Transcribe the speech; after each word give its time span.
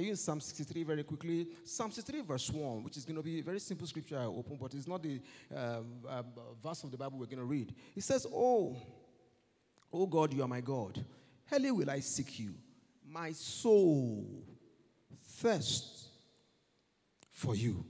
You 0.00 0.10
in 0.10 0.16
Psalm 0.16 0.40
63 0.40 0.82
very 0.82 1.02
quickly? 1.02 1.48
Psalm 1.64 1.90
63, 1.90 2.22
verse 2.22 2.50
1, 2.50 2.84
which 2.84 2.96
is 2.96 3.04
going 3.04 3.16
to 3.16 3.22
be 3.22 3.40
a 3.40 3.42
very 3.42 3.58
simple 3.58 3.86
scripture 3.86 4.18
I 4.18 4.24
open, 4.24 4.56
but 4.60 4.74
it's 4.74 4.86
not 4.86 5.02
the 5.02 5.20
uh, 5.54 5.80
uh, 6.08 6.22
verse 6.62 6.84
of 6.84 6.90
the 6.90 6.96
Bible 6.96 7.18
we're 7.18 7.26
going 7.26 7.38
to 7.38 7.44
read. 7.44 7.74
It 7.96 8.02
says, 8.02 8.26
Oh, 8.32 8.76
oh 9.92 10.06
God, 10.06 10.32
you 10.32 10.42
are 10.42 10.48
my 10.48 10.60
God. 10.60 11.04
Early 11.52 11.70
will 11.70 11.90
I 11.90 12.00
seek 12.00 12.38
you. 12.38 12.54
My 13.10 13.32
soul 13.32 14.44
thirsts 15.24 16.08
for 17.30 17.54
you. 17.54 17.84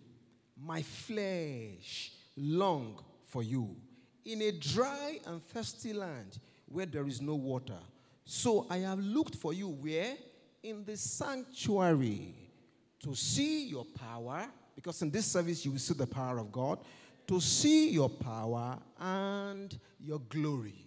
My 0.56 0.82
flesh 0.82 2.12
long 2.36 3.02
for 3.26 3.42
you. 3.42 3.76
In 4.24 4.42
a 4.42 4.52
dry 4.52 5.18
and 5.26 5.42
thirsty 5.42 5.92
land 5.92 6.38
where 6.66 6.86
there 6.86 7.06
is 7.06 7.20
no 7.20 7.34
water. 7.34 7.78
So 8.24 8.66
I 8.68 8.78
have 8.78 8.98
looked 8.98 9.36
for 9.36 9.52
you 9.54 9.68
where? 9.68 10.14
In 10.62 10.84
the 10.84 10.96
sanctuary 10.96 12.34
to 13.02 13.14
see 13.14 13.68
your 13.68 13.84
power, 13.84 14.46
because 14.74 15.02
in 15.02 15.10
this 15.10 15.26
service 15.26 15.64
you 15.64 15.72
will 15.72 15.78
see 15.78 15.94
the 15.94 16.06
power 16.06 16.38
of 16.38 16.50
God, 16.50 16.80
to 17.26 17.40
see 17.40 17.90
your 17.90 18.08
power 18.08 18.78
and 18.98 19.78
your 20.00 20.18
glory. 20.28 20.84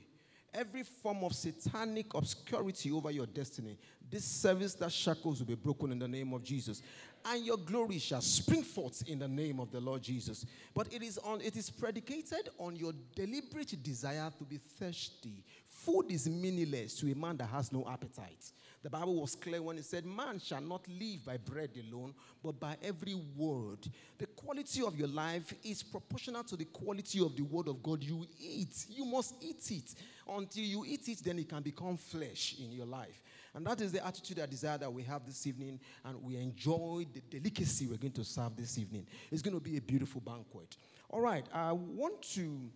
Every 0.54 0.84
form 0.84 1.24
of 1.24 1.34
satanic 1.34 2.14
obscurity 2.14 2.92
over 2.92 3.10
your 3.12 3.26
destiny, 3.26 3.78
this 4.10 4.26
service 4.26 4.74
that 4.76 4.92
shackles 4.92 5.40
will 5.40 5.48
be 5.48 5.56
broken 5.56 5.94
in 5.94 6.00
the 6.00 6.08
name 6.08 6.34
of 6.34 6.44
Jesus 6.44 6.82
and 7.26 7.46
your 7.46 7.58
glory 7.58 8.00
shall 8.00 8.22
spring 8.22 8.64
forth 8.64 9.08
in 9.08 9.20
the 9.20 9.28
name 9.28 9.60
of 9.60 9.72
the 9.72 9.80
Lord 9.80 10.02
Jesus. 10.02 10.46
But 10.74 10.94
it 10.94 11.04
is 11.04 11.18
on 11.20 11.42
it 11.42 11.56
is 11.56 11.70
predicated 11.70 12.50
on 12.58 12.76
your 12.76 12.94
deliberate 13.16 13.82
desire 13.84 14.32
to 14.38 14.44
be 14.44 14.58
thirsty. 14.58 15.44
Food 15.68 16.06
is 16.10 16.28
meaningless 16.30 16.96
to 16.96 17.12
a 17.12 17.16
man 17.16 17.38
that 17.38 17.48
has 17.48 17.72
no 17.72 17.88
appetite. 17.90 18.52
The 18.84 18.90
Bible 18.90 19.22
was 19.22 19.36
clear 19.36 19.62
when 19.62 19.78
it 19.78 19.86
said, 19.86 20.06
Man 20.06 20.40
shall 20.40 20.62
not 20.62 20.88
live 20.88 21.26
by 21.26 21.38
bread 21.38 21.70
alone, 21.78 22.16
but 22.44 22.60
by 22.60 22.78
every 22.82 23.14
word. 23.14 23.88
The 24.18 24.26
quality 24.26 24.82
of 24.82 24.98
your 24.98 25.08
life 25.08 25.54
is 25.64 25.84
proportional 25.84 26.44
to 26.46 26.56
the 26.56 26.66
quality 26.66 27.24
of 27.24 27.36
the 27.36 27.44
word 27.44 27.68
of 27.68 27.84
God 27.84 28.04
you 28.04 28.26
eat. 28.40 28.86
You 28.90 29.06
must 29.06 29.36
eat 29.42 29.70
it. 29.70 29.96
Until 30.28 30.64
you 30.64 30.84
eat 30.88 31.08
it, 31.08 31.20
then 31.24 31.38
it 31.38 31.50
can 31.50 31.62
become 31.62 31.98
flesh 31.98 32.56
in 32.60 32.72
your 32.72 32.88
life. 32.88 33.22
And 33.54 33.66
that 33.68 33.82
is 33.82 33.92
the 33.92 34.06
attitude 34.06 34.40
and 34.40 34.50
desire 34.50 34.78
that 34.78 34.92
we 34.92 35.04
have 35.04 35.26
this 35.26 35.46
evening, 35.46 35.80
and 36.06 36.24
we 36.24 36.38
enjoy 36.38 37.06
the 37.14 37.22
delicacy 37.22 37.86
we're 37.86 37.98
going 37.98 38.14
to 38.14 38.24
serve 38.24 38.56
this 38.56 38.78
evening. 38.78 39.06
It's 39.30 39.42
going 39.42 39.54
to 39.54 39.60
be 39.60 39.78
a 39.78 39.82
beautiful 39.82 40.22
banquet. 40.22 40.78
All 41.10 41.20
right, 41.20 41.46
I 41.54 41.74
want 41.74 42.22
to 42.34 42.72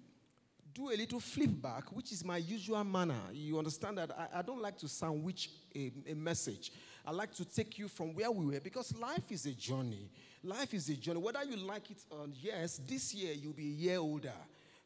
do 0.76 0.92
a 0.92 0.96
little 0.96 1.22
flip 1.22 1.50
back, 1.62 1.92
which 1.96 2.12
is 2.12 2.24
my 2.24 2.38
usual 2.38 2.84
manner. 2.84 3.20
You 3.32 3.58
understand 3.58 3.98
that 3.98 4.12
I, 4.12 4.40
I 4.40 4.42
don't 4.42 4.62
like 4.62 4.78
to 4.80 4.90
sandwich 4.90 5.50
a, 5.74 5.92
a 6.08 6.14
message. 6.14 6.74
I 7.06 7.12
like 7.12 7.34
to 7.36 7.46
take 7.46 7.80
you 7.80 7.88
from 7.88 8.14
where 8.14 8.30
we 8.30 8.46
were 8.46 8.60
because 8.60 8.94
life 8.98 9.32
is 9.32 9.46
a 9.46 9.54
journey. 9.54 10.10
Life 10.44 10.74
is 10.74 10.90
a 10.90 10.96
journey. 10.96 11.20
Whether 11.20 11.44
you 11.46 11.56
like 11.56 11.90
it 11.90 11.98
or 12.10 12.28
yes, 12.42 12.82
this 12.86 13.14
year 13.14 13.34
you'll 13.34 13.54
be 13.54 13.68
a 13.68 13.76
year 13.90 13.98
older. 14.00 14.34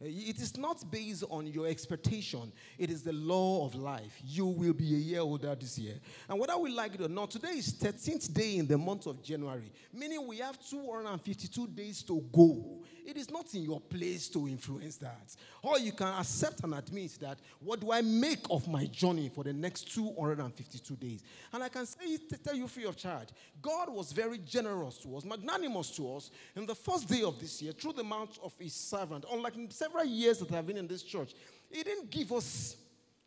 It 0.02 0.40
is 0.40 0.56
not 0.58 0.90
based 0.90 1.26
on 1.30 1.46
your 1.46 1.68
expectation. 1.68 2.54
It 2.78 2.90
is 2.90 3.04
the 3.04 3.12
law 3.12 3.66
of 3.66 3.76
life. 3.76 4.18
You 4.24 4.46
will 4.46 4.72
be 4.72 4.96
a 4.96 4.98
year 4.98 5.20
older 5.20 5.54
this 5.56 5.78
year. 5.78 5.96
And 6.30 6.40
whether 6.40 6.58
we 6.58 6.72
like 6.72 6.96
it 6.96 7.02
or 7.02 7.10
not, 7.10 7.32
today 7.32 7.50
is 7.50 7.74
13th 7.74 8.34
day 8.34 8.56
in 8.58 8.66
the 8.68 8.78
month 8.78 9.08
of 9.08 9.22
January, 9.22 9.70
meaning 9.94 10.26
we 10.26 10.38
have 10.38 10.58
252 10.70 11.68
days 11.68 12.02
to 12.04 12.24
go. 12.32 12.80
It 13.10 13.18
is 13.18 13.32
not 13.32 13.52
in 13.56 13.64
your 13.64 13.80
place 13.80 14.30
to 14.30 14.48
influence 14.48 14.98
that. 14.98 15.36
Or 15.64 15.80
you 15.80 15.92
can 15.92 16.10
accept 16.20 16.64
and 16.64 16.76
admit 16.76 17.18
that 17.22 17.40
what 17.60 17.80
do 17.80 17.92
I 17.92 18.02
make 18.02 18.46
of 18.52 18.68
my 18.68 18.86
journey 18.86 19.32
for 19.34 19.44
the 19.44 19.52
next 19.52 19.92
252 19.96 20.96
days? 20.96 21.24
And 21.52 21.64
I 21.64 21.70
can 21.70 21.88
say, 21.88 22.20
tell 22.44 22.54
you 22.54 22.68
free 22.68 22.86
of 22.86 22.96
charge. 22.96 23.30
God 23.64 23.90
was 23.90 24.12
very 24.12 24.38
generous 24.38 25.00
to 25.00 25.18
us, 25.18 25.26
magnanimous 25.26 25.90
to 25.96 26.18
us 26.18 26.30
in 26.56 26.68
the 26.68 26.76
first 26.76 27.10
day 27.10 27.24
of 27.24 27.40
this 27.40 27.60
year 27.64 27.72
through 27.72 27.94
the 27.94 28.04
mouth 28.04 28.38
of 28.44 28.54
his 28.60 28.76
servant. 28.76 29.26
Unlike 29.32 29.56
in 29.56 29.72
several 29.72 30.06
years 30.06 30.38
that 30.38 30.52
I've 30.52 30.68
been 30.68 30.78
in 30.78 30.88
this 30.88 31.02
church, 31.02 31.34
he 31.72 31.82
didn't 31.82 32.12
give 32.12 32.32
us 32.32 32.76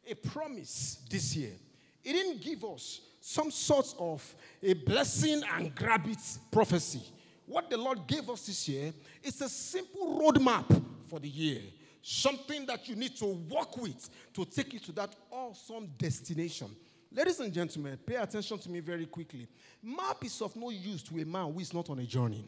a 0.08 0.14
promise 0.14 0.98
this 1.10 1.34
year. 1.34 1.54
He 2.02 2.12
didn't 2.12 2.40
give 2.40 2.64
us 2.64 3.00
some 3.20 3.50
sort 3.50 3.92
of 3.98 4.34
a 4.62 4.74
blessing 4.74 5.42
and 5.56 5.74
grab 5.74 6.06
it 6.06 6.38
prophecy 6.52 7.02
what 7.46 7.68
the 7.70 7.76
Lord 7.76 8.06
gave 8.06 8.28
us 8.30 8.46
this 8.46 8.68
year 8.68 8.92
is 9.22 9.40
a 9.40 9.48
simple 9.48 10.20
roadmap 10.20 10.82
for 11.08 11.18
the 11.18 11.28
year. 11.28 11.60
Something 12.02 12.66
that 12.66 12.88
you 12.88 12.96
need 12.96 13.16
to 13.16 13.26
walk 13.26 13.76
with 13.76 14.08
to 14.34 14.44
take 14.44 14.72
you 14.72 14.80
to 14.80 14.92
that 14.92 15.14
awesome 15.30 15.88
destination. 15.98 16.68
Ladies 17.12 17.40
and 17.40 17.52
gentlemen, 17.52 17.98
pay 18.04 18.16
attention 18.16 18.58
to 18.58 18.70
me 18.70 18.80
very 18.80 19.06
quickly. 19.06 19.46
Map 19.82 20.24
is 20.24 20.40
of 20.40 20.56
no 20.56 20.70
use 20.70 21.02
to 21.02 21.20
a 21.20 21.24
man 21.24 21.52
who 21.52 21.60
is 21.60 21.74
not 21.74 21.90
on 21.90 21.98
a 21.98 22.06
journey. 22.06 22.44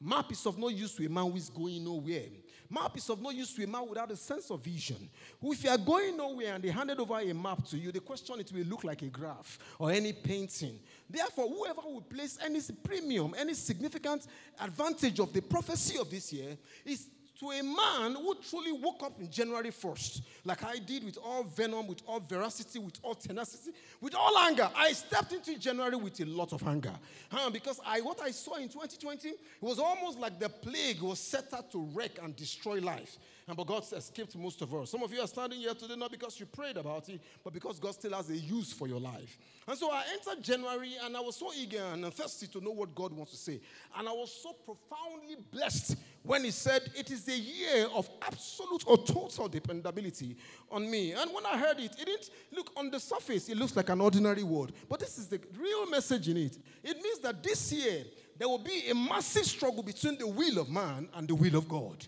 Map 0.00 0.30
is 0.30 0.46
of 0.46 0.56
no 0.58 0.68
use 0.68 0.94
to 0.94 1.04
a 1.04 1.08
man 1.08 1.30
who 1.30 1.36
is 1.36 1.50
going 1.50 1.82
nowhere. 1.82 2.28
Map 2.70 2.96
is 2.96 3.08
of 3.10 3.20
no 3.20 3.30
use 3.30 3.52
to 3.54 3.64
a 3.64 3.66
man 3.66 3.86
without 3.88 4.10
a 4.10 4.16
sense 4.16 4.50
of 4.50 4.62
vision. 4.64 5.08
If 5.42 5.64
you 5.64 5.70
are 5.70 5.78
going 5.78 6.16
nowhere 6.16 6.54
and 6.54 6.64
they 6.64 6.70
handed 6.70 6.98
over 6.98 7.20
a 7.20 7.32
map 7.32 7.64
to 7.66 7.76
you, 7.76 7.92
the 7.92 8.00
question 8.00 8.40
it 8.40 8.50
will 8.52 8.64
look 8.64 8.84
like 8.84 9.02
a 9.02 9.06
graph 9.06 9.58
or 9.78 9.90
any 9.90 10.12
painting. 10.12 10.80
Therefore, 11.08 11.48
whoever 11.48 11.82
will 11.82 12.00
place 12.00 12.38
any 12.42 12.60
premium, 12.82 13.34
any 13.36 13.54
significant 13.54 14.26
advantage 14.60 15.20
of 15.20 15.32
the 15.32 15.42
prophecy 15.42 15.98
of 15.98 16.10
this 16.10 16.32
year 16.32 16.56
is 16.84 17.06
to 17.40 17.50
a 17.50 17.62
man 17.62 18.14
who 18.14 18.34
truly 18.48 18.72
woke 18.72 19.02
up 19.02 19.18
in 19.20 19.30
January 19.30 19.70
1st, 19.70 20.22
like 20.44 20.62
I 20.64 20.78
did 20.78 21.04
with 21.04 21.18
all 21.22 21.42
venom, 21.42 21.86
with 21.88 22.02
all 22.06 22.20
veracity, 22.20 22.78
with 22.78 22.98
all 23.02 23.14
tenacity, 23.14 23.72
with 24.00 24.14
all 24.14 24.38
anger. 24.38 24.70
I 24.76 24.92
stepped 24.92 25.32
into 25.32 25.58
January 25.58 25.96
with 25.96 26.20
a 26.20 26.24
lot 26.24 26.52
of 26.52 26.66
anger. 26.66 26.92
Huh? 27.30 27.50
Because 27.50 27.80
I, 27.84 28.00
what 28.00 28.20
I 28.20 28.30
saw 28.30 28.54
in 28.56 28.68
2020 28.68 29.28
it 29.28 29.38
was 29.60 29.78
almost 29.78 30.18
like 30.18 30.38
the 30.38 30.48
plague 30.48 31.00
was 31.00 31.18
set 31.18 31.52
out 31.52 31.72
to 31.72 31.80
wreck 31.92 32.18
and 32.22 32.36
destroy 32.36 32.80
life. 32.80 33.18
And 33.46 33.56
but 33.56 33.66
God 33.66 33.84
escaped 33.92 34.34
most 34.36 34.62
of 34.62 34.74
us. 34.74 34.90
Some 34.90 35.02
of 35.02 35.12
you 35.12 35.20
are 35.20 35.26
standing 35.26 35.58
here 35.58 35.74
today 35.74 35.96
not 35.96 36.10
because 36.10 36.40
you 36.40 36.46
prayed 36.46 36.78
about 36.78 37.10
it, 37.10 37.20
but 37.42 37.52
because 37.52 37.78
God 37.78 37.92
still 37.92 38.14
has 38.14 38.30
a 38.30 38.36
use 38.36 38.72
for 38.72 38.88
your 38.88 39.00
life. 39.00 39.36
And 39.68 39.76
so 39.76 39.90
I 39.90 40.04
entered 40.14 40.42
January 40.42 40.92
and 41.02 41.14
I 41.14 41.20
was 41.20 41.36
so 41.36 41.50
eager 41.54 41.82
and 41.92 42.12
thirsty 42.14 42.46
to 42.46 42.60
know 42.62 42.70
what 42.70 42.94
God 42.94 43.12
wants 43.12 43.32
to 43.32 43.36
say. 43.36 43.60
And 43.98 44.08
I 44.08 44.12
was 44.12 44.32
so 44.32 44.54
profoundly 44.54 45.36
blessed 45.50 45.96
when 46.22 46.42
He 46.42 46.50
said, 46.50 46.90
It 46.96 47.10
is 47.10 47.28
a 47.28 47.36
year 47.36 47.86
of 47.94 48.08
absolute 48.22 48.84
or 48.86 48.96
total 48.96 49.48
dependability 49.48 50.38
on 50.70 50.90
me. 50.90 51.12
And 51.12 51.30
when 51.34 51.44
I 51.44 51.58
heard 51.58 51.78
it, 51.80 51.92
it 52.00 52.06
didn't 52.06 52.30
look 52.50 52.70
on 52.78 52.90
the 52.90 52.98
surface, 52.98 53.50
it 53.50 53.58
looks 53.58 53.76
like 53.76 53.90
an 53.90 54.00
ordinary 54.00 54.42
word. 54.42 54.72
But 54.88 55.00
this 55.00 55.18
is 55.18 55.26
the 55.26 55.38
real 55.58 55.86
message 55.90 56.30
in 56.30 56.38
it. 56.38 56.56
It 56.82 56.96
means 57.02 57.18
that 57.18 57.42
this 57.42 57.72
year, 57.74 58.04
there 58.38 58.48
will 58.48 58.58
be 58.58 58.88
a 58.88 58.94
massive 58.94 59.44
struggle 59.44 59.82
between 59.82 60.16
the 60.16 60.26
will 60.26 60.58
of 60.58 60.70
man 60.70 61.10
and 61.14 61.28
the 61.28 61.34
will 61.34 61.56
of 61.56 61.68
God. 61.68 62.06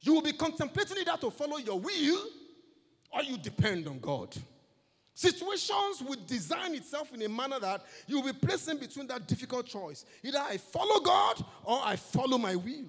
You 0.00 0.14
will 0.14 0.22
be 0.22 0.32
contemplating 0.32 0.98
either 0.98 1.16
to 1.20 1.30
follow 1.30 1.58
your 1.58 1.78
will 1.78 2.26
or 3.12 3.22
you 3.22 3.36
depend 3.38 3.86
on 3.88 3.98
God. 3.98 4.36
Situations 5.14 6.00
will 6.06 6.18
design 6.26 6.74
itself 6.76 7.12
in 7.12 7.22
a 7.22 7.28
manner 7.28 7.58
that 7.58 7.84
you 8.06 8.20
will 8.20 8.32
be 8.32 8.38
placed 8.38 8.68
in 8.68 8.78
between 8.78 9.08
that 9.08 9.26
difficult 9.26 9.66
choice. 9.66 10.04
Either 10.22 10.38
I 10.38 10.58
follow 10.58 11.00
God 11.00 11.44
or 11.64 11.80
I 11.82 11.96
follow 11.96 12.38
my 12.38 12.54
will. 12.54 12.84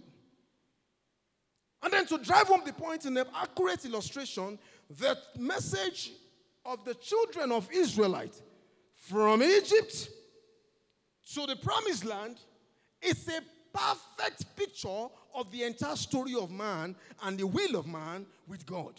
And 1.81 1.93
then 1.93 2.05
to 2.07 2.17
drive 2.19 2.47
home 2.47 2.61
the 2.65 2.73
point 2.73 3.05
in 3.05 3.17
an 3.17 3.25
accurate 3.35 3.83
illustration, 3.85 4.59
the 4.99 5.17
message 5.37 6.11
of 6.65 6.83
the 6.85 6.93
children 6.93 7.51
of 7.51 7.67
Israelite 7.71 8.39
from 8.93 9.41
Egypt 9.41 10.09
to 11.33 11.45
the 11.47 11.55
promised 11.55 12.05
land 12.05 12.37
is 13.01 13.27
a 13.29 13.41
perfect 13.73 14.55
picture 14.55 15.07
of 15.35 15.51
the 15.51 15.63
entire 15.63 15.95
story 15.95 16.35
of 16.35 16.51
man 16.51 16.95
and 17.23 17.37
the 17.37 17.47
will 17.47 17.75
of 17.75 17.87
man 17.87 18.25
with 18.47 18.65
God. 18.65 18.93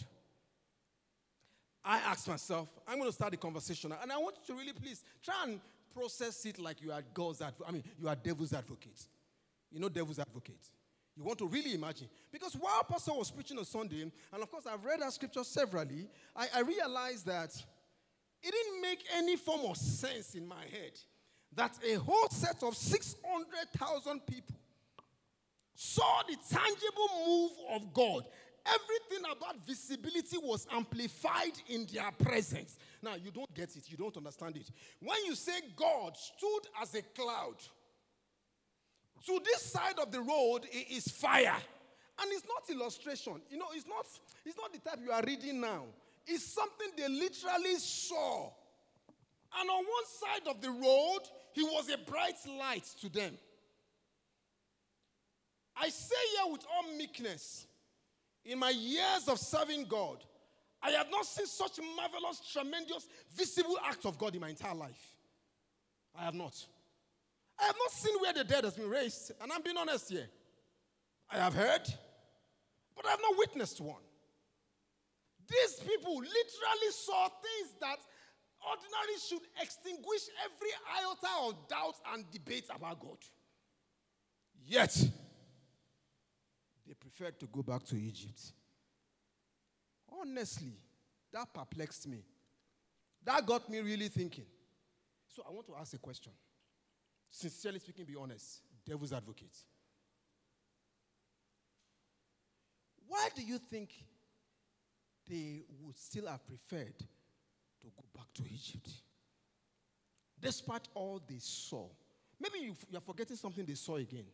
I 1.85 1.99
asked 1.99 2.29
myself, 2.29 2.69
I'm 2.87 2.99
going 2.99 3.09
to 3.09 3.15
start 3.15 3.31
the 3.31 3.37
conversation, 3.39 3.93
and 4.01 4.13
I 4.13 4.19
want 4.19 4.37
you 4.37 4.55
to 4.55 4.61
really 4.61 4.73
please 4.73 5.03
try 5.23 5.35
and 5.45 5.61
process 5.95 6.45
it 6.45 6.59
like 6.59 6.83
you 6.83 6.93
are 6.93 7.03
God's 7.15 7.41
advocate. 7.41 7.67
I 7.69 7.73
mean, 7.73 7.85
you 7.99 8.09
are 8.09 8.17
devil's 8.17 8.53
advocate. 8.53 9.07
You 9.71 9.81
know, 9.81 9.89
devil's 9.89 10.19
advocate. 10.19 10.61
You 11.17 11.25
want 11.25 11.39
to 11.39 11.47
really 11.47 11.75
imagine. 11.75 12.09
Because 12.31 12.55
while 12.55 12.83
Pastor 12.85 13.13
was 13.13 13.31
preaching 13.31 13.59
on 13.59 13.65
Sunday, 13.65 14.03
and 14.03 14.43
of 14.43 14.51
course 14.51 14.67
I've 14.67 14.85
read 14.85 15.01
that 15.01 15.13
scripture 15.13 15.45
severally, 15.45 16.09
I, 16.37 16.49
I 16.57 16.61
realized 16.61 17.27
that 17.27 17.55
it 18.43 18.53
didn't 18.53 18.83
make 18.83 19.05
any 19.15 19.37
form 19.37 19.71
of 19.71 19.77
sense 19.77 20.35
in 20.35 20.47
my 20.47 20.63
head 20.71 20.93
that 21.55 21.77
a 21.87 21.95
whole 21.95 22.29
set 22.31 22.63
of 22.63 22.77
600,000 22.77 24.27
people 24.27 24.57
saw 25.81 26.21
the 26.29 26.37
tangible 26.37 27.09
move 27.27 27.53
of 27.75 27.95
God. 27.95 28.27
Everything 28.67 29.25
about 29.35 29.67
visibility 29.67 30.37
was 30.37 30.67
amplified 30.71 31.55
in 31.69 31.87
their 31.91 32.11
presence. 32.13 32.77
Now, 33.03 33.15
you 33.15 33.31
don't 33.31 33.53
get 33.55 33.75
it, 33.75 33.85
you 33.89 33.97
don't 33.97 34.15
understand 34.15 34.59
it. 34.59 34.71
When 35.01 35.17
you 35.25 35.35
say 35.35 35.59
God 35.75 36.19
stood 36.19 36.69
as 36.83 36.95
a 36.95 37.01
cloud, 37.01 37.55
to 39.25 39.41
this 39.43 39.73
side 39.73 39.99
of 40.03 40.13
the 40.13 40.21
road 40.21 40.67
is 40.91 41.09
fire. 41.09 41.57
And 42.21 42.31
it's 42.31 42.45
not 42.45 42.69
illustration. 42.77 43.41
You 43.49 43.57
know, 43.57 43.69
it's 43.75 43.87
not, 43.87 44.05
it's 44.45 44.59
not 44.59 44.75
the 44.75 44.81
type 44.81 44.99
you 45.03 45.13
are 45.13 45.23
reading 45.27 45.63
now. 45.63 45.85
It's 46.27 46.45
something 46.45 46.89
they 46.95 47.09
literally 47.09 47.77
saw. 47.79 48.51
And 49.59 49.71
on 49.71 49.77
one 49.79 50.05
side 50.05 50.47
of 50.47 50.61
the 50.61 50.71
road 50.71 51.21
he 51.55 51.63
was 51.63 51.89
a 51.89 51.97
bright 51.97 52.37
light 52.59 52.85
to 53.01 53.09
them. 53.09 53.39
I 55.81 55.89
say 55.89 56.17
here 56.37 56.53
with 56.53 56.65
all 56.75 56.97
meekness, 56.97 57.67
in 58.45 58.59
my 58.59 58.71
years 58.71 59.29
of 59.29 59.39
serving 59.39 59.87
God, 59.87 60.19
I 60.83 60.91
have 60.91 61.11
not 61.11 61.25
seen 61.25 61.47
such 61.47 61.79
marvelous, 61.97 62.41
tremendous, 62.53 63.09
visible 63.35 63.79
acts 63.87 64.05
of 64.05 64.19
God 64.19 64.35
in 64.35 64.41
my 64.41 64.51
entire 64.51 64.75
life. 64.75 65.17
I 66.19 66.25
have 66.25 66.35
not. 66.35 66.55
I 67.59 67.65
have 67.65 67.77
not 67.79 67.93
seen 67.93 68.15
where 68.21 68.33
the 68.33 68.45
dead 68.45 68.65
has 68.65 68.75
been 68.75 68.89
raised, 68.89 69.33
and 69.41 69.51
I'm 69.53 69.63
being 69.63 69.77
honest 69.77 70.11
here. 70.11 70.29
I 71.31 71.37
have 71.39 71.55
heard, 71.55 71.83
but 72.97 73.07
I 73.07 73.11
have 73.11 73.21
not 73.23 73.39
witnessed 73.39 73.81
one. 73.81 74.03
These 75.49 75.81
people 75.81 76.15
literally 76.15 76.91
saw 76.93 77.29
things 77.29 77.75
that 77.81 77.99
ordinarily 78.67 79.19
should 79.27 79.43
extinguish 79.61 80.23
every 80.45 80.71
iota 80.99 81.49
of 81.49 81.69
doubt 81.69 81.95
and 82.13 82.31
debate 82.31 82.67
about 82.75 83.01
God. 83.01 83.19
Yet, 84.67 84.97
they 86.91 86.95
preferred 86.95 87.39
to 87.39 87.47
go 87.47 87.63
back 87.63 87.85
to 87.85 87.95
Egypt. 87.95 88.41
Honestly, 90.21 90.73
that 91.33 91.47
perplexed 91.55 92.09
me. 92.09 92.25
That 93.25 93.47
got 93.47 93.71
me 93.71 93.79
really 93.79 94.09
thinking. 94.09 94.47
So 95.29 95.45
I 95.49 95.53
want 95.53 95.69
to 95.69 95.77
ask 95.81 95.95
a 95.95 95.99
question. 95.99 96.33
Sincerely 97.31 97.79
speaking, 97.79 98.07
be 98.07 98.17
honest, 98.17 98.63
devil's 98.85 99.13
advocate. 99.13 99.57
Why 103.07 103.29
do 103.37 103.43
you 103.43 103.59
think 103.59 103.91
they 105.29 105.63
would 105.83 105.97
still 105.97 106.27
have 106.27 106.45
preferred 106.45 106.99
to 106.99 107.87
go 107.87 108.03
back 108.17 108.27
to 108.35 108.43
Egypt? 108.53 108.91
Despite 110.41 110.89
all 110.95 111.23
they 111.25 111.39
saw. 111.39 111.87
Maybe 112.41 112.65
you, 112.65 112.75
you're 112.91 113.01
forgetting 113.01 113.37
something 113.37 113.65
they 113.65 113.75
saw 113.75 113.95
again. 113.95 114.27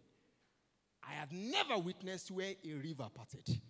I 1.08 1.14
have 1.14 1.32
never 1.32 1.78
witnessed 1.78 2.30
where 2.30 2.54
a 2.64 2.72
river 2.74 3.06
parted. 3.14 3.60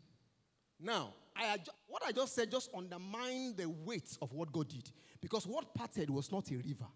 Now, 0.80 1.14
I, 1.34 1.58
what 1.86 2.02
I 2.06 2.12
just 2.12 2.34
said 2.34 2.50
just 2.50 2.70
undermined 2.74 3.56
the 3.56 3.68
weight 3.68 4.16
of 4.22 4.32
what 4.32 4.52
God 4.52 4.68
did. 4.68 4.90
Because 5.20 5.46
what 5.46 5.74
parted 5.74 6.10
was 6.10 6.30
not 6.30 6.50
a 6.50 6.56
river, 6.56 6.86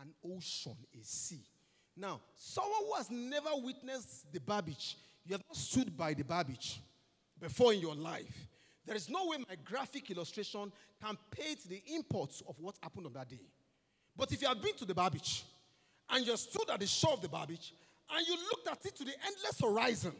an 0.00 0.12
ocean, 0.24 0.76
a 0.92 1.04
sea. 1.04 1.42
Now, 1.96 2.20
someone 2.34 2.80
who 2.86 2.94
has 2.94 3.10
never 3.10 3.50
witnessed 3.62 4.32
the 4.32 4.40
bar 4.40 4.62
beach, 4.62 4.96
you 5.24 5.32
have 5.32 5.42
not 5.48 5.56
stood 5.56 5.96
by 5.96 6.14
the 6.14 6.24
bar 6.24 6.44
beach 6.44 6.80
before 7.40 7.72
in 7.72 7.80
your 7.80 7.94
life. 7.94 8.48
There 8.86 8.96
is 8.96 9.08
no 9.08 9.26
way 9.26 9.38
my 9.38 9.56
graphic 9.64 10.10
illustration 10.10 10.72
can 11.02 11.16
paint 11.30 11.68
the 11.68 11.82
imports 11.94 12.42
of 12.46 12.58
what 12.58 12.76
happened 12.82 13.06
on 13.06 13.12
that 13.14 13.28
day. 13.28 13.40
But 14.16 14.32
if 14.32 14.42
you 14.42 14.48
have 14.48 14.60
been 14.60 14.74
to 14.74 14.84
the 14.84 14.94
bar 14.94 15.10
beach 15.10 15.42
and 16.10 16.26
you 16.26 16.36
stood 16.36 16.68
at 16.70 16.80
the 16.80 16.86
shore 16.86 17.14
of 17.14 17.22
the 17.22 17.28
bar 17.28 17.46
beach 17.46 17.72
and 18.10 18.26
you 18.26 18.36
looked 18.50 18.68
at 18.68 18.84
it 18.84 18.96
to 18.96 19.04
the 19.04 19.12
endless 19.26 19.60
horizon, 19.60 20.12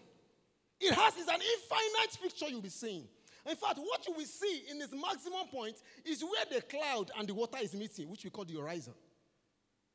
it 0.81 0.95
has 0.95 1.17
is 1.17 1.29
an 1.29 1.35
infinite 1.35 2.23
picture 2.23 2.47
you'll 2.49 2.61
be 2.61 2.69
seeing. 2.69 3.07
In 3.47 3.57
fact, 3.57 3.79
what 3.79 4.07
you 4.07 4.15
will 4.15 4.25
see 4.25 4.65
in 4.71 4.81
its 4.81 4.93
maximum 4.93 5.47
point 5.51 5.77
is 6.05 6.23
where 6.23 6.45
the 6.51 6.63
cloud 6.63 7.11
and 7.19 7.29
the 7.29 7.35
water 7.35 7.59
is 7.61 7.75
meeting, 7.75 8.11
which 8.11 8.25
we 8.25 8.31
call 8.31 8.45
the 8.45 8.55
horizon. 8.55 8.95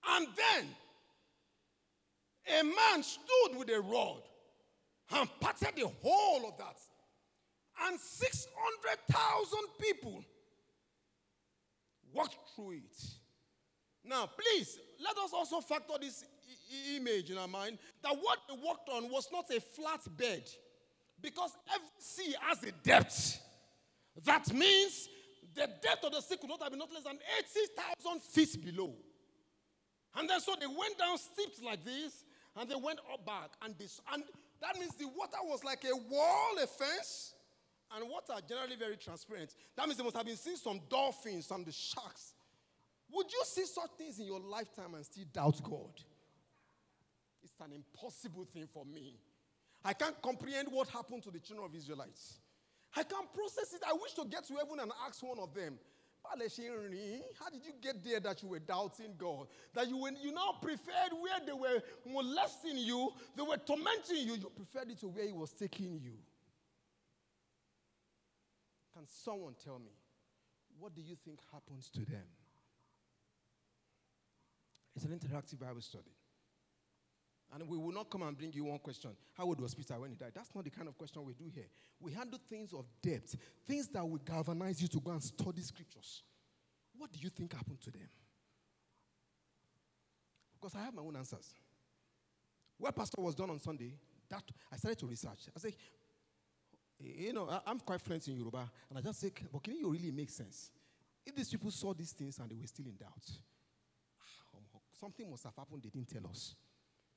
And 0.07 0.27
then 0.35 0.67
a 2.59 2.63
man 2.63 3.03
stood 3.03 3.57
with 3.57 3.69
a 3.69 3.81
rod 3.81 4.21
and 5.11 5.29
parted 5.39 5.75
the 5.75 5.87
whole 6.03 6.47
of 6.47 6.57
that. 6.57 6.77
And 7.87 7.99
600,000 7.99 9.59
people 9.79 10.23
walked 12.13 12.37
through 12.55 12.71
it. 12.71 13.03
Now, 14.03 14.27
please, 14.27 14.79
let 15.03 15.17
us 15.17 15.31
also 15.33 15.59
factor 15.61 15.93
this 15.99 16.23
image 16.95 17.31
in 17.31 17.37
our 17.37 17.47
mind 17.47 17.77
that 18.03 18.13
what 18.13 18.39
they 18.47 18.55
walked 18.61 18.89
on 18.89 19.09
was 19.09 19.27
not 19.31 19.45
a 19.51 19.59
flat 19.59 20.01
bed 20.17 20.43
because 21.21 21.51
every 21.73 21.87
sea 21.99 22.35
has 22.41 22.63
a 22.63 22.71
depth. 22.83 23.39
That 24.23 24.53
means 24.53 25.09
the 25.55 25.69
depth 25.81 26.03
of 26.03 26.11
the 26.11 26.21
sea 26.21 26.37
could 26.37 26.49
not 26.49 26.61
have 26.61 26.71
been 26.71 26.79
not 26.79 26.93
less 26.93 27.03
than 27.03 27.17
80,000 27.39 28.21
feet 28.21 28.63
below. 28.63 28.93
And 30.15 30.29
then 30.29 30.39
so 30.39 30.55
they 30.59 30.67
went 30.67 30.97
down 30.97 31.17
steep 31.17 31.51
like 31.63 31.83
this, 31.85 32.23
and 32.55 32.69
they 32.69 32.75
went 32.75 32.99
up 33.13 33.25
back, 33.25 33.51
and 33.61 33.77
this, 33.77 34.01
and 34.11 34.23
that 34.61 34.77
means 34.79 34.95
the 34.95 35.07
water 35.07 35.37
was 35.43 35.63
like 35.63 35.85
a 35.85 35.95
wall, 35.95 36.51
a 36.61 36.67
fence, 36.67 37.33
and 37.95 38.09
water 38.09 38.33
generally 38.47 38.75
very 38.75 38.97
transparent. 38.97 39.55
That 39.77 39.85
means 39.85 39.97
they 39.97 40.03
must 40.03 40.17
have 40.17 40.25
been 40.25 40.35
seeing 40.35 40.57
some 40.57 40.79
dolphins, 40.89 41.47
some 41.47 41.63
the 41.63 41.71
sharks. 41.71 42.33
Would 43.11 43.31
you 43.31 43.41
see 43.45 43.65
such 43.65 43.91
things 43.97 44.19
in 44.19 44.25
your 44.25 44.39
lifetime 44.39 44.93
and 44.95 45.05
still 45.05 45.25
doubt 45.33 45.61
God? 45.63 45.91
It's 47.59 47.67
an 47.67 47.75
impossible 47.75 48.45
thing 48.53 48.67
for 48.73 48.85
me. 48.85 49.17
I 49.83 49.93
can't 49.93 50.21
comprehend 50.21 50.69
what 50.71 50.87
happened 50.89 51.23
to 51.23 51.31
the 51.31 51.39
children 51.39 51.67
of 51.69 51.75
Israelites. 51.75 52.39
I 52.95 53.03
can't 53.03 53.31
process 53.33 53.73
it. 53.73 53.81
I 53.87 53.93
wish 53.93 54.13
to 54.13 54.25
get 54.25 54.45
to 54.47 54.55
heaven 54.55 54.79
and 54.79 54.91
ask 55.05 55.21
one 55.23 55.39
of 55.39 55.53
them, 55.53 55.77
how 56.23 56.35
did 56.35 57.65
you 57.65 57.71
get 57.81 58.03
there 58.03 58.19
that 58.19 58.43
you 58.43 58.49
were 58.49 58.59
doubting 58.59 59.13
God? 59.17 59.47
That 59.73 59.87
you, 59.87 59.97
were, 59.97 60.11
you 60.21 60.31
now 60.33 60.55
preferred 60.61 61.11
where 61.19 61.39
they 61.45 61.53
were 61.53 61.81
molesting 62.05 62.77
you, 62.77 63.11
they 63.35 63.43
were 63.43 63.57
tormenting 63.57 64.27
you, 64.27 64.35
you 64.35 64.51
preferred 64.55 64.91
it 64.91 64.99
to 64.99 65.07
where 65.07 65.25
He 65.25 65.31
was 65.31 65.51
taking 65.51 65.99
you. 66.01 66.13
Can 68.93 69.03
someone 69.07 69.55
tell 69.63 69.79
me, 69.79 69.91
what 70.77 70.93
do 70.93 71.01
you 71.01 71.15
think 71.25 71.39
happens 71.51 71.89
to 71.89 71.99
them? 71.99 72.27
It's 74.95 75.05
an 75.05 75.11
interactive 75.11 75.59
Bible 75.59 75.81
study. 75.81 76.11
And 77.53 77.67
we 77.67 77.77
will 77.77 77.91
not 77.91 78.09
come 78.09 78.21
and 78.21 78.37
bring 78.37 78.53
you 78.53 78.65
one 78.65 78.77
question. 78.79 79.11
How 79.33 79.45
old 79.45 79.59
was 79.59 79.73
Peter 79.73 79.99
when 79.99 80.11
he 80.11 80.15
died? 80.15 80.33
That's 80.35 80.53
not 80.53 80.63
the 80.63 80.69
kind 80.69 80.87
of 80.87 80.97
question 80.97 81.25
we 81.25 81.33
do 81.33 81.45
here. 81.53 81.65
We 81.99 82.13
handle 82.13 82.39
things 82.47 82.73
of 82.73 82.85
depth, 83.01 83.35
things 83.67 83.87
that 83.89 84.07
will 84.07 84.19
galvanize 84.19 84.81
you 84.81 84.87
to 84.89 84.99
go 84.99 85.11
and 85.11 85.23
study 85.23 85.61
scriptures. 85.61 86.21
What 86.97 87.11
do 87.11 87.19
you 87.19 87.29
think 87.29 87.53
happened 87.53 87.81
to 87.81 87.91
them? 87.91 88.07
Because 90.53 90.75
I 90.75 90.83
have 90.83 90.93
my 90.93 91.01
own 91.01 91.15
answers. 91.15 91.53
Where 92.77 92.91
pastor 92.91 93.21
was 93.21 93.33
done 93.33 93.49
on 93.49 93.59
Sunday, 93.59 93.93
that 94.29 94.43
I 94.71 94.77
started 94.77 94.99
to 94.99 95.07
research. 95.07 95.47
I 95.55 95.59
said, 95.59 95.73
you 96.99 97.33
know, 97.33 97.49
I'm 97.65 97.79
quite 97.79 98.01
fluent 98.01 98.27
in 98.27 98.35
Yoruba, 98.35 98.69
and 98.89 98.99
I 98.99 99.01
just 99.01 99.21
say, 99.21 99.31
but 99.51 99.63
can 99.63 99.75
you 99.75 99.89
really 99.89 100.11
make 100.11 100.29
sense? 100.29 100.71
If 101.25 101.35
these 101.35 101.49
people 101.49 101.71
saw 101.71 101.93
these 101.93 102.11
things 102.11 102.37
and 102.39 102.49
they 102.49 102.55
were 102.55 102.67
still 102.67 102.85
in 102.85 102.95
doubt, 102.95 103.25
ah, 104.19 104.59
something 104.99 105.29
must 105.29 105.45
have 105.45 105.55
happened 105.55 105.81
they 105.83 105.89
didn't 105.89 106.09
tell 106.09 106.29
us. 106.29 106.55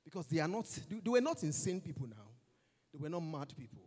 Because 0.03 0.27
they 0.27 0.39
are 0.39 0.47
not, 0.47 0.65
they 0.89 1.09
were 1.09 1.21
not 1.21 1.43
insane 1.43 1.79
people 1.81 2.07
now. 2.07 2.29
They 2.93 2.99
were 2.99 3.09
not 3.09 3.21
mad 3.21 3.53
people. 3.57 3.81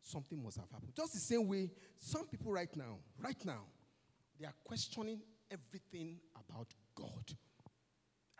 Something 0.00 0.42
must 0.42 0.58
have 0.58 0.70
happened. 0.70 0.92
Just 0.94 1.14
the 1.14 1.18
same 1.18 1.48
way, 1.48 1.70
some 1.98 2.26
people 2.26 2.52
right 2.52 2.74
now, 2.76 2.98
right 3.22 3.42
now, 3.44 3.62
they 4.38 4.46
are 4.46 4.54
questioning 4.64 5.20
everything 5.50 6.18
about 6.34 6.68
God. 6.94 7.32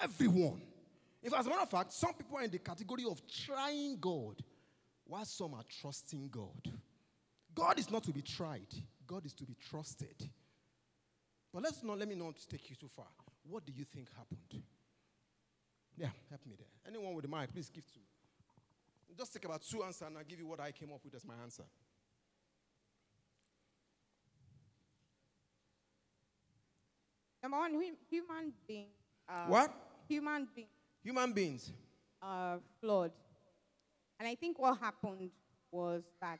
Everyone. 0.01 0.63
If, 1.23 1.33
as 1.33 1.47
a 1.47 1.49
matter 1.49 1.63
of 1.63 1.71
fact, 1.71 1.93
some 1.93 2.13
people 2.13 2.37
are 2.37 2.45
in 2.45 2.51
the 2.51 2.59
category 2.59 3.05
of 3.11 3.23
trying 3.27 3.99
God, 3.99 4.43
while 5.07 5.25
some 5.25 5.55
are 5.55 5.65
trusting 5.81 6.29
God. 6.29 6.73
God 7.55 7.79
is 7.79 7.91
not 7.91 8.05
to 8.05 8.13
be 8.13 8.23
tried, 8.23 8.67
God 9.07 9.25
is 9.25 9.33
to 9.35 9.45
be 9.45 9.57
trusted. 9.71 10.29
But 11.53 11.63
let's 11.63 11.83
not, 11.83 11.99
let 11.99 12.09
me 12.09 12.17
not 12.17 12.35
take 12.51 12.69
you 12.69 12.77
too 12.77 12.91
far. 12.95 13.07
What 13.49 13.65
do 13.65 13.73
you 13.73 13.85
think 13.85 14.09
happened? 14.17 14.63
Yeah, 15.97 16.09
help 16.29 16.45
me 16.47 16.55
there. 16.57 16.67
Anyone 16.87 17.15
with 17.15 17.25
a 17.25 17.29
mind, 17.29 17.53
please 17.53 17.71
give 17.71 17.85
two. 17.87 18.01
Just 19.17 19.33
take 19.33 19.45
about 19.45 19.63
two 19.63 19.83
answers 19.85 20.09
and 20.09 20.19
I'll 20.19 20.25
give 20.25 20.39
you 20.41 20.47
what 20.47 20.61
I 20.61 20.73
came 20.73 20.91
up 20.93 21.01
with 21.05 21.15
as 21.15 21.25
my 21.25 21.35
answer. 21.43 21.63
Number 27.43 27.59
one, 27.59 27.73
human 28.11 28.53
being. 28.67 28.87
Uh, 29.29 29.47
what? 29.47 29.75
Human 30.09 30.49
being. 30.55 30.67
Human 31.03 31.33
beings. 31.33 31.71
Are 32.21 32.59
flawed. 32.81 33.13
And 34.19 34.27
I 34.27 34.35
think 34.35 34.59
what 34.59 34.79
happened 34.79 35.31
was 35.71 36.03
that 36.21 36.39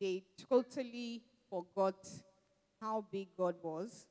they 0.00 0.22
totally 0.48 1.22
forgot 1.50 1.96
how 2.80 3.04
big 3.10 3.28
God 3.36 3.56
was. 3.62 4.06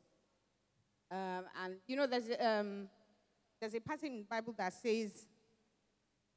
Um, 1.09 1.45
and 1.63 1.75
you 1.87 1.95
know, 1.95 2.07
there's 2.07 2.29
um, 2.39 2.89
there's 3.59 3.73
a 3.73 3.79
passage 3.79 4.11
in 4.11 4.17
the 4.19 4.25
Bible 4.25 4.53
that 4.57 4.73
says, 4.73 5.25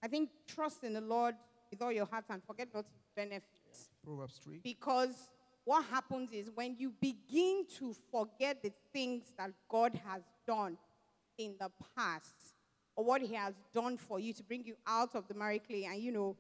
I 0.03 0.09
think, 0.09 0.31
trust 0.47 0.85
in 0.85 0.95
the 0.95 1.01
Lord 1.01 1.35
with 1.71 1.83
all 1.83 1.93
your 1.93 2.07
heart 2.07 2.25
and 2.31 2.43
forget 2.45 2.69
not 2.73 2.85
his 2.85 3.09
benefits. 3.15 3.91
Yeah. 3.91 4.07
Proverbs 4.07 4.41
3. 4.43 4.61
Because 4.63 5.15
what 5.65 5.85
happens 5.87 6.33
is 6.33 6.51
when 6.55 6.77
you 6.79 6.93
begin 7.01 7.67
to 7.79 7.95
forget 8.11 8.63
the 8.63 8.73
things 8.93 9.33
that 9.37 9.51
God 9.69 10.01
has 10.07 10.23
done 10.47 10.79
in 11.37 11.55
the 11.61 11.71
past, 11.97 12.55
or 12.97 13.05
what 13.05 13.21
he 13.21 13.35
has 13.35 13.55
done 13.73 13.97
for 13.97 14.19
you 14.19 14.33
to 14.33 14.43
bring 14.43 14.65
you 14.65 14.75
out 14.87 15.15
of 15.15 15.29
the 15.29 15.35
miry 15.35 15.61
clay 15.61 15.85
and, 15.85 16.03
you 16.03 16.11
know, 16.11 16.37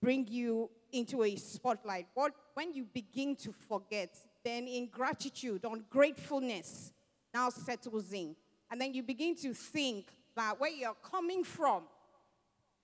bring 0.00 0.26
you 0.26 0.70
into 0.92 1.22
a 1.22 1.36
spotlight. 1.36 2.06
What, 2.14 2.32
when 2.54 2.72
you 2.72 2.84
begin 2.84 3.36
to 3.36 3.52
forget, 3.52 4.16
then 4.44 4.66
ingratitude, 4.68 5.64
ungratefulness 5.64 6.92
now 7.34 7.50
settles 7.50 8.12
in. 8.12 8.34
And 8.70 8.80
then 8.80 8.94
you 8.94 9.02
begin 9.02 9.34
to 9.36 9.54
think 9.54 10.08
that 10.36 10.60
where 10.60 10.70
you're 10.70 10.96
coming 11.02 11.44
from, 11.44 11.84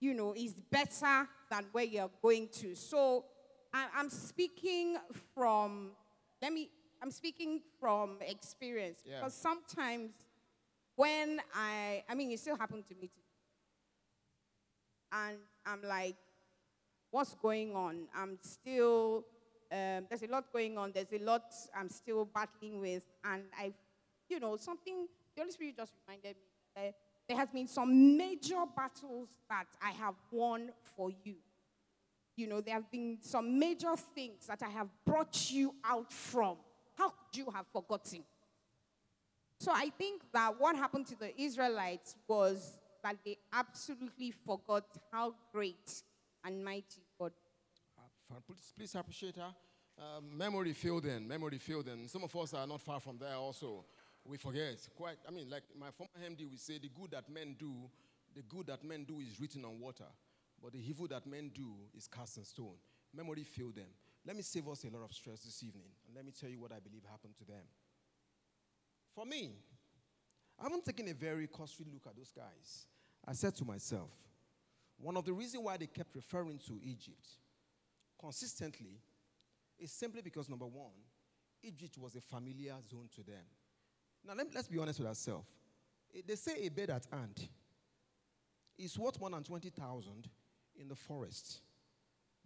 you 0.00 0.14
know, 0.14 0.34
is 0.36 0.54
better 0.54 1.28
than 1.50 1.66
where 1.72 1.84
you're 1.84 2.10
going 2.22 2.48
to. 2.60 2.74
So 2.74 3.24
I'm 3.72 4.10
speaking 4.10 4.96
from, 5.34 5.90
let 6.40 6.52
me, 6.52 6.70
I'm 7.02 7.10
speaking 7.10 7.60
from 7.80 8.18
experience. 8.20 8.98
Yeah. 9.04 9.18
Because 9.18 9.34
sometimes 9.34 10.10
when 10.96 11.40
I, 11.54 12.04
I 12.08 12.14
mean, 12.14 12.30
it 12.30 12.38
still 12.38 12.56
happened 12.56 12.84
to 12.88 12.94
me 12.94 13.08
too. 13.08 13.20
And 15.12 15.38
I'm 15.66 15.82
like, 15.88 16.16
what's 17.10 17.34
going 17.34 17.74
on? 17.76 18.08
I'm 18.16 18.38
still, 18.42 19.24
um, 19.70 20.06
there's 20.08 20.22
a 20.22 20.28
lot 20.28 20.52
going 20.52 20.78
on. 20.78 20.92
There's 20.92 21.12
a 21.12 21.24
lot 21.24 21.52
I'm 21.76 21.88
still 21.88 22.24
battling 22.24 22.80
with. 22.80 23.04
And 23.24 23.44
I, 23.58 23.72
you 24.28 24.40
know, 24.40 24.56
something, 24.56 25.06
the 25.34 25.42
Holy 25.42 25.52
Spirit 25.52 25.76
just 25.76 25.92
reminded 26.06 26.36
me 26.36 26.42
that 26.76 26.94
there 27.28 27.36
has 27.36 27.48
been 27.50 27.66
some 27.66 28.16
major 28.16 28.62
battles 28.76 29.28
that 29.48 29.66
I 29.82 29.90
have 29.90 30.14
won 30.30 30.70
for 30.96 31.10
you. 31.24 31.36
You 32.36 32.48
know, 32.48 32.60
there 32.60 32.74
have 32.74 32.90
been 32.90 33.18
some 33.20 33.58
major 33.58 33.94
things 34.14 34.46
that 34.48 34.62
I 34.62 34.68
have 34.68 34.88
brought 35.06 35.50
you 35.50 35.74
out 35.84 36.12
from. 36.12 36.56
How 36.96 37.08
could 37.10 37.38
you 37.38 37.50
have 37.54 37.66
forgotten? 37.72 38.24
So 39.60 39.72
I 39.72 39.90
think 39.96 40.22
that 40.32 40.60
what 40.60 40.76
happened 40.76 41.06
to 41.06 41.18
the 41.18 41.40
Israelites 41.40 42.16
was 42.26 42.80
that 43.02 43.16
they 43.24 43.38
absolutely 43.52 44.32
forgot 44.32 44.84
how 45.12 45.34
great 45.52 46.02
and 46.44 46.64
mighty 46.64 47.02
God. 47.18 47.32
Uh, 47.98 48.40
Please, 48.46 48.72
please 48.76 48.94
appreciate 48.94 49.36
her. 49.36 49.54
Um, 49.96 50.36
memory 50.36 50.72
failed 50.72 51.04
them. 51.04 51.28
Memory 51.28 51.58
failed 51.58 51.86
them. 51.86 52.08
Some 52.08 52.24
of 52.24 52.34
us 52.34 52.52
are 52.52 52.66
not 52.66 52.80
far 52.80 52.98
from 52.98 53.16
there 53.18 53.36
also. 53.36 53.84
We 54.26 54.38
forget. 54.38 54.88
Quite, 54.97 55.19
I 55.28 55.31
mean, 55.31 55.50
like 55.50 55.64
my 55.78 55.90
former 55.90 56.11
MD 56.19 56.49
would 56.49 56.61
say, 56.61 56.78
the 56.78 56.88
good 56.88 57.11
that 57.11 57.28
men 57.28 57.57
do, 57.59 57.73
the 58.35 58.43
good 58.43 58.66
that 58.69 58.83
men 58.83 59.04
do 59.04 59.21
is 59.21 59.38
written 59.38 59.64
on 59.64 59.78
water, 59.78 60.09
but 60.62 60.73
the 60.73 60.78
evil 60.78 61.07
that 61.09 61.26
men 61.26 61.50
do 61.54 61.73
is 61.97 62.09
cast 62.09 62.38
in 62.38 62.45
stone. 62.45 62.76
Memory 63.14 63.45
failed 63.45 63.76
them. 63.76 63.93
Let 64.26 64.37
me 64.37 64.43
save 64.43 64.66
us 64.69 64.85
a 64.85 64.90
lot 64.90 65.04
of 65.04 65.12
stress 65.12 65.40
this 65.40 65.62
evening, 65.62 65.90
and 66.07 66.16
let 66.16 66.25
me 66.25 66.33
tell 66.33 66.49
you 66.49 66.59
what 66.59 66.73
I 66.73 66.78
believe 66.78 67.02
happened 67.11 67.35
to 67.38 67.45
them. 67.45 67.62
For 69.14 69.26
me, 69.26 69.52
I 70.59 70.64
haven't 70.64 70.85
taken 70.85 71.09
a 71.09 71.14
very 71.14 71.47
costly 71.47 71.87
look 71.93 72.07
at 72.07 72.16
those 72.16 72.33
guys. 72.35 72.87
I 73.26 73.35
said 73.35 73.54
to 73.57 73.64
myself, 73.64 74.11
one 74.97 75.16
of 75.16 75.25
the 75.25 75.33
reasons 75.33 75.64
why 75.64 75.76
they 75.76 75.87
kept 75.87 76.14
referring 76.14 76.59
to 76.66 76.81
Egypt 76.83 77.28
consistently 78.19 79.00
is 79.78 79.93
simply 79.93 80.23
because 80.23 80.49
number 80.49 80.66
one, 80.66 80.93
Egypt 81.62 81.99
was 81.99 82.14
a 82.14 82.21
familiar 82.21 82.75
zone 82.90 83.09
to 83.14 83.23
them. 83.23 83.45
Now, 84.26 84.35
let, 84.35 84.54
us 84.57 84.69
be 84.69 84.78
honest 84.78 84.99
with 84.99 85.09
ourselves. 85.09 85.47
Eh, 86.14 86.21
They 86.26 86.37
say 86.37 86.64
a 86.64 86.69
bed 86.69 86.90
at 86.90 87.07
hand 87.11 87.49
is 88.78 88.99
worth 88.99 89.21
more 89.21 89.31
than 89.31 89.43
20,000 89.43 90.28
in 90.81 90.88
the 90.88 90.95
forest. 90.95 91.61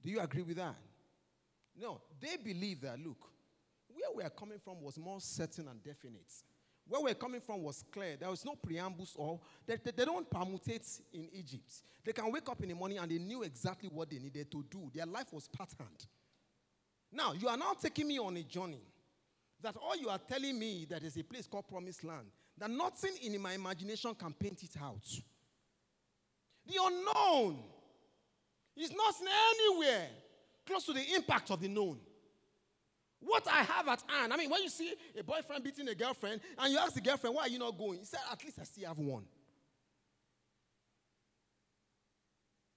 Do 0.03 0.11
you 0.11 0.21
agree 0.21 0.43
with 0.43 0.57
that? 0.57 0.75
No, 1.81 2.01
they 2.21 2.37
believe 2.37 2.81
that, 2.83 2.99
look, 2.99 3.19
where 3.89 4.11
we 4.15 4.23
are 4.23 4.31
coming 4.31 4.59
from 4.59 4.83
was 4.83 4.99
more 4.99 5.21
certain 5.21 5.69
and 5.69 5.83
definite. 5.83 6.33
Where 6.87 7.01
we're 7.03 7.15
coming 7.15 7.41
from 7.41 7.63
was 7.63 7.85
clear. 7.93 8.17
There 8.17 8.31
was 8.31 8.45
no 8.45 8.55
preambles 8.55 9.15
or 9.17 9.41
they, 9.67 9.77
they, 9.77 9.91
they 9.91 10.05
don't 10.05 10.29
permutate 10.29 11.01
in 11.13 11.29
Egypt. 11.33 11.83
They 12.05 12.13
can 12.13 12.33
wake 12.33 12.49
up 12.49 12.63
in 12.63 12.71
the 12.71 12.75
morning 12.75 12.99
and 12.99 13.11
they 13.11 13.19
knew 13.19 13.43
exactly 13.43 13.89
what 13.93 14.11
they 14.11 14.19
needed 14.19 14.51
to 14.51 14.65
do. 14.71 14.91
Their 14.95 15.07
life 15.07 15.33
was 15.33 15.49
patterned. 15.49 16.07
Now, 17.13 17.33
you 17.33 17.49
are 17.49 17.57
now 17.57 17.75
taking 17.81 18.09
me 18.09 18.19
on 18.19 18.37
a 18.37 18.43
journey 18.43 18.81
that 19.63 19.77
all 19.77 19.97
you 19.97 20.09
are 20.09 20.19
telling 20.19 20.59
me 20.59 20.87
that 20.89 21.03
is 21.03 21.17
a 21.17 21.25
place 21.25 21.47
called 21.47 21.69
Promised 21.69 22.05
Land, 22.05 22.27
that 22.59 22.71
nothing 22.71 23.13
in 23.23 23.41
my 23.41 23.55
imagination 23.55 24.15
can 24.15 24.33
paint 24.33 24.63
it 24.63 24.81
out. 24.83 25.05
The 26.67 26.75
unknown 26.81 27.59
is 28.77 28.93
not 28.93 29.15
anywhere 29.23 30.09
close 30.67 30.85
to 30.85 30.93
the 30.93 31.15
impact 31.15 31.51
of 31.51 31.61
the 31.61 31.69
known. 31.69 31.99
What 33.21 33.49
I 33.49 33.63
have 33.65 33.89
at 33.89 34.03
hand, 34.07 34.33
I 34.33 34.37
mean, 34.37 34.49
when 34.49 34.63
you 34.63 34.69
see 34.69 34.95
a 35.19 35.25
boyfriend 35.25 35.65
beating 35.65 35.89
a 35.89 35.95
girlfriend 35.95 36.41
and 36.57 36.73
you 36.73 36.79
ask 36.79 36.95
the 36.95 37.01
girlfriend, 37.01 37.35
why 37.35 37.43
are 37.43 37.49
you 37.49 37.59
not 37.59 37.77
going? 37.77 37.99
He 37.99 38.05
said, 38.05 38.21
at 38.31 38.45
least 38.45 38.59
I 38.61 38.65
still 38.65 38.87
have 38.87 38.99
one. 38.99 39.25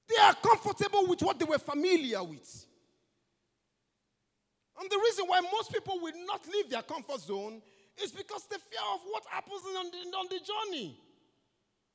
They 0.10 0.22
are 0.22 0.34
comfortable 0.34 1.06
with 1.08 1.22
what 1.22 1.38
they 1.38 1.46
were 1.46 1.60
familiar 1.60 2.24
with. 2.24 2.66
And 4.82 4.90
the 4.90 4.98
reason 4.98 5.26
why 5.28 5.42
most 5.42 5.72
people 5.72 6.00
will 6.02 6.26
not 6.26 6.42
leave 6.52 6.68
their 6.70 6.82
comfort 6.82 7.22
zone 7.22 7.62
is 8.04 8.12
because 8.12 8.48
they 8.50 8.58
fear 8.58 8.82
of 8.92 9.02
what 9.12 9.24
happens 9.30 9.62
on 9.78 9.92
the, 9.92 10.18
on 10.18 10.26
the 10.28 10.40
journey. 10.40 10.98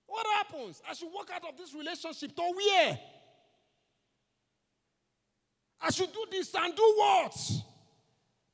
What 0.07 0.25
happens? 0.37 0.81
I 0.89 0.95
should 0.95 1.13
walk 1.13 1.29
out 1.35 1.43
of 1.49 1.59
this 1.59 1.75
relationship 1.75 2.37
to 2.37 2.43
where? 2.43 2.99
I 5.83 5.91
should 5.91 6.13
do 6.13 6.27
this 6.31 6.55
and 6.55 6.77
do 6.77 6.95
what? 6.97 7.37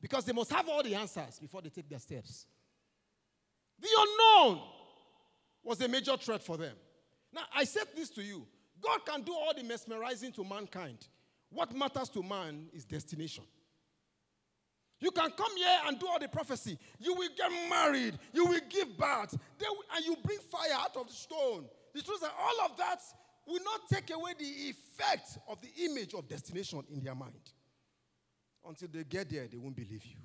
Because 0.01 0.25
they 0.25 0.33
must 0.33 0.51
have 0.51 0.67
all 0.67 0.83
the 0.83 0.95
answers 0.95 1.39
before 1.39 1.61
they 1.61 1.69
take 1.69 1.91
their 1.91 1.99
steps. 1.99 2.47
The 3.79 3.89
unknown 3.99 4.63
was 5.63 5.79
a 5.83 5.89
major 5.89 6.17
threat 6.17 6.43
for 6.43 6.57
them. 6.57 6.75
Now, 7.35 7.43
I 7.55 7.65
said 7.65 7.85
this 7.95 8.09
to 8.11 8.23
you 8.23 8.47
God 8.81 9.05
can 9.05 9.21
do 9.21 9.35
all 9.35 9.53
the 9.55 9.63
mesmerizing 9.63 10.33
to 10.33 10.45
mankind. 10.45 11.07
What 11.51 11.77
matters 11.77 12.09
to 12.11 12.23
man 12.23 12.69
is 12.73 12.87
destination. 12.87 13.45
You 15.03 15.11
can 15.11 15.33
come 15.33 15.57
here 15.57 15.81
and 15.89 15.99
do 15.99 16.07
all 16.07 16.21
the 16.21 16.29
prophecy. 16.29 16.79
You 17.01 17.15
will 17.15 17.29
get 17.37 17.51
married. 17.69 18.17
You 18.33 18.47
will 18.47 18.61
give 18.69 18.97
birth. 18.97 19.37
Will- 19.61 19.83
and 19.97 20.05
you 20.05 20.17
bring 20.23 20.39
fire 20.39 20.75
out 20.75 20.97
of 20.97 21.09
the 21.09 21.13
stone. 21.13 21.65
The 21.93 22.03
truth 22.03 22.19
is 22.19 22.23
that 22.23 22.35
all 22.39 22.67
of 22.67 22.77
that 22.77 23.01
will 23.45 23.63
not 23.65 23.81
take 23.93 24.15
away 24.15 24.35
the 24.39 24.45
effect 24.45 25.39
of 25.49 25.59
the 25.61 25.87
image 25.87 26.15
of 26.15 26.29
destination 26.29 26.85
in 26.93 27.03
their 27.03 27.17
mind. 27.17 27.51
Until 28.65 28.89
they 28.93 29.03
get 29.03 29.29
there, 29.29 29.49
they 29.49 29.57
won't 29.57 29.75
believe 29.75 30.05
you. 30.05 30.17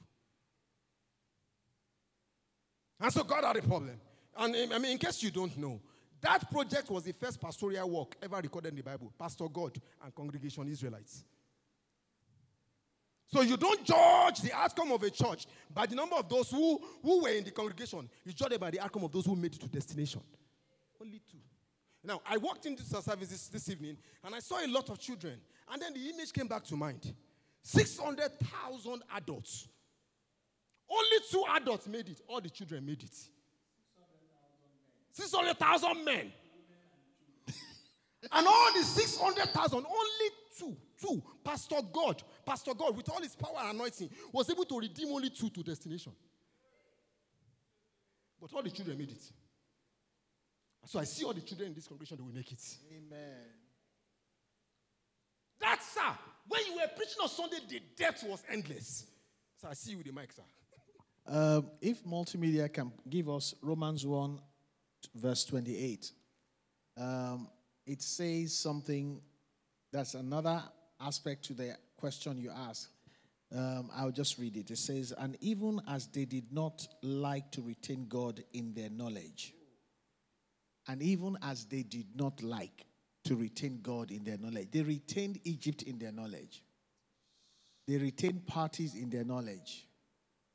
And 2.99 3.11
so 3.11 3.23
God 3.23 3.45
had 3.45 3.57
a 3.57 3.61
problem. 3.63 3.99
And 4.37 4.73
I 4.73 4.77
mean, 4.77 4.91
in 4.91 4.97
case 4.99 5.23
you 5.23 5.31
don't 5.31 5.57
know, 5.57 5.81
that 6.21 6.51
project 6.51 6.91
was 6.91 7.03
the 7.03 7.13
first 7.13 7.41
pastoral 7.41 7.89
work 7.89 8.15
ever 8.21 8.37
recorded 8.37 8.69
in 8.69 8.75
the 8.75 8.83
Bible. 8.83 9.11
Pastor 9.17 9.47
God 9.51 9.81
and 10.03 10.13
congregation 10.13 10.67
Israelites. 10.67 11.23
So 13.27 13.41
you 13.41 13.57
don't 13.57 13.83
judge 13.83 14.41
the 14.41 14.53
outcome 14.53 14.91
of 14.93 15.03
a 15.03 15.09
church 15.09 15.47
by 15.73 15.85
the 15.85 15.95
number 15.95 16.15
of 16.15 16.29
those 16.29 16.49
who, 16.49 16.81
who 17.03 17.23
were 17.23 17.29
in 17.29 17.43
the 17.43 17.51
congregation. 17.51 18.09
You 18.23 18.31
judge 18.31 18.53
it 18.53 18.59
by 18.59 18.71
the 18.71 18.79
outcome 18.79 19.03
of 19.03 19.11
those 19.11 19.25
who 19.25 19.35
made 19.35 19.53
it 19.53 19.61
to 19.61 19.67
destination. 19.67 20.21
Only 21.01 21.21
two. 21.29 21.37
Now, 22.03 22.21
I 22.25 22.37
walked 22.37 22.65
into 22.65 22.83
the 22.83 23.01
service 23.01 23.27
this, 23.27 23.47
this 23.49 23.69
evening 23.69 23.97
and 24.23 24.33
I 24.33 24.39
saw 24.39 24.65
a 24.65 24.67
lot 24.67 24.89
of 24.89 24.97
children. 24.97 25.39
And 25.69 25.81
then 25.81 25.93
the 25.93 26.09
image 26.09 26.31
came 26.31 26.47
back 26.47 26.63
to 26.65 26.77
mind 26.77 27.13
600,000 27.63 29.03
adults. 29.13 29.67
Only 30.89 31.17
two 31.29 31.43
adults 31.53 31.87
made 31.87 32.07
it, 32.07 32.21
all 32.29 32.39
the 32.39 32.49
children 32.49 32.85
made 32.85 33.03
it. 33.03 33.15
600,000 35.11 36.05
men. 36.05 36.31
and 38.31 38.47
all 38.47 38.73
the 38.73 38.83
600,000, 38.83 39.77
only 39.77 40.29
two, 40.57 40.77
two, 41.01 41.21
Pastor 41.43 41.81
God, 41.91 42.23
Pastor 42.47 42.73
God, 42.73 42.95
with 42.95 43.09
all 43.09 43.21
his 43.21 43.35
power 43.35 43.57
and 43.59 43.75
anointing, 43.75 44.09
was 44.31 44.49
able 44.49 44.63
to 44.63 44.79
redeem 44.79 45.09
only 45.09 45.29
two 45.29 45.49
to 45.49 45.61
destination. 45.61 46.13
But 48.39 48.53
all 48.53 48.63
the 48.63 48.69
children 48.69 48.97
made 48.97 49.11
it. 49.11 49.21
So 50.85 50.97
I 50.97 51.03
see 51.03 51.25
all 51.25 51.33
the 51.33 51.41
children 51.41 51.67
in 51.67 51.75
this 51.75 51.87
congregation, 51.87 52.15
they 52.15 52.23
will 52.23 52.33
make 52.33 52.49
it. 52.49 52.61
Amen. 52.89 53.43
That's 55.59 55.91
sir. 55.91 56.01
When 56.47 56.61
you 56.67 56.75
were 56.75 56.87
preaching 56.95 57.17
on 57.21 57.27
Sunday, 57.27 57.57
the 57.67 57.81
depth 57.97 58.23
was 58.23 58.41
endless. 58.49 59.05
So 59.61 59.67
I 59.69 59.73
see 59.73 59.91
you 59.91 59.97
with 59.97 60.05
the 60.05 60.13
mic, 60.13 60.31
sir. 60.31 60.43
Um, 61.27 61.69
if 61.81 62.05
multimedia 62.05 62.71
can 62.71 62.93
give 63.09 63.27
us 63.27 63.55
Romans 63.61 64.05
1, 64.05 64.39
verse 65.15 65.43
28, 65.43 66.11
um, 66.95 67.49
it 67.85 68.01
says 68.01 68.53
something 68.53 69.19
that's 69.91 70.13
another 70.13 70.63
aspect 71.01 71.43
to 71.45 71.53
the 71.53 71.75
question 71.97 72.37
you 72.37 72.51
asked. 72.51 72.89
Um, 73.55 73.89
I'll 73.95 74.11
just 74.11 74.37
read 74.37 74.57
it. 74.57 74.71
It 74.71 74.77
says, 74.77 75.13
And 75.17 75.37
even 75.39 75.81
as 75.87 76.07
they 76.07 76.25
did 76.25 76.51
not 76.51 76.85
like 77.01 77.51
to 77.51 77.61
retain 77.61 78.07
God 78.07 78.43
in 78.53 78.73
their 78.73 78.89
knowledge, 78.89 79.53
and 80.87 81.01
even 81.01 81.37
as 81.41 81.65
they 81.65 81.83
did 81.83 82.07
not 82.15 82.41
like 82.43 82.85
to 83.25 83.35
retain 83.35 83.79
God 83.81 84.11
in 84.11 84.23
their 84.23 84.37
knowledge, 84.37 84.69
they 84.71 84.81
retained 84.81 85.39
Egypt 85.43 85.83
in 85.83 85.97
their 85.97 86.11
knowledge. 86.11 86.63
They 87.87 87.97
retained 87.97 88.45
parties 88.47 88.95
in 88.95 89.09
their 89.09 89.23
knowledge. 89.23 89.85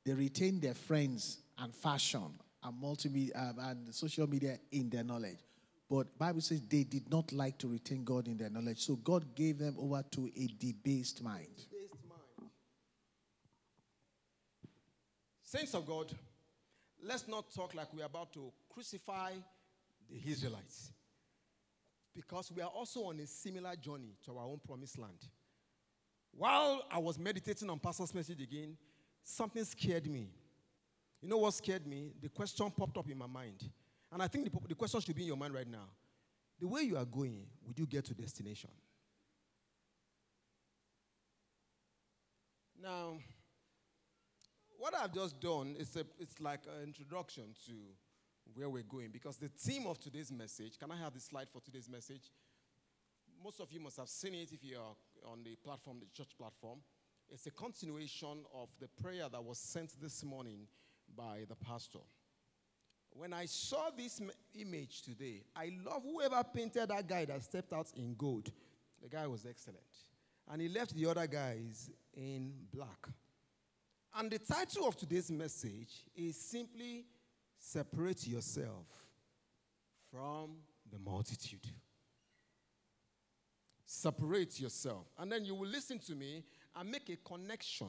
They 0.05 0.13
retained 0.13 0.63
their 0.63 0.75
friends 0.75 1.39
and 1.59 1.75
fashion 1.75 2.31
and 2.63 2.83
multimedia 2.83 3.37
um, 3.37 3.59
and 3.59 3.95
social 3.95 4.27
media 4.27 4.59
in 4.71 4.91
their 4.91 5.05
knowledge. 5.05 5.39
But 5.93 6.19
Bible 6.19 6.41
says 6.41 6.63
they 6.63 6.85
did 6.85 7.11
not 7.11 7.33
like 7.33 7.59
to 7.59 7.69
retain 7.69 8.03
God 8.03 8.27
in 8.27 8.39
their 8.39 8.49
knowledge. 8.49 8.79
So 8.79 8.97
God 8.97 9.35
gave 9.35 9.59
them 9.59 9.77
over 9.79 10.03
to 10.13 10.31
a 10.35 10.47
debased 10.59 11.23
mind. 11.23 11.67
Saints 15.43 15.75
of 15.75 15.87
God, 15.87 16.11
let's 17.03 17.29
not 17.29 17.53
talk 17.55 17.75
like 17.75 17.89
we're 17.93 18.07
about 18.07 18.33
to 18.33 18.51
crucify 18.73 19.33
the 20.09 20.19
Israelites. 20.27 20.93
Because 22.15 22.51
we 22.51 22.63
are 22.63 22.71
also 22.71 23.01
on 23.01 23.21
a 23.21 23.27
similar 23.27 23.77
journey 23.77 24.17
to 24.25 24.39
our 24.39 24.47
own 24.47 24.61
promised 24.67 24.99
land. 24.99 25.29
While 26.31 26.87
I 26.91 26.97
was 26.97 27.19
meditating 27.19 27.69
on 27.69 27.79
Pastor's 27.79 28.15
message 28.15 28.41
again, 28.41 28.79
something 29.23 29.65
scared 29.65 30.07
me. 30.07 30.31
You 31.21 31.29
know 31.29 31.37
what 31.37 31.53
scared 31.53 31.87
me? 31.87 32.15
The 32.23 32.31
question 32.31 32.71
popped 32.71 32.97
up 32.97 33.11
in 33.11 33.19
my 33.19 33.27
mind. 33.27 33.63
And 34.13 34.23
I 34.23 34.29
think 34.29 34.53
the, 34.53 34.69
the 34.69 34.75
question 34.75 35.01
should 35.01 35.17
be 35.17 35.23
in 35.23 35.29
your 35.29 35.37
mind 35.37 35.55
right 35.55 35.69
now. 35.69 35.89
The 36.61 36.69
way 36.69 36.83
you 36.83 36.97
are 36.97 37.05
going, 37.05 37.47
would 37.67 37.79
you 37.79 37.87
get 37.87 38.05
to 38.05 38.15
destination? 38.15 38.71
Now, 42.81 43.17
what 44.79 44.95
I've 44.95 45.15
just 45.15 45.41
done 45.41 45.77
is 45.79 45.97
a, 45.97 46.05
it's 46.19 46.41
like 46.41 46.61
an 46.67 46.85
introduction 46.85 47.55
to 47.67 47.73
where 48.55 48.69
we're 48.69 48.83
going 48.83 49.11
because 49.13 49.37
the 49.39 49.49
theme 49.49 49.87
of 49.87 49.99
today's 49.99 50.31
message, 50.31 50.79
can 50.79 50.91
I 50.91 50.97
have 50.97 51.15
the 51.15 51.21
slide 51.21 51.49
for 51.51 51.61
today's 51.61 51.89
message? 51.89 52.31
Most 53.43 53.61
of 53.61 53.73
you 53.73 53.81
must 53.81 53.97
have 53.97 54.09
seen 54.09 54.35
it 54.35 54.53
if 54.53 54.63
you 54.63 54.77
are 54.77 55.31
on 55.31 55.43
the 55.43 55.57
platform, 55.57 55.99
the 56.01 56.07
church 56.13 56.37
platform. 56.37 56.81
It's 57.31 57.47
a 57.47 57.51
continuation 57.51 58.45
of 58.55 58.69
the 58.79 58.89
prayer 58.89 59.29
that 59.31 59.43
was 59.43 59.59
sent 59.59 60.01
this 60.01 60.23
morning 60.23 60.67
by 61.17 61.45
the 61.49 61.57
pastor. 61.57 62.01
When 63.15 63.33
I 63.33 63.47
saw 63.47 63.91
this 63.97 64.21
image 64.59 65.03
today, 65.03 65.43
I 65.55 65.73
love 65.85 66.03
whoever 66.03 66.43
painted 66.45 66.89
that 66.89 67.07
guy 67.07 67.25
that 67.27 67.43
stepped 67.43 67.73
out 67.73 67.93
in 67.97 68.15
gold. 68.15 68.51
The 69.03 69.09
guy 69.09 69.27
was 69.27 69.47
excellent. 69.49 69.81
And 70.51 70.61
he 70.61 70.69
left 70.69 70.95
the 70.95 71.07
other 71.07 71.27
guys 71.27 71.91
in 72.15 72.53
black. 72.73 73.09
And 74.15 74.31
the 74.31 74.39
title 74.39 74.87
of 74.87 74.97
today's 74.97 75.31
message 75.31 76.05
is 76.15 76.37
simply 76.37 77.05
Separate 77.59 78.27
Yourself 78.27 78.87
from 80.11 80.57
the 80.91 80.99
Multitude. 80.99 81.67
Separate 83.87 84.59
yourself. 84.59 85.07
And 85.19 85.31
then 85.31 85.45
you 85.45 85.55
will 85.55 85.69
listen 85.69 85.99
to 86.01 86.15
me 86.15 86.43
and 86.75 86.91
make 86.91 87.09
a 87.09 87.17
connection 87.17 87.89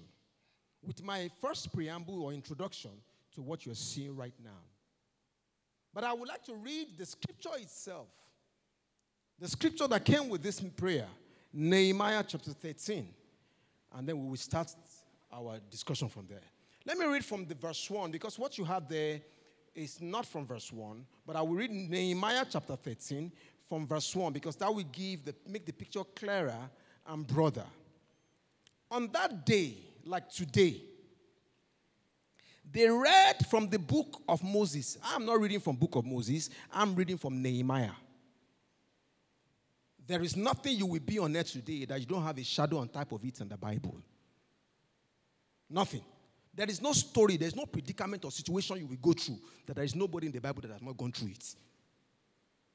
with 0.86 1.02
my 1.04 1.30
first 1.42 1.74
preamble 1.74 2.24
or 2.24 2.34
introduction 2.34 2.92
to 3.36 3.42
what 3.42 3.66
you're 3.66 3.76
seeing 3.76 4.16
right 4.16 4.34
now. 4.44 4.73
But 5.94 6.04
I 6.04 6.14
would 6.14 6.28
like 6.28 6.44
to 6.46 6.56
read 6.56 6.98
the 6.98 7.06
scripture 7.06 7.50
itself. 7.58 8.08
The 9.40 9.48
scripture 9.48 9.88
that 9.88 10.06
came 10.06 10.30
with 10.30 10.42
this 10.42 10.60
prayer, 10.60 11.08
Nehemiah 11.52 12.24
chapter 12.28 12.52
13. 12.52 13.08
And 13.96 14.08
then 14.08 14.20
we 14.20 14.30
will 14.30 14.38
start 14.38 14.74
our 15.32 15.60
discussion 15.70 16.10
from 16.10 16.26
there. 16.28 16.42
Let 16.86 16.98
me 16.98 17.06
read 17.06 17.24
from 17.24 17.46
the 17.46 17.56
verse 17.56 17.90
1 17.90 18.12
because 18.12 18.38
what 18.40 18.58
you 18.58 18.66
have 18.66 18.88
there 18.90 19.22
is 19.76 20.02
not 20.02 20.26
from 20.26 20.46
verse 20.46 20.72
1, 20.72 21.06
but 21.26 21.36
I 21.36 21.42
will 21.42 21.56
read 21.56 21.72
Nehemiah 21.72 22.46
chapter 22.50 22.76
13 22.76 23.32
from 23.70 23.88
verse 23.88 24.16
1 24.16 24.34
because 24.34 24.56
that 24.58 24.74
will 24.74 24.84
give 24.92 25.26
the, 25.26 25.36
make 25.48 25.66
the 25.66 25.74
picture 25.74 26.04
clearer 26.16 26.70
and 27.08 27.26
broader. 27.26 27.66
On 28.92 29.10
that 29.14 29.46
day, 29.46 29.74
like 30.06 30.30
today, 30.30 30.82
they 32.72 32.90
read 32.90 33.46
from 33.50 33.70
the 33.70 33.80
book 33.80 34.22
of 34.28 34.44
Moses. 34.44 34.98
I'm 35.04 35.26
not 35.26 35.40
reading 35.40 35.60
from 35.60 35.76
book 35.76 35.96
of 35.96 36.06
Moses. 36.06 36.50
I'm 36.72 36.96
reading 36.96 37.18
from 37.18 37.42
Nehemiah. 37.42 37.92
There 40.06 40.22
is 40.22 40.36
nothing 40.36 40.78
you 40.78 40.86
will 40.86 41.00
be 41.00 41.20
on 41.20 41.36
earth 41.36 41.52
today 41.52 41.86
that 41.86 42.00
you 42.00 42.06
don't 42.06 42.24
have 42.24 42.38
a 42.38 42.44
shadow 42.44 42.80
on 42.80 42.90
type 42.90 43.12
of 43.12 43.24
it 43.24 43.40
in 43.40 43.48
the 43.48 43.58
Bible. 43.58 43.96
Nothing. 45.70 46.02
There 46.54 46.70
is 46.70 46.82
no 46.82 46.92
story, 46.92 47.38
there's 47.38 47.56
no 47.56 47.66
predicament 47.66 48.24
or 48.26 48.32
situation 48.32 48.78
you 48.78 48.86
will 48.86 48.98
go 48.98 49.14
through 49.14 49.40
that 49.66 49.76
there 49.76 49.86
is 49.86 49.96
nobody 49.96 50.28
in 50.28 50.34
the 50.34 50.42
Bible 50.42 50.62
that 50.62 50.72
has 50.72 50.82
not 50.82 50.98
gone 50.98 51.12
through 51.12 51.30
it. 51.30 51.56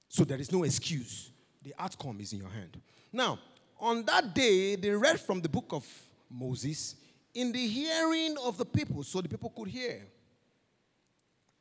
So 0.08 0.24
there 0.24 0.38
is 0.40 0.50
no 0.50 0.64
excuse. 0.64 1.30
The 1.62 1.74
outcome 1.78 2.20
is 2.20 2.32
in 2.32 2.40
your 2.40 2.48
hand. 2.48 2.80
Now, 3.12 3.38
on 3.78 4.04
that 4.06 4.34
day, 4.34 4.74
they 4.76 4.90
read 4.90 5.20
from 5.20 5.40
the 5.40 5.48
book 5.48 5.66
of 5.70 5.86
Moses 6.30 6.96
in 7.34 7.52
the 7.52 7.66
hearing 7.66 8.36
of 8.42 8.58
the 8.58 8.64
people, 8.64 9.02
so 9.02 9.20
the 9.20 9.28
people 9.28 9.50
could 9.50 9.68
hear. 9.68 10.02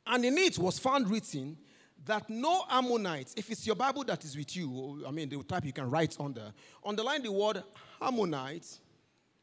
And 0.06 0.24
in 0.24 0.38
it 0.38 0.58
was 0.58 0.78
found 0.78 1.10
written 1.10 1.56
that 2.06 2.28
no 2.30 2.64
Ammonites, 2.70 3.34
if 3.36 3.50
it's 3.50 3.66
your 3.66 3.76
Bible 3.76 4.04
that 4.04 4.24
is 4.24 4.36
with 4.36 4.56
you, 4.56 5.04
I 5.06 5.10
mean, 5.10 5.28
the 5.28 5.42
type 5.42 5.64
you 5.64 5.72
can 5.72 5.90
write 5.90 6.16
under, 6.18 6.52
underline 6.84 7.22
the 7.22 7.30
word 7.30 7.62
Ammonites, 8.00 8.80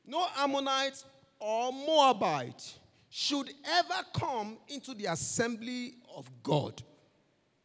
no 0.05 0.25
Ammonite 0.37 1.03
or 1.39 1.71
Moabite 1.71 2.79
should 3.09 3.49
ever 3.65 4.05
come 4.13 4.57
into 4.67 4.93
the 4.93 5.05
assembly 5.05 5.95
of 6.15 6.29
God. 6.41 6.81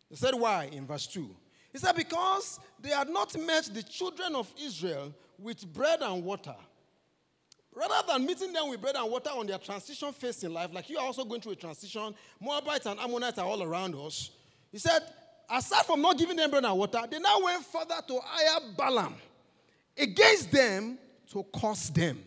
He 0.08 0.16
said, 0.16 0.34
why? 0.34 0.68
In 0.72 0.86
verse 0.86 1.06
2. 1.06 1.34
He 1.72 1.78
said, 1.78 1.94
because 1.96 2.60
they 2.80 2.90
had 2.90 3.08
not 3.08 3.36
met 3.38 3.70
the 3.72 3.82
children 3.82 4.34
of 4.34 4.52
Israel 4.60 5.14
with 5.38 5.72
bread 5.72 6.02
and 6.02 6.22
water 6.24 6.56
Rather 7.74 8.06
than 8.08 8.26
meeting 8.26 8.52
them 8.52 8.68
with 8.68 8.80
bread 8.80 8.96
and 8.96 9.10
water 9.10 9.30
on 9.30 9.46
their 9.46 9.58
transition 9.58 10.12
phase 10.12 10.42
in 10.42 10.52
life, 10.52 10.70
like 10.72 10.90
you 10.90 10.98
are 10.98 11.06
also 11.06 11.24
going 11.24 11.40
through 11.40 11.52
a 11.52 11.56
transition, 11.56 12.14
Moabites 12.40 12.86
and 12.86 12.98
Ammonites 12.98 13.38
are 13.38 13.46
all 13.46 13.62
around 13.62 13.94
us. 13.94 14.30
He 14.72 14.78
said, 14.78 15.00
aside 15.48 15.86
from 15.86 16.02
not 16.02 16.18
giving 16.18 16.36
them 16.36 16.50
bread 16.50 16.64
and 16.64 16.76
water, 16.76 17.00
they 17.08 17.18
now 17.18 17.40
went 17.40 17.64
further 17.64 18.00
to 18.08 18.20
hire 18.24 18.60
Balaam 18.76 19.14
against 19.96 20.50
them 20.50 20.98
to 21.32 21.44
curse 21.54 21.90
them. 21.90 22.22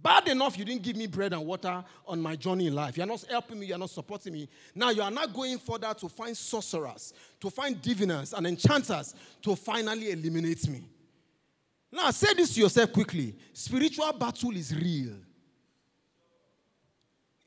Bad 0.00 0.28
enough 0.28 0.56
you 0.56 0.64
didn't 0.64 0.82
give 0.82 0.96
me 0.96 1.08
bread 1.08 1.32
and 1.32 1.44
water 1.44 1.84
on 2.06 2.20
my 2.20 2.36
journey 2.36 2.68
in 2.68 2.74
life. 2.74 2.96
You're 2.96 3.06
not 3.06 3.24
helping 3.28 3.58
me, 3.58 3.66
you're 3.66 3.78
not 3.78 3.90
supporting 3.90 4.32
me. 4.32 4.48
Now 4.74 4.90
you 4.90 5.02
are 5.02 5.10
not 5.10 5.34
going 5.34 5.58
further 5.58 5.92
to 5.92 6.08
find 6.08 6.36
sorcerers, 6.36 7.12
to 7.40 7.50
find 7.50 7.82
diviners 7.82 8.32
and 8.32 8.46
enchanters 8.46 9.14
to 9.42 9.56
finally 9.56 10.12
eliminate 10.12 10.68
me. 10.68 10.84
Now, 11.90 12.10
say 12.10 12.34
this 12.34 12.54
to 12.54 12.60
yourself 12.60 12.92
quickly 12.92 13.34
spiritual 13.52 14.12
battle 14.12 14.54
is 14.56 14.74
real. 14.74 15.14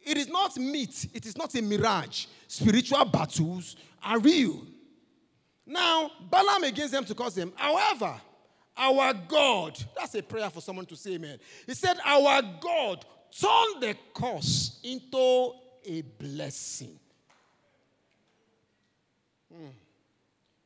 It 0.04 0.18
is 0.18 0.28
not 0.28 0.58
myth, 0.58 1.08
it 1.14 1.26
is 1.26 1.38
not 1.38 1.54
a 1.56 1.62
mirage. 1.62 2.26
Spiritual 2.48 3.06
battles 3.06 3.76
are 4.04 4.20
real. 4.20 4.66
Now, 5.66 6.12
Balaam 6.30 6.64
against 6.64 6.92
them 6.92 7.06
to 7.06 7.14
cause 7.16 7.36
them. 7.36 7.54
However, 7.56 8.20
our 8.76 9.14
God, 9.14 9.78
that's 9.96 10.16
a 10.16 10.24
prayer 10.24 10.50
for 10.50 10.60
someone 10.60 10.86
to 10.88 10.96
say 10.96 11.14
amen. 11.14 11.38
He 11.68 11.74
said, 11.76 11.98
Our 12.04 12.42
God 12.60 13.06
turned 13.40 13.82
the 13.82 13.96
curse 14.14 14.80
into 14.84 15.54
a 15.86 16.02
blessing. 16.02 17.00
Hmm. 19.54 19.68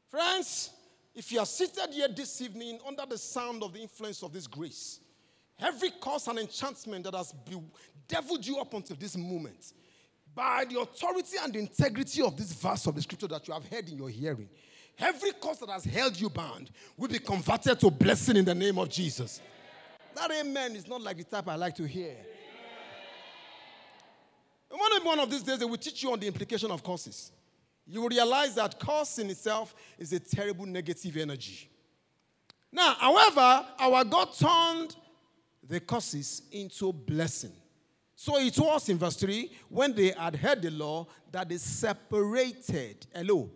Friends, 0.10 0.70
if 1.16 1.32
you 1.32 1.40
are 1.40 1.46
seated 1.46 1.94
here 1.94 2.10
this 2.10 2.42
evening 2.42 2.78
under 2.86 3.06
the 3.08 3.18
sound 3.18 3.64
of 3.64 3.74
the 3.74 3.80
influence 3.80 4.22
of 4.22 4.34
this 4.34 4.48
grace, 4.48 5.00
every 5.60 5.92
curse 6.02 6.28
and 6.28 6.40
enchantment 6.40 7.06
that 7.06 7.16
has 7.16 7.34
bedeviled 8.08 8.46
you 8.46 8.58
up 8.58 8.74
until 8.74 8.98
this 8.98 9.16
moment, 9.16 9.74
by 10.36 10.66
the 10.70 10.78
authority 10.80 11.38
and 11.42 11.54
the 11.54 11.60
integrity 11.60 12.22
of 12.22 12.36
this 12.36 12.52
verse 12.54 12.86
of 12.88 12.96
the 12.96 13.02
scripture 13.02 13.28
that 13.28 13.48
you 13.48 13.54
have 13.54 13.66
heard 13.70 13.88
in 13.88 13.98
your 13.98 14.10
hearing, 14.10 14.50
every 15.00 15.32
curse 15.42 15.58
that 15.60 15.70
has 15.70 15.86
held 15.86 16.20
you 16.20 16.30
bound 16.30 16.70
will 16.98 17.08
be 17.08 17.20
converted 17.20 17.80
to 17.80 17.90
blessing 17.90 18.36
in 18.36 18.44
the 18.44 18.54
name 18.54 18.78
of 18.78 18.90
Jesus. 18.90 19.40
That 20.14 20.32
amen 20.32 20.76
is 20.76 20.88
not 20.88 21.02
like 21.02 21.18
the 21.18 21.24
type 21.24 21.48
I 21.48 21.56
like 21.56 21.76
to 21.76 21.88
hear. 21.88 22.16
One 25.04 25.20
of 25.20 25.30
these 25.30 25.44
days, 25.44 25.60
they 25.60 25.66
will 25.66 25.78
teach 25.78 26.04
you 26.04 26.12
on 26.12 26.20
the 26.20 26.28
implication 26.28 26.72
of 26.72 26.84
curses 26.84 27.32
you 27.88 28.02
will 28.02 28.10
realize 28.10 28.56
that 28.56 28.80
curse 28.80 29.20
in 29.20 29.30
itself 29.30 29.76
is 29.98 30.12
a 30.14 30.20
terrible 30.20 30.66
negative 30.66 31.18
energy. 31.18 31.70
Now, 32.72 32.96
however, 33.00 33.66
our 33.80 34.04
God 34.04 34.30
turned 34.38 34.96
the 35.68 35.80
curses 35.80 36.42
into 36.52 36.92
blessing. 36.92 37.54
So 38.16 38.38
it 38.38 38.58
was 38.58 38.90
in 38.90 38.98
verse 38.98 39.16
3 39.18 39.52
when 39.70 39.94
they 39.94 40.12
had 40.12 40.36
heard 40.36 40.62
the 40.62 40.72
law 40.72 41.08
that 41.32 41.50
they 41.50 41.58
separated. 41.58 43.06
Hello. 43.14 43.50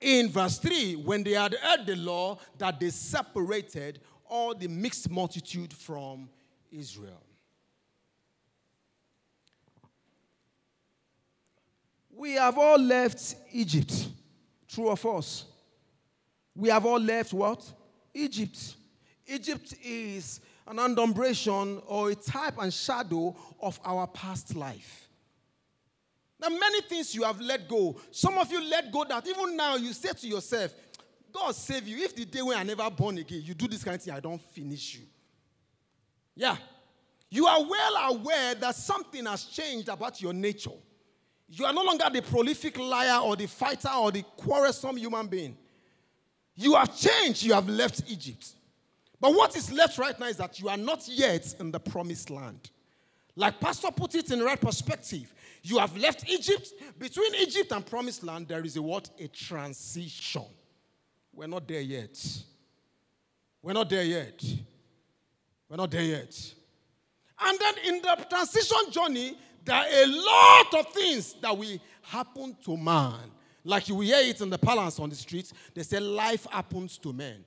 In 0.00 0.28
verse 0.28 0.58
3, 0.58 0.96
when 0.96 1.22
they 1.22 1.32
had 1.32 1.54
heard 1.54 1.86
the 1.86 1.96
law 1.96 2.38
that 2.58 2.80
they 2.80 2.90
separated 2.90 4.00
all 4.28 4.54
the 4.54 4.68
mixed 4.68 5.10
multitude 5.10 5.72
from 5.72 6.28
Israel. 6.70 7.22
We 12.24 12.32
have 12.36 12.56
all 12.56 12.78
left 12.78 13.36
Egypt. 13.52 14.08
True 14.66 14.88
of 14.88 15.04
us. 15.04 15.44
We 16.56 16.70
have 16.70 16.86
all 16.86 16.98
left 16.98 17.34
what? 17.34 17.62
Egypt. 18.14 18.76
Egypt 19.26 19.74
is 19.84 20.40
an 20.66 20.78
adumbration 20.78 21.82
or 21.86 22.12
a 22.12 22.14
type 22.14 22.54
and 22.58 22.72
shadow 22.72 23.36
of 23.60 23.78
our 23.84 24.06
past 24.06 24.56
life. 24.56 25.06
Are 26.42 26.48
many 26.48 26.80
things 26.80 27.14
you 27.14 27.24
have 27.24 27.42
let 27.42 27.68
go. 27.68 27.94
Some 28.10 28.38
of 28.38 28.50
you 28.50 28.70
let 28.70 28.90
go 28.90 29.04
that 29.04 29.26
even 29.28 29.54
now 29.54 29.76
you 29.76 29.92
say 29.92 30.12
to 30.14 30.26
yourself, 30.26 30.72
God 31.30 31.54
save 31.54 31.86
you. 31.86 32.02
If 32.06 32.16
the 32.16 32.24
day 32.24 32.40
when 32.40 32.56
I 32.56 32.62
never 32.62 32.88
born 32.88 33.18
again, 33.18 33.42
you 33.44 33.52
do 33.52 33.68
this 33.68 33.84
kind 33.84 33.96
of 33.96 34.02
thing, 34.02 34.14
I 34.14 34.20
don't 34.20 34.40
finish 34.40 34.94
you. 34.94 35.02
Yeah. 36.34 36.56
You 37.28 37.44
are 37.48 37.62
well 37.62 38.14
aware 38.14 38.54
that 38.54 38.76
something 38.76 39.26
has 39.26 39.44
changed 39.44 39.90
about 39.90 40.22
your 40.22 40.32
nature. 40.32 40.70
You 41.48 41.64
are 41.66 41.72
no 41.72 41.82
longer 41.82 42.06
the 42.12 42.22
prolific 42.22 42.78
liar 42.78 43.20
or 43.20 43.36
the 43.36 43.46
fighter 43.46 43.90
or 43.96 44.10
the 44.10 44.22
quarrelsome 44.36 44.96
human 44.96 45.26
being. 45.26 45.56
You 46.56 46.74
have 46.74 46.96
changed, 46.96 47.42
you 47.42 47.52
have 47.52 47.68
left 47.68 48.02
Egypt. 48.08 48.54
But 49.20 49.34
what 49.34 49.56
is 49.56 49.72
left 49.72 49.98
right 49.98 50.18
now 50.18 50.26
is 50.26 50.36
that 50.36 50.60
you 50.60 50.68
are 50.68 50.76
not 50.76 51.06
yet 51.08 51.54
in 51.60 51.70
the 51.70 51.80
promised 51.80 52.30
land. 52.30 52.70
Like 53.36 53.58
Pastor 53.60 53.90
put 53.90 54.14
it 54.14 54.30
in 54.30 54.38
the 54.38 54.44
right 54.44 54.60
perspective. 54.60 55.32
You 55.62 55.78
have 55.78 55.96
left 55.96 56.28
Egypt. 56.28 56.72
Between 56.98 57.34
Egypt 57.36 57.72
and 57.72 57.84
promised 57.84 58.22
land, 58.22 58.48
there 58.48 58.64
is 58.64 58.76
a 58.76 58.82
what? 58.82 59.08
A 59.18 59.28
transition. 59.28 60.44
We're 61.32 61.48
not 61.48 61.66
there 61.66 61.80
yet. 61.80 62.44
We're 63.62 63.72
not 63.72 63.88
there 63.88 64.04
yet. 64.04 64.44
We're 65.68 65.76
not 65.76 65.90
there 65.90 66.02
yet. 66.02 66.54
And 67.40 67.58
then 67.58 67.74
in 67.86 68.02
the 68.02 68.26
transition 68.28 68.90
journey, 68.90 69.36
there 69.64 69.76
are 69.76 69.86
a 69.86 70.06
lot 70.06 70.74
of 70.74 70.92
things 70.92 71.34
that 71.40 71.56
will 71.56 71.78
happen 72.02 72.56
to 72.64 72.76
man. 72.76 73.30
Like 73.64 73.88
you 73.88 73.94
will 73.94 74.02
hear 74.02 74.18
it 74.18 74.40
in 74.40 74.50
the 74.50 74.58
palace 74.58 75.00
on 75.00 75.08
the 75.08 75.16
streets. 75.16 75.52
They 75.72 75.82
say 75.82 75.98
life 76.00 76.46
happens 76.50 76.98
to 76.98 77.12
men. 77.12 77.44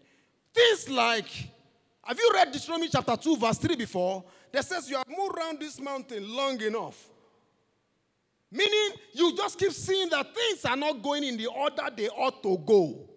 Things 0.53 0.89
like, 0.89 1.29
have 2.03 2.17
you 2.17 2.31
read 2.33 2.51
Deuteronomy 2.51 2.89
chapter 2.89 3.15
2, 3.15 3.37
verse 3.37 3.59
3 3.59 3.75
before? 3.75 4.23
That 4.51 4.65
says 4.65 4.89
you 4.89 4.97
have 4.97 5.07
moved 5.07 5.37
around 5.37 5.59
this 5.59 5.79
mountain 5.79 6.27
long 6.35 6.59
enough. 6.61 7.09
Meaning 8.49 8.97
you 9.13 9.35
just 9.35 9.59
keep 9.59 9.71
seeing 9.71 10.09
that 10.09 10.33
things 10.33 10.65
are 10.65 10.77
not 10.77 11.03
going 11.03 11.23
in 11.23 11.37
the 11.37 11.47
order 11.47 11.83
they 11.95 12.07
ought 12.09 12.41
to 12.41 12.57
go. 12.65 13.07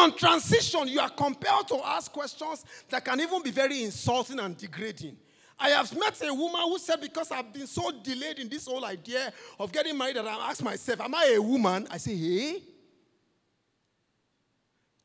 On 0.00 0.14
transition, 0.16 0.88
you 0.88 1.00
are 1.00 1.10
compelled 1.10 1.68
to 1.68 1.76
ask 1.84 2.12
questions 2.12 2.64
that 2.90 3.04
can 3.04 3.20
even 3.20 3.42
be 3.42 3.50
very 3.50 3.84
insulting 3.84 4.38
and 4.40 4.56
degrading. 4.56 5.16
I 5.60 5.70
have 5.70 5.96
met 5.98 6.20
a 6.22 6.32
woman 6.32 6.60
who 6.62 6.78
said, 6.78 7.00
Because 7.00 7.32
I've 7.32 7.52
been 7.52 7.66
so 7.66 7.90
delayed 8.02 8.38
in 8.38 8.48
this 8.48 8.66
whole 8.66 8.84
idea 8.84 9.32
of 9.58 9.72
getting 9.72 9.98
married, 9.98 10.16
that 10.16 10.26
I 10.26 10.50
asked 10.50 10.62
myself, 10.62 11.00
Am 11.00 11.14
I 11.14 11.34
a 11.36 11.42
woman? 11.42 11.86
I 11.90 11.96
say, 11.96 12.16
Hey. 12.16 12.62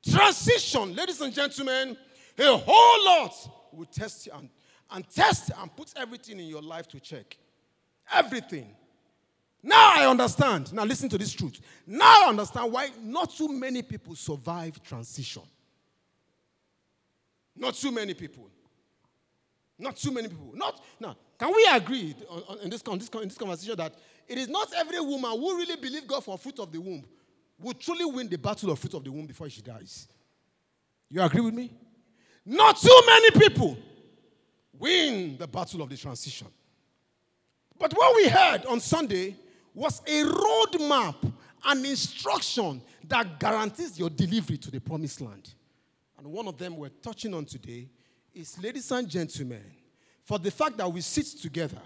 Transition, 0.06 0.94
ladies 0.96 1.22
and 1.22 1.34
gentlemen, 1.34 1.98
a 2.38 2.58
whole 2.58 3.06
lot 3.06 3.34
will 3.72 3.86
test 3.86 4.26
you 4.26 4.34
and, 4.36 4.50
and 4.92 5.10
test 5.10 5.52
and 5.58 5.74
put 5.76 5.94
everything 5.96 6.40
in 6.40 6.48
your 6.48 6.62
life 6.62 6.88
to 6.90 7.00
check. 7.00 7.38
Everything. 8.12 8.76
Now 9.64 9.94
I 9.96 10.08
understand. 10.08 10.74
Now 10.74 10.84
listen 10.84 11.08
to 11.10 11.18
this 11.18 11.32
truth. 11.32 11.62
Now 11.88 12.26
I 12.26 12.30
understand 12.30 12.72
why 12.72 12.90
not 13.02 13.34
too 13.34 13.48
many 13.48 13.82
people 13.82 14.14
survive 14.14 14.84
transition. 14.84 15.44
Not 17.56 17.76
too 17.76 17.92
many 17.92 18.14
people. 18.14 18.50
Not 19.78 19.98
too 19.98 20.12
many 20.12 20.28
people. 20.28 20.52
Not 20.54 20.84
now. 21.00 21.16
Can 21.38 21.52
we 21.54 21.68
agree 21.72 22.16
in, 22.64 22.70
this, 22.70 22.82
this, 22.82 23.10
in 23.10 23.28
this 23.28 23.38
conversation 23.38 23.76
that 23.78 23.96
it 24.28 24.38
is 24.38 24.48
not 24.48 24.72
every 24.78 25.00
woman 25.00 25.32
who 25.32 25.58
really 25.58 25.76
believes 25.76 26.06
God 26.06 26.24
for 26.24 26.38
fruit 26.38 26.60
of 26.60 26.72
the 26.72 26.80
womb 26.80 27.04
will 27.60 27.74
truly 27.74 28.06
win 28.06 28.28
the 28.30 28.38
battle 28.38 28.72
of 28.72 28.80
fruit 28.80 28.94
of 28.94 29.04
the 29.04 29.12
womb 29.12 29.26
before 29.26 29.50
she 29.50 29.62
dies? 29.62 30.08
You 31.10 31.22
agree 31.22 31.42
with 31.42 31.54
me? 31.54 31.72
Not 32.46 32.78
too 32.78 33.02
many 33.06 33.32
people 33.32 33.78
win 34.78 35.38
the 35.38 35.48
battle 35.48 35.82
of 35.82 35.90
the 35.90 35.98
transition. 35.98 36.48
But 37.78 37.94
what 37.94 38.16
we 38.16 38.28
heard 38.28 38.66
on 38.66 38.80
Sunday 38.80 39.36
was 39.74 40.02
a 40.06 40.24
roadmap, 40.24 41.32
an 41.66 41.86
instruction 41.86 42.82
that 43.08 43.40
guarantees 43.40 43.98
your 43.98 44.10
delivery 44.10 44.58
to 44.58 44.72
the 44.72 44.80
promised 44.80 45.22
land. 45.22 45.54
And 46.18 46.28
one 46.28 46.48
of 46.48 46.58
them 46.58 46.78
we're 46.78 46.90
touching 46.90 47.34
on 47.34 47.46
today 47.46 47.90
is, 48.34 48.62
ladies 48.62 48.92
and 48.92 49.08
gentlemen, 49.08 49.64
for 50.24 50.40
the 50.40 50.52
fact 50.52 50.78
that 50.78 50.92
we 50.92 51.02
sit 51.02 51.26
together, 51.42 51.82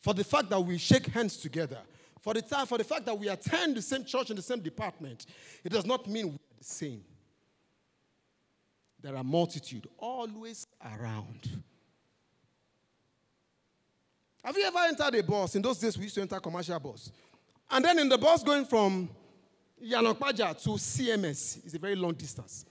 for 0.00 0.14
the 0.14 0.24
fact 0.24 0.50
that 0.50 0.60
we 0.60 0.78
shake 0.78 1.06
hands 1.06 1.36
together, 1.36 1.78
for 2.20 2.34
the, 2.34 2.42
time, 2.42 2.66
for 2.66 2.78
the 2.78 2.84
fact 2.84 3.06
that 3.06 3.18
we 3.18 3.28
attend 3.28 3.76
the 3.76 3.82
same 3.82 4.04
church 4.04 4.30
in 4.30 4.36
the 4.36 4.42
same 4.42 4.60
department, 4.60 5.26
it 5.64 5.70
does 5.70 5.86
not 5.86 6.06
mean 6.08 6.26
we're 6.26 6.38
the 6.58 6.64
same. 6.64 7.02
There 9.00 9.16
are 9.16 9.24
multitude 9.24 9.86
always 9.98 10.66
around. 10.84 11.62
Have 14.44 14.56
you 14.56 14.64
ever 14.64 14.78
entered 14.78 15.14
a 15.14 15.22
bus? 15.22 15.54
In 15.54 15.62
those 15.62 15.78
days, 15.78 15.96
we 15.96 16.04
used 16.04 16.14
to 16.16 16.22
enter 16.22 16.40
commercial 16.40 16.78
bus. 16.80 17.12
And 17.70 17.84
then 17.84 17.98
in 17.98 18.08
the 18.08 18.18
bus 18.18 18.42
going 18.42 18.64
from 18.64 19.08
Iyana 19.84 20.14
Ipaja 20.14 20.60
to 20.62 20.70
CMS 20.70 21.64
is 21.64 21.74
a 21.74 21.78
very 21.78 21.94
long 21.94 22.14
distance. 22.14 22.64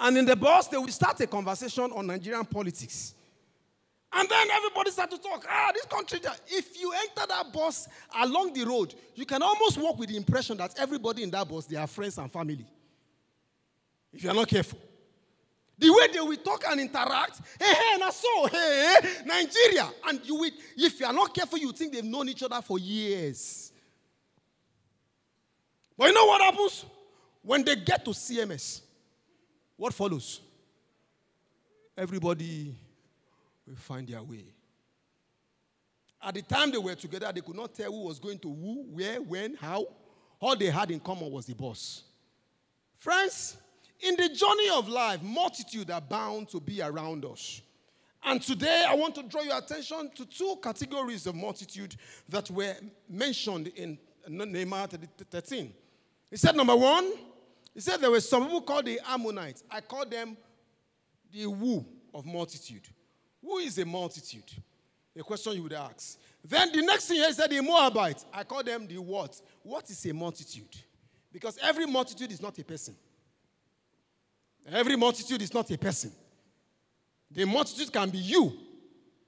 And 0.00 0.16
in 0.16 0.24
the 0.24 0.34
bus, 0.34 0.66
they 0.68 0.78
will 0.78 0.88
start 0.88 1.20
a 1.20 1.26
conversation 1.26 1.92
on 1.94 2.06
Nigerian 2.06 2.46
politics. 2.46 3.14
And 4.12 4.28
then 4.28 4.46
everybody 4.50 4.90
start 4.90 5.10
to 5.10 5.18
talk. 5.18 5.44
Ah, 5.48 5.70
this 5.74 5.84
country, 5.84 6.20
if 6.48 6.80
you 6.80 6.92
enter 6.92 7.26
that 7.28 7.52
bus 7.52 7.86
along 8.18 8.54
the 8.54 8.64
road, 8.64 8.94
you 9.14 9.26
can 9.26 9.42
almost 9.42 9.78
walk 9.78 9.98
with 9.98 10.08
the 10.08 10.16
impression 10.16 10.56
that 10.56 10.74
everybody 10.78 11.22
in 11.22 11.30
that 11.30 11.46
bus, 11.46 11.66
they 11.66 11.76
are 11.76 11.86
friends 11.86 12.18
and 12.18 12.32
family. 12.32 12.66
If 14.12 14.24
you 14.24 14.30
are 14.30 14.34
not 14.34 14.48
careful. 14.48 14.78
The 15.78 15.90
way 15.90 16.12
they 16.12 16.20
will 16.20 16.36
talk 16.36 16.64
and 16.68 16.80
interact, 16.80 17.40
hey, 17.58 17.72
hey, 17.72 17.98
na 17.98 18.10
so, 18.10 18.46
hey, 18.46 18.96
Nigeria. 19.24 19.88
And 20.08 20.20
you 20.24 20.34
will, 20.34 20.50
if 20.76 20.98
you 20.98 21.06
are 21.06 21.12
not 21.12 21.34
careful, 21.34 21.58
you 21.58 21.72
think 21.72 21.92
they've 21.92 22.04
known 22.04 22.28
each 22.28 22.42
other 22.42 22.60
for 22.62 22.78
years. 22.78 23.70
But 25.96 26.08
you 26.08 26.14
know 26.14 26.26
what 26.26 26.40
happens? 26.40 26.84
When 27.42 27.64
they 27.64 27.76
get 27.76 28.04
to 28.06 28.10
CMS, 28.10 28.80
what 29.80 29.94
follows? 29.94 30.42
Everybody 31.96 32.76
will 33.66 33.76
find 33.76 34.06
their 34.06 34.22
way. 34.22 34.44
At 36.22 36.34
the 36.34 36.42
time 36.42 36.70
they 36.70 36.76
were 36.76 36.94
together, 36.94 37.32
they 37.34 37.40
could 37.40 37.56
not 37.56 37.74
tell 37.74 37.90
who 37.90 38.02
was 38.02 38.18
going 38.18 38.38
to 38.40 38.48
who, 38.48 38.84
where, 38.90 39.22
when, 39.22 39.54
how. 39.54 39.86
All 40.38 40.54
they 40.54 40.66
had 40.66 40.90
in 40.90 41.00
common 41.00 41.32
was 41.32 41.46
the 41.46 41.54
boss. 41.54 42.02
Friends, 42.98 43.56
in 44.00 44.16
the 44.16 44.28
journey 44.28 44.68
of 44.74 44.86
life, 44.86 45.22
multitude 45.22 45.90
are 45.90 46.00
bound 46.02 46.50
to 46.50 46.60
be 46.60 46.82
around 46.82 47.24
us. 47.24 47.62
And 48.22 48.42
today 48.42 48.84
I 48.86 48.94
want 48.94 49.14
to 49.14 49.22
draw 49.22 49.40
your 49.40 49.56
attention 49.56 50.10
to 50.14 50.26
two 50.26 50.58
categories 50.62 51.26
of 51.26 51.34
multitude 51.34 51.96
that 52.28 52.50
were 52.50 52.74
mentioned 53.08 53.68
in 53.68 53.96
Nehemiah 54.28 54.88
13. 55.30 55.72
He 56.30 56.36
said, 56.36 56.54
number 56.54 56.76
one, 56.76 57.12
he 57.80 57.82
said 57.82 57.98
there 57.98 58.10
were 58.10 58.20
some 58.20 58.44
people 58.44 58.60
called 58.60 58.84
the 58.84 59.00
Ammonites. 59.08 59.64
I 59.70 59.80
call 59.80 60.04
them 60.04 60.36
the 61.32 61.44
who 61.44 61.82
of 62.12 62.26
multitude. 62.26 62.86
Who 63.42 63.56
is 63.56 63.78
a 63.78 63.86
multitude? 63.86 64.44
A 65.18 65.22
question 65.22 65.54
you 65.54 65.62
would 65.62 65.72
ask. 65.72 66.18
Then 66.44 66.72
the 66.72 66.82
next 66.82 67.06
thing 67.06 67.22
he 67.22 67.32
said, 67.32 67.48
the 67.48 67.62
Moabites. 67.62 68.26
I 68.34 68.44
call 68.44 68.62
them 68.62 68.86
the 68.86 68.98
what? 68.98 69.40
What 69.62 69.88
is 69.88 70.04
a 70.04 70.12
multitude? 70.12 70.76
Because 71.32 71.58
every 71.62 71.86
multitude 71.86 72.30
is 72.30 72.42
not 72.42 72.58
a 72.58 72.64
person. 72.64 72.94
Every 74.70 74.96
multitude 74.96 75.40
is 75.40 75.54
not 75.54 75.70
a 75.70 75.78
person. 75.78 76.12
The 77.30 77.46
multitude 77.46 77.90
can 77.90 78.10
be 78.10 78.18
you 78.18 78.58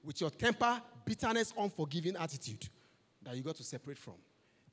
with 0.03 0.21
your 0.21 0.29
temper, 0.29 0.79
bitterness, 1.03 1.51
unforgiving 1.57 2.15
attitude 2.17 2.69
that 3.23 3.35
you 3.35 3.41
got 3.41 3.55
to 3.55 3.63
separate 3.63 3.97
from. 3.97 4.13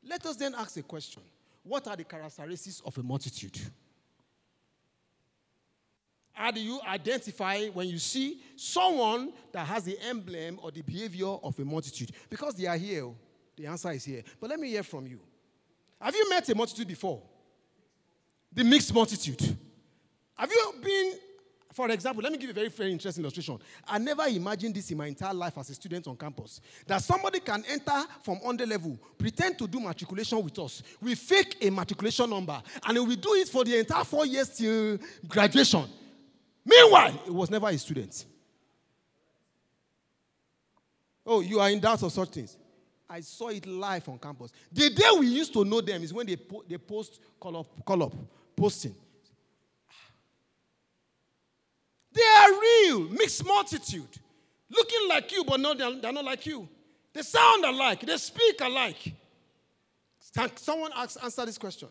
Let 0.07 0.27
us 0.27 0.37
then 0.37 0.55
ask 0.55 0.77
a 0.77 0.83
question 0.83 1.23
What 1.63 1.87
are 1.89 1.97
the 1.97 2.05
characteristics 2.05 2.81
of 2.85 2.97
a 2.99 3.03
multitude? 3.03 3.59
How 6.33 6.51
do 6.51 6.61
you 6.61 6.81
identify 6.89 7.67
when 7.67 7.89
you 7.89 7.99
see 7.99 8.41
someone 8.57 9.33
that 9.53 9.67
has 9.67 9.85
the 9.85 9.99
emblem 10.09 10.59
or 10.63 10.71
the 10.71 10.81
behavior 10.81 11.27
of 11.27 11.59
a 11.59 11.65
multitude? 11.65 12.13
Because 12.31 12.55
they 12.55 12.67
are 12.67 12.79
here, 12.79 13.05
oh. 13.05 13.17
the 13.57 13.67
answer 13.67 13.91
is 13.91 14.05
here. 14.05 14.23
But 14.41 14.49
let 14.49 14.59
me 14.59 14.71
hear 14.71 14.83
from 14.83 15.07
you. 15.07 15.21
Have 16.01 16.15
you 16.15 16.31
met 16.31 16.49
a 16.49 16.55
multitude 16.55 16.89
before? 16.89 17.21
The 18.53 18.65
mixed 18.65 18.95
multitude. 18.95 19.57
Have 20.35 20.51
you 20.51 20.75
been, 20.83 21.13
for 21.73 21.89
example, 21.91 22.23
let 22.23 22.33
me 22.33 22.39
give 22.39 22.49
you 22.49 22.51
a 22.51 22.55
very, 22.55 22.69
very 22.69 22.91
interesting 22.91 23.23
illustration. 23.23 23.59
I 23.87 23.99
never 23.99 24.25
imagined 24.25 24.75
this 24.75 24.91
in 24.91 24.99
my 24.99 25.07
entire 25.07 25.35
life 25.35 25.57
as 25.57 25.71
a 25.71 25.75
student 25.75 26.07
on 26.09 26.17
campus. 26.17 26.61
That 26.87 27.03
somebody 27.03 27.41
can 27.41 27.65
enter 27.69 28.05
from 28.23 28.41
under 28.45 28.67
level, 28.67 28.99
pretend 29.17 29.59
to 29.59 29.69
do 29.69 29.79
matriculation 29.79 30.43
with 30.43 30.59
us. 30.59 30.83
We 31.01 31.15
fake 31.15 31.59
a 31.61 31.71
matriculation 31.71 32.29
number, 32.29 32.61
and 32.87 33.09
we 33.09 33.17
do 33.17 33.35
it 33.35 33.49
for 33.49 33.65
the 33.65 33.79
entire 33.79 34.05
four 34.05 34.27
years 34.27 34.49
till 34.51 34.99
graduation. 35.29 35.85
Meanwhile, 36.65 37.23
it 37.27 37.33
was 37.33 37.51
never 37.51 37.69
a 37.69 37.79
student. 37.79 38.25
Oh, 41.25 41.41
you 41.41 41.61
are 41.61 41.71
in 41.71 41.79
doubt 41.79 42.03
of 42.03 42.11
such 42.11 42.31
things. 42.31 42.57
I 43.09 43.21
saw 43.21 43.49
it 43.49 43.67
live 43.67 44.09
on 44.09 44.19
campus. 44.19 44.53
The 44.73 44.91
day 44.91 45.09
we 45.19 45.27
used 45.27 45.53
to 45.53 45.65
know 45.65 45.81
them 45.81 46.03
is 46.03 46.13
when 46.13 46.27
they, 46.27 46.37
po- 46.37 46.65
they 46.69 46.79
post 46.79 47.21
call 47.39 47.57
up, 47.59 47.85
call 47.85 48.03
up, 48.05 48.15
posting. 48.57 48.95
They 52.13 52.23
are 52.23 52.61
real, 52.61 53.01
mixed 53.11 53.45
multitude. 53.45 54.09
Looking 54.69 55.09
like 55.09 55.33
you, 55.33 55.45
but 55.45 55.61
no, 55.61 55.75
they're, 55.75 56.13
not 56.13 56.25
like 56.25 56.47
you. 56.47 56.69
They 57.13 57.23
sound 57.23 57.65
alike, 57.65 58.01
they 58.01 58.17
speak 58.17 58.61
alike. 58.61 59.15
Someone 60.57 60.93
ask, 60.97 61.23
answer 61.23 61.45
this 61.47 61.59
question? 61.59 61.89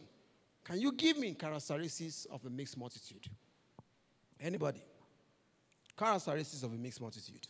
Can 0.63 0.79
you 0.79 0.91
give 0.91 1.17
me 1.17 1.34
characteristics 1.34 2.27
of 2.32 2.45
a 2.45 2.49
mixed 2.49 2.77
multitude? 2.77 3.27
Anybody? 4.39 4.82
Characteristics 5.97 6.63
of 6.63 6.71
a 6.71 6.77
mixed 6.77 7.01
multitude. 7.01 7.47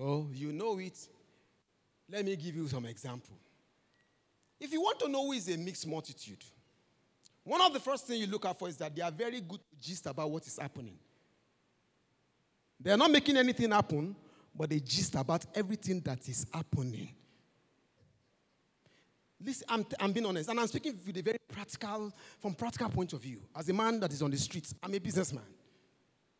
Oh, 0.00 0.28
you 0.32 0.52
know 0.52 0.78
it. 0.78 0.96
Let 2.10 2.24
me 2.24 2.36
give 2.36 2.54
you 2.54 2.68
some 2.68 2.86
example. 2.86 3.36
If 4.60 4.72
you 4.72 4.80
want 4.80 5.00
to 5.00 5.08
know 5.08 5.26
who 5.26 5.32
is 5.32 5.48
a 5.48 5.56
mixed 5.56 5.86
multitude, 5.86 6.44
one 7.44 7.60
of 7.60 7.72
the 7.72 7.80
first 7.80 8.06
things 8.06 8.20
you 8.20 8.26
look 8.26 8.44
out 8.44 8.58
for 8.58 8.68
is 8.68 8.76
that 8.76 8.94
they 8.94 9.02
are 9.02 9.10
very 9.10 9.40
good 9.40 9.60
gist 9.80 10.06
about 10.06 10.30
what 10.30 10.46
is 10.46 10.58
happening. 10.58 10.96
They 12.80 12.90
are 12.90 12.96
not 12.96 13.10
making 13.10 13.36
anything 13.36 13.70
happen, 13.70 14.14
but 14.54 14.70
they 14.70 14.80
gist 14.80 15.14
about 15.14 15.44
everything 15.54 16.00
that 16.00 16.28
is 16.28 16.46
happening. 16.52 17.08
Listen, 19.44 19.66
I'm, 19.68 19.86
I'm 19.98 20.12
being 20.12 20.26
honest, 20.26 20.48
and 20.48 20.60
I'm 20.60 20.68
speaking 20.68 20.96
with 21.04 21.16
a 21.16 21.22
very 21.22 21.38
practical, 21.52 22.12
from 22.40 22.54
practical 22.54 22.88
point 22.88 23.12
of 23.12 23.20
view. 23.20 23.40
As 23.56 23.68
a 23.68 23.72
man 23.72 23.98
that 24.00 24.12
is 24.12 24.22
on 24.22 24.30
the 24.30 24.36
streets, 24.36 24.74
I'm 24.82 24.94
a 24.94 24.98
businessman. 24.98 25.44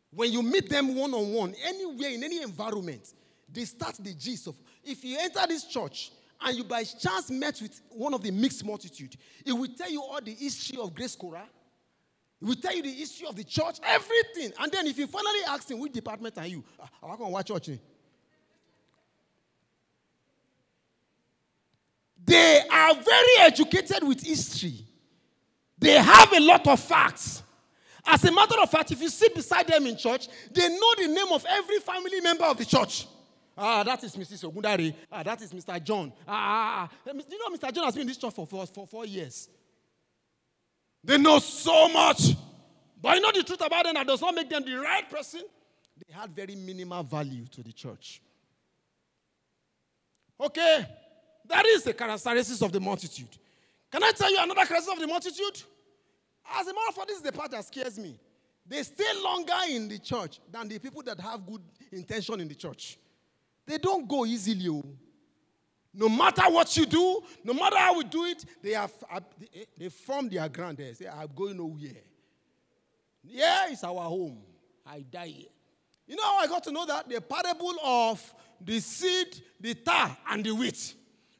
When 0.09 0.31
you 0.31 0.41
meet 0.41 0.69
them 0.69 0.95
one 0.95 1.13
on 1.13 1.33
one, 1.33 1.55
anywhere 1.65 2.11
in 2.11 2.23
any 2.23 2.41
environment, 2.41 3.13
they 3.51 3.65
start 3.65 3.95
the 3.99 4.13
gist 4.13 4.47
of. 4.47 4.55
If 4.83 5.03
you 5.03 5.17
enter 5.19 5.45
this 5.47 5.65
church 5.65 6.11
and 6.43 6.57
you 6.57 6.63
by 6.63 6.83
chance 6.83 7.31
met 7.31 7.61
with 7.61 7.81
one 7.89 8.13
of 8.13 8.21
the 8.21 8.31
mixed 8.31 8.65
multitude, 8.65 9.15
it 9.45 9.53
will 9.53 9.67
tell 9.67 9.89
you 9.89 10.01
all 10.01 10.19
the 10.21 10.33
history 10.33 10.77
of 10.79 10.93
Grace 10.93 11.15
Cora. 11.15 11.43
It 12.41 12.45
will 12.45 12.55
tell 12.55 12.75
you 12.75 12.83
the 12.83 12.91
history 12.91 13.27
of 13.27 13.35
the 13.35 13.43
church, 13.43 13.77
everything. 13.83 14.51
And 14.59 14.71
then 14.71 14.87
if 14.87 14.97
you 14.97 15.07
finally 15.07 15.39
ask 15.47 15.69
him, 15.69 15.79
which 15.79 15.93
department 15.93 16.37
are 16.37 16.47
you? 16.47 16.63
I 17.01 17.05
want 17.05 17.19
to 17.19 17.27
watch 17.27 17.47
church. 17.47 17.79
They 22.25 22.61
are 22.69 22.93
very 22.95 23.37
educated 23.39 24.03
with 24.03 24.21
history. 24.23 24.85
They 25.77 25.93
have 25.93 26.31
a 26.33 26.39
lot 26.39 26.67
of 26.67 26.79
facts. 26.79 27.43
As 28.05 28.23
a 28.25 28.31
matter 28.31 28.59
of 28.61 28.69
fact, 28.69 28.91
if 28.91 29.01
you 29.01 29.09
sit 29.09 29.33
beside 29.33 29.67
them 29.67 29.87
in 29.87 29.95
church, 29.95 30.27
they 30.51 30.67
know 30.67 30.95
the 30.97 31.07
name 31.07 31.31
of 31.31 31.45
every 31.47 31.79
family 31.79 32.19
member 32.21 32.45
of 32.45 32.57
the 32.57 32.65
church. 32.65 33.07
Ah, 33.57 33.83
that 33.83 34.03
is 34.03 34.15
Mrs. 34.15 34.51
Ogundari. 34.51 34.93
Ah, 35.11 35.23
that 35.23 35.41
is 35.41 35.51
Mr. 35.53 35.81
John. 35.83 36.11
Ah, 36.27 36.89
ah, 36.89 36.89
ah. 37.07 37.11
You 37.13 37.37
know, 37.37 37.55
Mr. 37.55 37.71
John 37.73 37.85
has 37.85 37.93
been 37.93 38.01
in 38.01 38.07
this 38.07 38.17
church 38.17 38.33
for, 38.33 38.47
for, 38.47 38.65
for 38.65 38.87
four 38.87 39.05
years. 39.05 39.49
They 41.03 41.17
know 41.17 41.39
so 41.39 41.89
much. 41.89 42.35
But 43.01 43.15
you 43.17 43.21
know 43.21 43.31
the 43.33 43.43
truth 43.43 43.61
about 43.61 43.83
them 43.83 43.95
that 43.95 44.07
does 44.07 44.21
not 44.21 44.33
make 44.33 44.49
them 44.49 44.63
the 44.65 44.75
right 44.77 45.09
person? 45.09 45.41
They 45.97 46.13
had 46.13 46.31
very 46.33 46.55
minimal 46.55 47.03
value 47.03 47.45
to 47.51 47.61
the 47.61 47.73
church. 47.73 48.21
Okay, 50.39 50.85
that 51.47 51.65
is 51.67 51.83
the 51.83 51.93
characteristics 51.93 52.61
of 52.61 52.71
the 52.71 52.79
multitude. 52.79 53.27
Can 53.91 54.03
I 54.03 54.11
tell 54.11 54.31
you 54.31 54.37
another 54.39 54.55
characteristic 54.65 54.93
of 54.93 54.99
the 54.99 55.07
multitude? 55.07 55.61
As 56.55 56.67
a 56.67 56.73
matter 56.73 56.89
of 56.89 56.95
fact, 56.95 57.07
this 57.09 57.17
is 57.17 57.23
the 57.23 57.31
part 57.31 57.51
that 57.51 57.65
scares 57.65 57.99
me. 57.99 58.19
They 58.65 58.81
stay 58.83 59.03
longer 59.21 59.53
in 59.69 59.87
the 59.89 59.99
church 59.99 60.39
than 60.51 60.69
the 60.69 60.79
people 60.79 61.03
that 61.03 61.19
have 61.19 61.45
good 61.45 61.61
intention 61.91 62.39
in 62.39 62.47
the 62.47 62.55
church. 62.55 62.97
They 63.65 63.77
don't 63.77 64.07
go 64.07 64.25
easily. 64.25 64.69
Oh. 64.69 64.83
No 65.93 66.09
matter 66.09 66.43
what 66.43 66.75
you 66.75 66.85
do, 66.85 67.21
no 67.43 67.53
matter 67.53 67.77
how 67.77 67.97
we 67.97 68.03
do 68.03 68.25
it, 68.25 68.43
they 68.61 68.71
have 68.71 68.91
they 69.77 69.89
form 69.89 70.27
their 70.27 70.49
ground 70.49 70.77
there. 70.77 70.93
Say, 70.95 71.07
I'm 71.07 71.29
going 71.35 71.57
nowhere. 71.57 72.01
Yeah, 73.23 73.69
it's 73.69 73.83
our 73.83 74.01
home. 74.01 74.39
I 74.85 75.01
die 75.01 75.27
here. 75.27 75.47
You 76.07 76.15
know 76.15 76.23
how 76.23 76.39
I 76.39 76.47
got 76.47 76.63
to 76.63 76.71
know 76.71 76.85
that? 76.85 77.07
The 77.07 77.21
parable 77.21 77.75
of 77.83 78.33
the 78.59 78.79
seed, 78.79 79.41
the 79.59 79.75
tar, 79.75 80.17
and 80.29 80.43
the 80.43 80.51
wheat. 80.51 80.95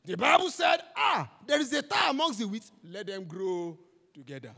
The 0.05 0.15
Bible 0.15 0.49
said, 0.49 0.77
ah, 0.95 1.29
there 1.45 1.59
is 1.59 1.73
a 1.73 1.81
tar 1.81 2.11
amongst 2.11 2.39
the 2.39 2.47
wheat. 2.47 2.63
Let 2.83 3.07
them 3.07 3.23
grow 3.23 3.77
together. 4.13 4.53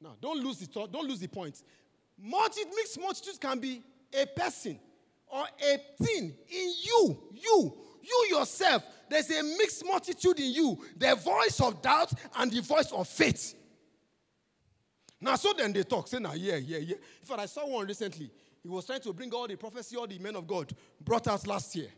Now, 0.00 0.16
don't 0.20 0.42
lose 0.42 0.58
the 0.58 0.66
thought, 0.66 0.90
don't 0.90 1.08
lose 1.08 1.20
the 1.20 1.28
point. 1.28 1.62
Multi, 2.18 2.62
mixed 2.76 3.00
multitudes 3.00 3.38
can 3.38 3.58
be 3.58 3.82
a 4.12 4.26
person 4.26 4.78
or 5.28 5.44
a 5.44 6.04
thing 6.04 6.34
in 6.48 6.72
you. 6.82 7.18
You, 7.32 7.74
you 8.02 8.26
yourself. 8.36 8.84
There's 9.08 9.30
a 9.30 9.42
mixed 9.42 9.84
multitude 9.84 10.38
in 10.38 10.52
you. 10.52 10.78
The 10.96 11.14
voice 11.14 11.60
of 11.60 11.80
doubt 11.82 12.12
and 12.36 12.50
the 12.50 12.60
voice 12.60 12.92
of 12.92 13.08
faith. 13.08 13.54
Now, 15.20 15.36
so 15.36 15.52
then 15.56 15.72
they 15.72 15.84
talk. 15.84 16.08
Say, 16.08 16.18
now, 16.18 16.32
yeah, 16.34 16.56
yeah, 16.56 16.78
yeah. 16.78 16.96
In 17.20 17.26
fact, 17.26 17.40
I 17.40 17.46
saw 17.46 17.66
one 17.66 17.86
recently. 17.86 18.30
He 18.62 18.68
was 18.68 18.86
trying 18.86 19.00
to 19.00 19.12
bring 19.12 19.32
all 19.32 19.46
the 19.46 19.56
prophecy, 19.56 19.96
all 19.96 20.06
the 20.06 20.18
men 20.18 20.36
of 20.36 20.46
God 20.46 20.72
brought 21.00 21.28
out 21.28 21.46
last 21.46 21.74
year. 21.74 21.88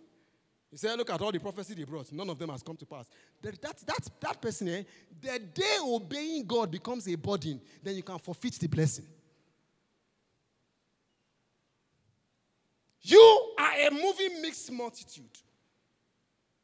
He 0.71 0.79
said, 0.79 0.99
Look 0.99 1.11
at 1.11 1.21
all 1.21 1.31
the 1.31 1.39
prophecy 1.39 1.75
they 1.75 1.85
brought. 1.85 2.11
None 2.13 2.29
of 2.29 2.39
them 2.39 2.51
has 2.51 2.63
come 2.63 2.77
to 2.77 2.87
pass. 2.87 3.09
That, 3.43 3.61
that, 3.63 3.79
that, 3.87 4.11
that 4.21 4.43
person, 4.43 4.69
eh, 4.69 4.83
the 5.21 5.39
day 5.39 5.77
obeying 5.81 6.45
God 6.47 6.71
becomes 6.71 7.07
a 7.09 7.15
burden, 7.15 7.61
then 7.83 7.95
you 7.95 8.03
can 8.03 8.19
forfeit 8.19 8.55
the 8.55 8.67
blessing. 8.67 9.05
You 13.07 13.53
are 13.59 13.73
a 13.87 13.91
moving 13.91 14.41
mixed 14.41 14.73
multitude. 14.73 15.29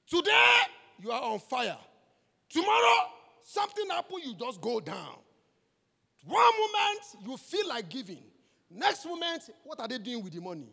Today, 0.09 0.57
you 0.99 1.13
are 1.13 1.21
on 1.21 1.39
fire. 1.39 1.77
Tomorrow, 2.49 2.97
something 3.45 3.89
happens, 3.91 4.25
you 4.25 4.35
just 4.35 4.59
go 4.59 4.81
down. 4.81 5.17
One 6.25 6.41
moment, 6.43 7.29
you 7.29 7.37
feel 7.37 7.69
like 7.69 7.91
giving. 7.91 8.23
Next 8.71 9.05
moment, 9.05 9.51
what 9.65 9.81
are 9.81 9.87
they 9.89 9.99
doing 9.99 10.25
with 10.25 10.33
the 10.33 10.41
money? 10.41 10.73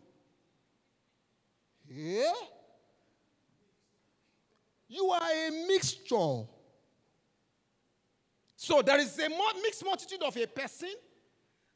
Yeah? 1.86 2.32
You 4.88 5.10
are 5.10 5.20
a 5.22 5.66
mixture. 5.66 6.44
So 8.56 8.82
there 8.82 9.00
is 9.00 9.18
a 9.18 9.28
mixed 9.62 9.84
multitude 9.84 10.22
of 10.22 10.34
a 10.36 10.46
person, 10.46 10.88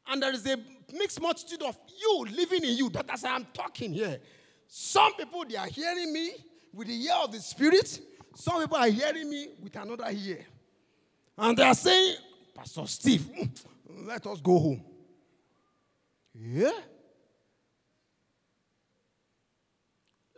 and 0.06 0.22
there 0.22 0.32
is 0.32 0.46
a 0.46 0.56
mixed 0.92 1.20
multitude 1.20 1.62
of 1.62 1.76
you 2.00 2.26
living 2.30 2.64
in 2.64 2.76
you. 2.76 2.90
That, 2.90 3.06
that's 3.06 3.22
why 3.22 3.30
I'm 3.30 3.46
talking 3.52 3.92
here. 3.92 4.18
Some 4.66 5.14
people 5.14 5.44
they 5.48 5.56
are 5.56 5.66
hearing 5.66 6.12
me 6.12 6.32
with 6.72 6.88
the 6.88 7.04
ear 7.04 7.14
of 7.22 7.32
the 7.32 7.40
spirit. 7.40 8.00
Some 8.34 8.60
people 8.62 8.76
are 8.76 8.88
hearing 8.88 9.28
me 9.28 9.48
with 9.62 9.76
another 9.76 10.06
ear. 10.10 10.44
And 11.36 11.56
they 11.56 11.64
are 11.64 11.74
saying, 11.74 12.16
Pastor 12.54 12.86
Steve, 12.86 13.20
mm, 13.20 13.50
let 14.06 14.26
us 14.26 14.40
go 14.40 14.58
home. 14.58 14.84
Yeah? 16.34 16.70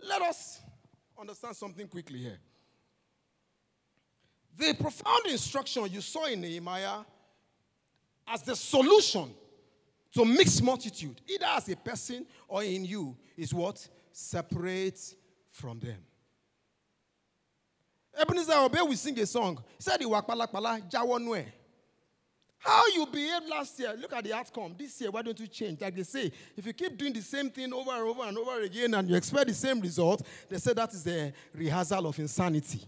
Let 0.06 0.22
us 0.22 0.60
understand 1.18 1.56
something 1.56 1.88
quickly 1.88 2.18
here. 2.18 2.38
The 4.56 4.74
profound 4.74 5.26
instruction 5.26 5.86
you 5.90 6.00
saw 6.00 6.26
in 6.26 6.40
Nehemiah 6.40 6.98
as 8.26 8.42
the 8.42 8.54
solution 8.54 9.34
to 10.14 10.24
mixed 10.24 10.62
multitude, 10.62 11.20
either 11.28 11.46
as 11.46 11.68
a 11.68 11.76
person 11.76 12.24
or 12.48 12.62
in 12.62 12.84
you, 12.84 13.16
is 13.36 13.52
what? 13.52 13.86
separates 14.14 15.16
from 15.50 15.80
them. 15.80 15.98
Ebenezer 18.16 18.52
Obey 18.54 18.80
we 18.82 18.94
sing 18.94 19.18
a 19.18 19.26
song. 19.26 19.62
He 19.76 19.82
said. 19.82 20.00
How 22.58 22.86
you 22.94 23.06
behaved 23.06 23.48
last 23.48 23.78
year, 23.78 23.94
look 23.98 24.12
at 24.12 24.24
the 24.24 24.32
outcome. 24.32 24.74
This 24.78 24.98
year, 25.00 25.10
why 25.10 25.20
don't 25.20 25.38
you 25.38 25.48
change? 25.48 25.80
Like 25.80 25.96
they 25.96 26.02
say, 26.04 26.32
if 26.56 26.64
you 26.64 26.72
keep 26.72 26.96
doing 26.96 27.12
the 27.12 27.20
same 27.20 27.50
thing 27.50 27.72
over 27.74 27.90
and 27.90 28.02
over 28.02 28.22
and 28.22 28.38
over 28.38 28.62
again 28.62 28.94
and 28.94 29.08
you 29.08 29.16
expect 29.16 29.48
the 29.48 29.54
same 29.54 29.80
result, 29.80 30.22
they 30.48 30.56
say 30.56 30.72
that 30.72 30.94
is 30.94 31.06
a 31.06 31.32
rehearsal 31.52 32.06
of 32.06 32.18
insanity. 32.18 32.80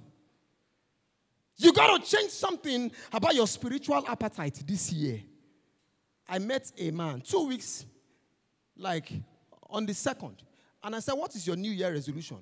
You 1.58 1.72
got 1.72 2.02
to 2.02 2.16
change 2.16 2.30
something 2.30 2.90
about 3.12 3.34
your 3.34 3.46
spiritual 3.46 4.02
appetite 4.06 4.62
this 4.66 4.92
year. 4.92 5.20
I 6.28 6.38
met 6.38 6.72
a 6.76 6.90
man 6.90 7.20
two 7.20 7.46
weeks, 7.46 7.84
like 8.76 9.12
on 9.70 9.86
the 9.86 9.94
second, 9.94 10.42
and 10.82 10.94
I 10.94 11.00
said, 11.00 11.14
What 11.14 11.34
is 11.34 11.46
your 11.46 11.56
New 11.56 11.70
Year 11.70 11.92
resolution? 11.92 12.38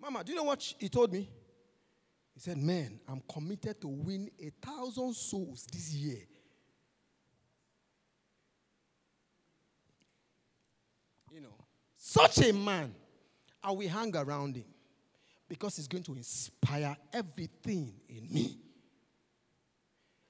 Mama, 0.00 0.24
do 0.24 0.32
you 0.32 0.38
know 0.38 0.44
what 0.44 0.62
he 0.78 0.88
told 0.88 1.12
me? 1.12 1.28
He 2.34 2.40
said, 2.40 2.56
Man, 2.56 3.00
I'm 3.06 3.22
committed 3.30 3.80
to 3.82 3.88
win 3.88 4.30
a 4.40 4.50
thousand 4.64 5.14
souls 5.14 5.66
this 5.70 5.92
year. 5.92 6.22
You 11.32 11.42
know, 11.42 11.54
such 11.96 12.38
a 12.38 12.52
man, 12.52 12.94
I 13.62 13.72
will 13.72 13.88
hang 13.88 14.16
around 14.16 14.56
him 14.56 14.64
because 15.48 15.76
he's 15.76 15.88
going 15.88 16.04
to 16.04 16.14
inspire 16.14 16.96
everything 17.12 17.92
in 18.08 18.32
me. 18.32 18.56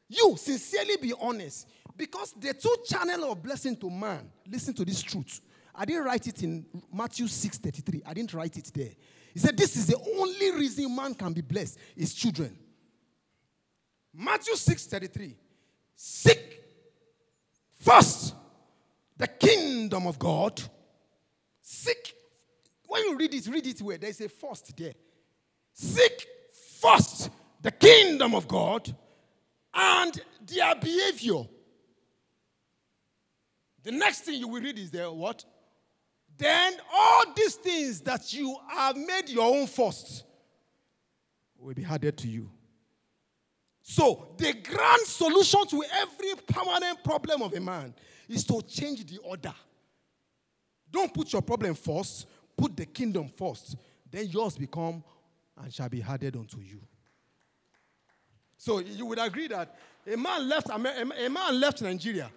You 0.08 0.34
sincerely 0.36 0.96
be 0.96 1.14
honest 1.20 1.68
because 2.00 2.32
the 2.32 2.54
two 2.54 2.74
channel 2.86 3.30
of 3.30 3.42
blessing 3.42 3.76
to 3.76 3.90
man, 3.90 4.32
listen 4.50 4.72
to 4.72 4.86
this 4.86 5.02
truth. 5.02 5.42
I 5.74 5.84
didn't 5.84 6.04
write 6.04 6.26
it 6.26 6.42
in 6.42 6.64
Matthew 6.90 7.26
6:33. 7.26 8.02
I 8.06 8.14
didn't 8.14 8.32
write 8.32 8.56
it 8.56 8.70
there. 8.74 8.92
He 9.34 9.38
said, 9.38 9.54
This 9.54 9.76
is 9.76 9.86
the 9.86 9.98
only 10.18 10.50
reason 10.52 10.96
man 10.96 11.14
can 11.14 11.34
be 11.34 11.42
blessed, 11.42 11.78
is 11.94 12.14
children. 12.14 12.58
Matthew 14.14 14.54
6:33. 14.54 15.36
Seek 15.94 16.62
first 17.78 18.34
the 19.18 19.26
kingdom 19.28 20.06
of 20.06 20.18
God. 20.18 20.58
Seek. 21.60 22.14
When 22.86 23.04
you 23.04 23.16
read 23.18 23.34
it, 23.34 23.46
read 23.46 23.66
it 23.66 23.82
where 23.82 23.98
there's 23.98 24.22
a 24.22 24.28
first 24.30 24.74
there. 24.74 24.94
Seek 25.74 26.26
first 26.80 27.28
the 27.60 27.70
kingdom 27.70 28.34
of 28.34 28.48
God 28.48 28.96
and 29.74 30.18
their 30.46 30.74
behavior. 30.76 31.44
The 33.83 33.93
next 33.93 34.21
thing 34.21 34.38
you 34.38 34.49
will 34.49 34.61
read 34.62 34.79
is 34.79 34.90
there 34.90 35.11
what? 35.11 35.45
then 36.40 36.73
all 36.93 37.25
these 37.37 37.55
things 37.57 38.01
that 38.01 38.33
you 38.33 38.57
have 38.71 38.97
made 38.97 39.29
your 39.29 39.55
own 39.55 39.66
first 39.66 40.25
will 41.59 41.75
be 41.75 41.85
added 41.85 42.16
to 42.16 42.27
you. 42.29 42.51
So, 43.83 44.29
the 44.38 44.55
grand 44.55 45.03
solution 45.03 45.66
to 45.66 45.85
every 46.01 46.35
permanent 46.47 47.05
problem 47.05 47.43
of 47.43 47.53
a 47.55 47.61
man 47.61 47.93
is 48.29 48.45
to 48.45 48.62
change 48.62 49.05
the 49.05 49.19
order. 49.19 49.53
Don't 50.90 51.12
put 51.12 51.31
your 51.33 51.43
problem 51.43 51.75
first, 51.75 52.27
put 52.57 52.75
the 52.75 52.87
kingdom 52.87 53.29
first. 53.29 53.77
Then 54.11 54.27
yours 54.27 54.57
become 54.57 55.05
and 55.62 55.73
shall 55.73 55.88
be 55.90 56.03
added 56.03 56.37
unto 56.37 56.59
you. 56.61 56.81
So 58.57 58.79
you 58.79 59.05
would 59.07 59.19
agree 59.19 59.49
that 59.49 59.77
a 60.11 60.16
man 60.16 60.49
left 60.49 60.71
a 60.71 60.79
man 60.79 61.61
left 61.61 61.83
Nigeria. 61.83 62.31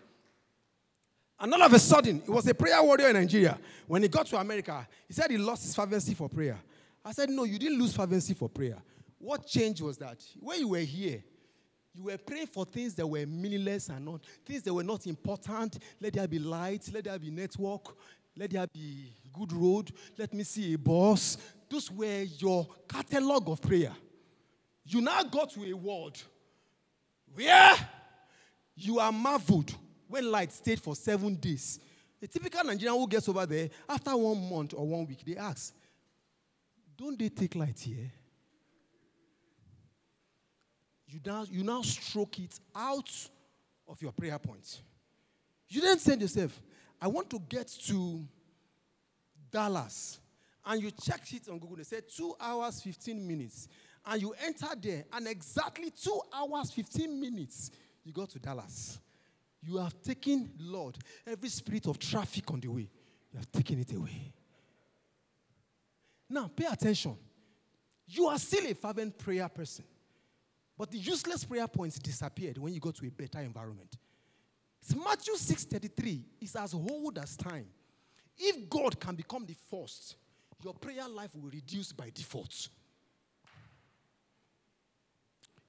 And 1.43 1.53
all 1.53 1.61
of 1.61 1.73
a 1.73 1.79
sudden, 1.79 2.21
he 2.23 2.31
was 2.31 2.47
a 2.47 2.53
prayer 2.53 2.81
warrior 2.81 3.09
in 3.09 3.15
Nigeria. 3.15 3.59
When 3.85 4.01
he 4.01 4.07
got 4.07 4.25
to 4.27 4.37
America, 4.37 4.87
he 5.05 5.13
said 5.13 5.29
he 5.29 5.37
lost 5.37 5.63
his 5.63 5.75
fervency 5.75 6.13
for 6.13 6.29
prayer. 6.29 6.57
I 7.03 7.11
said, 7.11 7.29
No, 7.29 7.43
you 7.43 7.59
didn't 7.59 7.77
lose 7.77 7.93
fervency 7.93 8.33
for 8.33 8.47
prayer. 8.47 8.77
What 9.17 9.45
changed 9.45 9.81
was 9.81 9.97
that 9.97 10.23
when 10.39 10.61
you 10.61 10.69
were 10.69 10.77
here, 10.79 11.21
you 11.93 12.03
were 12.03 12.17
praying 12.17 12.47
for 12.47 12.63
things 12.63 12.93
that 12.93 13.05
were 13.05 13.25
meaningless 13.25 13.89
and 13.89 14.05
not 14.05 14.21
things 14.45 14.61
that 14.63 14.73
were 14.73 14.85
not 14.85 15.05
important. 15.05 15.79
Let 15.99 16.13
there 16.13 16.29
be 16.29 16.39
light, 16.39 16.89
let 16.93 17.03
there 17.03 17.19
be 17.19 17.29
network, 17.29 17.93
let 18.37 18.51
there 18.51 18.65
be 18.67 19.11
good 19.33 19.51
road, 19.51 19.91
let 20.17 20.33
me 20.33 20.45
see 20.45 20.75
a 20.75 20.77
boss. 20.77 21.37
Those 21.69 21.91
were 21.91 22.21
your 22.21 22.69
catalog 22.87 23.49
of 23.49 23.61
prayer. 23.61 23.91
You 24.85 25.01
now 25.01 25.23
got 25.23 25.51
to 25.51 25.65
a 25.65 25.73
world 25.73 26.23
where 27.35 27.75
you 28.77 28.99
are 28.99 29.11
marveled 29.11 29.75
when 30.13 30.29
light 30.29 30.51
stayed 30.51 30.79
for 30.79 30.95
seven 30.95 31.33
days. 31.33 31.79
A 32.21 32.27
typical 32.27 32.63
Nigerian 32.63 32.95
who 32.99 33.07
gets 33.07 33.27
over 33.27 33.47
there 33.47 33.67
after 33.89 34.15
one 34.15 34.47
month 34.47 34.75
or 34.75 34.85
one 34.85 35.07
week, 35.07 35.25
they 35.25 35.35
ask, 35.35 35.73
Don't 36.95 37.17
they 37.17 37.29
take 37.29 37.55
light 37.55 37.79
here? 37.79 38.11
You 41.07 41.19
now, 41.25 41.45
you 41.49 41.63
now 41.63 41.81
stroke 41.81 42.37
it 42.39 42.59
out 42.75 43.09
of 43.87 43.99
your 44.03 44.11
prayer 44.11 44.37
point. 44.37 44.81
You 45.67 45.81
then 45.81 45.97
send 45.97 46.21
yourself, 46.21 46.61
I 47.01 47.07
want 47.07 47.31
to 47.31 47.39
get 47.49 47.67
to 47.87 48.23
Dallas. 49.49 50.19
And 50.63 50.79
you 50.79 50.91
check 50.91 51.21
it 51.33 51.49
on 51.49 51.57
Google. 51.57 51.77
They 51.77 51.83
said 51.83 52.03
two 52.07 52.35
hours, 52.39 52.81
15 52.83 53.27
minutes. 53.27 53.67
And 54.05 54.21
you 54.21 54.35
enter 54.45 54.67
there, 54.79 55.05
and 55.11 55.27
exactly 55.27 55.89
two 55.89 56.21
hours, 56.31 56.69
15 56.69 57.19
minutes, 57.19 57.71
you 58.03 58.13
go 58.13 58.27
to 58.27 58.37
Dallas. 58.37 58.99
You 59.65 59.77
have 59.77 60.01
taken, 60.01 60.51
Lord, 60.59 60.97
every 61.25 61.49
spirit 61.49 61.87
of 61.87 61.97
traffic 61.97 62.49
on 62.51 62.59
the 62.59 62.67
way, 62.67 62.89
you 63.31 63.37
have 63.37 63.51
taken 63.51 63.79
it 63.79 63.93
away. 63.93 64.33
Now, 66.29 66.49
pay 66.53 66.65
attention. 66.65 67.15
You 68.07 68.27
are 68.27 68.39
still 68.39 68.65
a 68.67 68.73
fervent 68.73 69.17
prayer 69.17 69.47
person. 69.47 69.85
But 70.77 70.91
the 70.91 70.97
useless 70.97 71.45
prayer 71.45 71.67
points 71.67 71.99
disappeared 71.99 72.57
when 72.57 72.73
you 72.73 72.79
go 72.79 72.91
to 72.91 73.05
a 73.05 73.09
better 73.09 73.39
environment. 73.39 73.95
Matthew 74.95 75.35
6:33 75.35 76.25
is 76.41 76.55
as 76.55 76.73
old 76.73 77.17
as 77.17 77.37
time. 77.37 77.67
If 78.37 78.69
God 78.69 78.99
can 78.99 79.15
become 79.15 79.45
the 79.45 79.55
first, 79.69 80.15
your 80.61 80.73
prayer 80.73 81.07
life 81.07 81.35
will 81.35 81.49
reduce 81.49 81.91
by 81.91 82.09
default. 82.09 82.69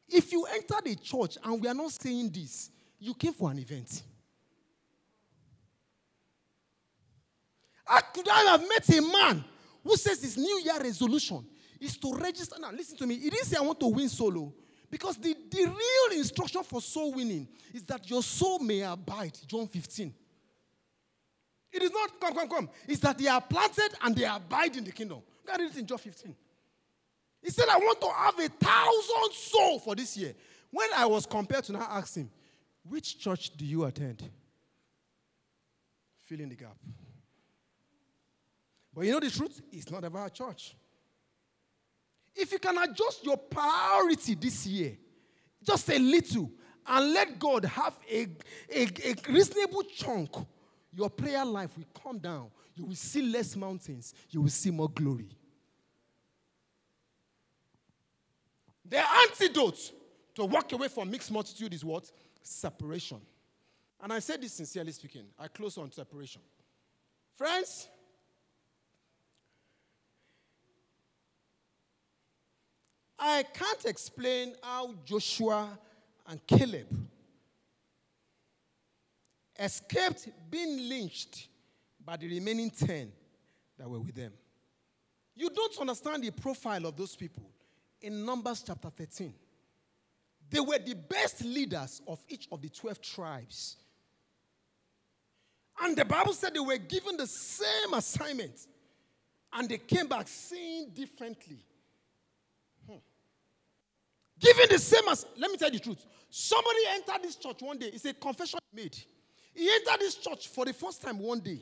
If 0.08 0.32
you 0.32 0.44
enter 0.46 0.80
the 0.82 0.96
church 0.96 1.38
and 1.42 1.60
we 1.60 1.68
are 1.68 1.74
not 1.74 1.92
saying 1.92 2.30
this, 2.30 2.70
you 3.04 3.14
came 3.14 3.32
for 3.32 3.50
an 3.50 3.58
event. 3.58 4.02
I 7.86 8.00
could 8.00 8.26
I 8.28 8.42
have 8.44 8.60
met 8.62 8.88
a 8.96 9.02
man 9.02 9.44
who 9.82 9.96
says 9.96 10.22
his 10.22 10.38
New 10.38 10.60
Year 10.64 10.80
resolution 10.80 11.44
is 11.78 11.98
to 11.98 12.14
register. 12.14 12.56
Now, 12.58 12.70
listen 12.72 12.96
to 12.96 13.06
me. 13.06 13.16
He 13.16 13.28
didn't 13.28 13.44
say 13.46 13.58
I 13.58 13.60
want 13.62 13.78
to 13.80 13.86
win 13.88 14.08
solo. 14.08 14.52
Because 14.90 15.16
the, 15.16 15.36
the 15.50 15.64
real 15.64 16.18
instruction 16.18 16.62
for 16.62 16.80
soul 16.80 17.12
winning 17.12 17.48
is 17.74 17.82
that 17.84 18.08
your 18.08 18.22
soul 18.22 18.60
may 18.60 18.80
abide. 18.82 19.36
John 19.46 19.66
15. 19.66 20.14
It 21.72 21.82
is 21.82 21.90
not, 21.90 22.20
come, 22.20 22.34
come, 22.34 22.48
come. 22.48 22.70
It's 22.86 23.00
that 23.00 23.18
they 23.18 23.26
are 23.26 23.40
planted 23.40 23.90
and 24.02 24.14
they 24.16 24.24
abide 24.24 24.76
in 24.76 24.84
the 24.84 24.92
kingdom. 24.92 25.20
God 25.46 25.60
read 25.60 25.72
it 25.72 25.76
in 25.76 25.86
John 25.86 25.98
15. 25.98 26.34
He 27.42 27.50
said, 27.50 27.66
I 27.68 27.76
want 27.76 28.00
to 28.00 28.08
have 28.08 28.38
a 28.38 28.48
thousand 28.48 29.32
soul 29.34 29.78
for 29.80 29.94
this 29.94 30.16
year. 30.16 30.34
When 30.70 30.88
I 30.96 31.04
was 31.06 31.26
compared 31.26 31.64
to 31.64 31.72
now 31.72 31.86
ask 31.90 32.14
him, 32.14 32.30
which 32.88 33.18
church 33.18 33.50
do 33.56 33.64
you 33.64 33.84
attend? 33.84 34.22
Fill 36.20 36.40
in 36.40 36.48
the 36.48 36.54
gap. 36.54 36.76
But 38.94 39.06
you 39.06 39.12
know 39.12 39.20
the 39.20 39.30
truth? 39.30 39.60
It's 39.72 39.90
not 39.90 40.04
about 40.04 40.32
church. 40.32 40.74
If 42.34 42.52
you 42.52 42.58
can 42.58 42.76
adjust 42.78 43.24
your 43.24 43.36
priority 43.36 44.34
this 44.34 44.66
year, 44.66 44.96
just 45.62 45.88
a 45.88 45.98
little, 45.98 46.50
and 46.86 47.12
let 47.12 47.38
God 47.38 47.64
have 47.64 47.94
a, 48.10 48.26
a, 48.70 48.82
a 48.82 49.14
reasonable 49.28 49.82
chunk, 49.84 50.30
your 50.92 51.10
prayer 51.10 51.44
life 51.44 51.70
will 51.76 52.02
come 52.02 52.18
down. 52.18 52.50
You 52.76 52.86
will 52.86 52.94
see 52.94 53.22
less 53.22 53.56
mountains, 53.56 54.14
you 54.30 54.42
will 54.42 54.48
see 54.48 54.70
more 54.70 54.88
glory. 54.88 55.28
The 58.84 58.98
antidote 58.98 59.92
to 60.34 60.44
walk 60.44 60.72
away 60.72 60.88
from 60.88 61.10
mixed 61.10 61.30
multitude 61.30 61.72
is 61.72 61.84
what? 61.84 62.10
Separation. 62.44 63.20
And 64.00 64.12
I 64.12 64.18
say 64.20 64.36
this 64.36 64.52
sincerely 64.52 64.92
speaking. 64.92 65.24
I 65.38 65.48
close 65.48 65.78
on 65.78 65.90
separation. 65.90 66.42
Friends, 67.36 67.88
I 73.18 73.42
can't 73.44 73.84
explain 73.86 74.54
how 74.62 74.94
Joshua 75.04 75.78
and 76.26 76.46
Caleb 76.46 76.86
escaped 79.58 80.28
being 80.50 80.88
lynched 80.88 81.48
by 82.04 82.18
the 82.18 82.28
remaining 82.28 82.70
10 82.70 83.10
that 83.78 83.88
were 83.88 84.00
with 84.00 84.14
them. 84.14 84.32
You 85.34 85.48
don't 85.48 85.78
understand 85.78 86.22
the 86.22 86.30
profile 86.30 86.86
of 86.86 86.96
those 86.96 87.16
people 87.16 87.50
in 88.00 88.24
Numbers 88.24 88.62
chapter 88.66 88.90
13. 88.90 89.32
They 90.50 90.60
were 90.60 90.78
the 90.78 90.94
best 90.94 91.44
leaders 91.44 92.02
of 92.06 92.20
each 92.28 92.48
of 92.52 92.60
the 92.60 92.68
12 92.68 93.00
tribes. 93.00 93.76
And 95.82 95.96
the 95.96 96.04
Bible 96.04 96.32
said 96.32 96.54
they 96.54 96.60
were 96.60 96.76
given 96.76 97.16
the 97.16 97.26
same 97.26 97.94
assignment. 97.94 98.66
And 99.52 99.68
they 99.68 99.78
came 99.78 100.06
back 100.06 100.28
seeing 100.28 100.90
differently. 100.90 101.64
Hmm. 102.88 102.96
Given 104.38 104.66
the 104.70 104.78
same 104.78 105.08
as, 105.10 105.26
let 105.36 105.50
me 105.50 105.56
tell 105.56 105.70
you 105.70 105.78
the 105.78 105.84
truth. 105.84 106.04
Somebody 106.30 106.78
entered 106.90 107.22
this 107.22 107.36
church 107.36 107.60
one 107.60 107.78
day. 107.78 107.86
It's 107.86 108.04
a 108.04 108.14
confession 108.14 108.58
made. 108.72 108.96
He 109.54 109.70
entered 109.70 110.00
this 110.00 110.16
church 110.16 110.48
for 110.48 110.64
the 110.64 110.72
first 110.72 111.00
time 111.00 111.18
one 111.18 111.40
day. 111.40 111.60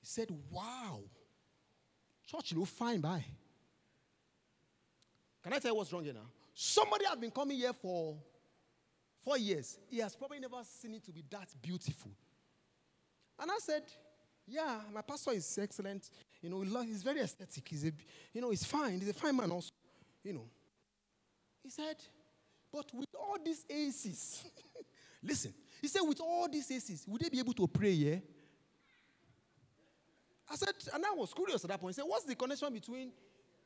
He 0.00 0.06
said, 0.06 0.28
Wow, 0.50 1.00
church 2.26 2.54
look 2.54 2.68
fine 2.68 3.00
by. 3.00 3.24
Can 5.42 5.52
I 5.52 5.58
tell 5.58 5.72
you 5.72 5.76
what's 5.76 5.92
wrong 5.92 6.04
here 6.04 6.14
now? 6.14 6.26
Somebody 6.60 7.04
has 7.04 7.16
been 7.16 7.30
coming 7.30 7.56
here 7.56 7.72
for 7.72 8.16
four 9.24 9.38
years. 9.38 9.78
He 9.88 9.98
has 9.98 10.16
probably 10.16 10.40
never 10.40 10.56
seen 10.64 10.92
it 10.94 11.04
to 11.04 11.12
be 11.12 11.22
that 11.30 11.46
beautiful. 11.62 12.10
And 13.38 13.48
I 13.48 13.58
said, 13.60 13.84
Yeah, 14.44 14.80
my 14.92 15.02
pastor 15.02 15.30
is 15.34 15.56
excellent. 15.62 16.10
You 16.42 16.50
know, 16.50 16.62
he's 16.82 17.04
very 17.04 17.20
aesthetic. 17.20 17.62
He's 17.68 17.84
a, 17.84 17.92
you 18.32 18.40
know, 18.40 18.50
he's 18.50 18.64
fine. 18.64 18.98
He's 18.98 19.08
a 19.08 19.14
fine 19.14 19.36
man 19.36 19.52
also. 19.52 19.70
You 20.24 20.32
know. 20.32 20.46
He 21.62 21.70
said, 21.70 21.94
But 22.72 22.92
with 22.92 23.14
all 23.14 23.36
these 23.44 23.64
ACs, 23.64 24.44
listen, 25.22 25.54
he 25.80 25.86
said, 25.86 26.00
with 26.00 26.20
all 26.20 26.48
these 26.48 26.68
ACs, 26.68 27.06
would 27.06 27.20
they 27.20 27.28
be 27.28 27.38
able 27.38 27.52
to 27.52 27.68
pray 27.68 27.94
here? 27.94 28.20
I 30.50 30.56
said, 30.56 30.74
and 30.92 31.06
I 31.06 31.12
was 31.12 31.32
curious 31.32 31.62
at 31.62 31.70
that 31.70 31.80
point. 31.80 31.94
He 31.94 32.00
said, 32.00 32.08
What's 32.08 32.24
the 32.24 32.34
connection 32.34 32.72
between 32.72 33.12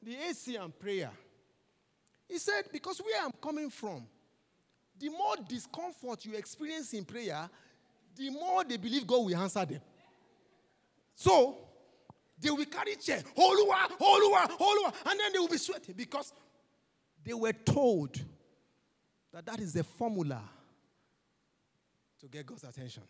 the 0.02 0.14
AC 0.28 0.56
and 0.56 0.78
prayer? 0.78 1.10
He 2.32 2.38
said, 2.38 2.64
Because 2.72 2.98
where 3.00 3.22
I'm 3.22 3.32
coming 3.42 3.68
from, 3.68 4.06
the 4.98 5.10
more 5.10 5.36
discomfort 5.46 6.24
you 6.24 6.34
experience 6.34 6.94
in 6.94 7.04
prayer, 7.04 7.46
the 8.16 8.30
more 8.30 8.64
they 8.64 8.78
believe 8.78 9.06
God 9.06 9.26
will 9.26 9.36
answer 9.36 9.66
them. 9.66 9.82
So, 11.14 11.58
they 12.40 12.48
will 12.50 12.64
carry 12.64 12.96
chair, 12.96 13.22
Holua, 13.36 13.86
Holua, 14.00 14.48
Holua, 14.48 14.94
and 15.10 15.20
then 15.20 15.32
they 15.34 15.38
will 15.38 15.48
be 15.48 15.58
sweating 15.58 15.94
because 15.94 16.32
they 17.22 17.34
were 17.34 17.52
told 17.52 18.18
that 19.30 19.44
that 19.44 19.60
is 19.60 19.74
the 19.74 19.84
formula 19.84 20.40
to 22.18 22.28
get 22.28 22.46
God's 22.46 22.64
attention. 22.64 23.02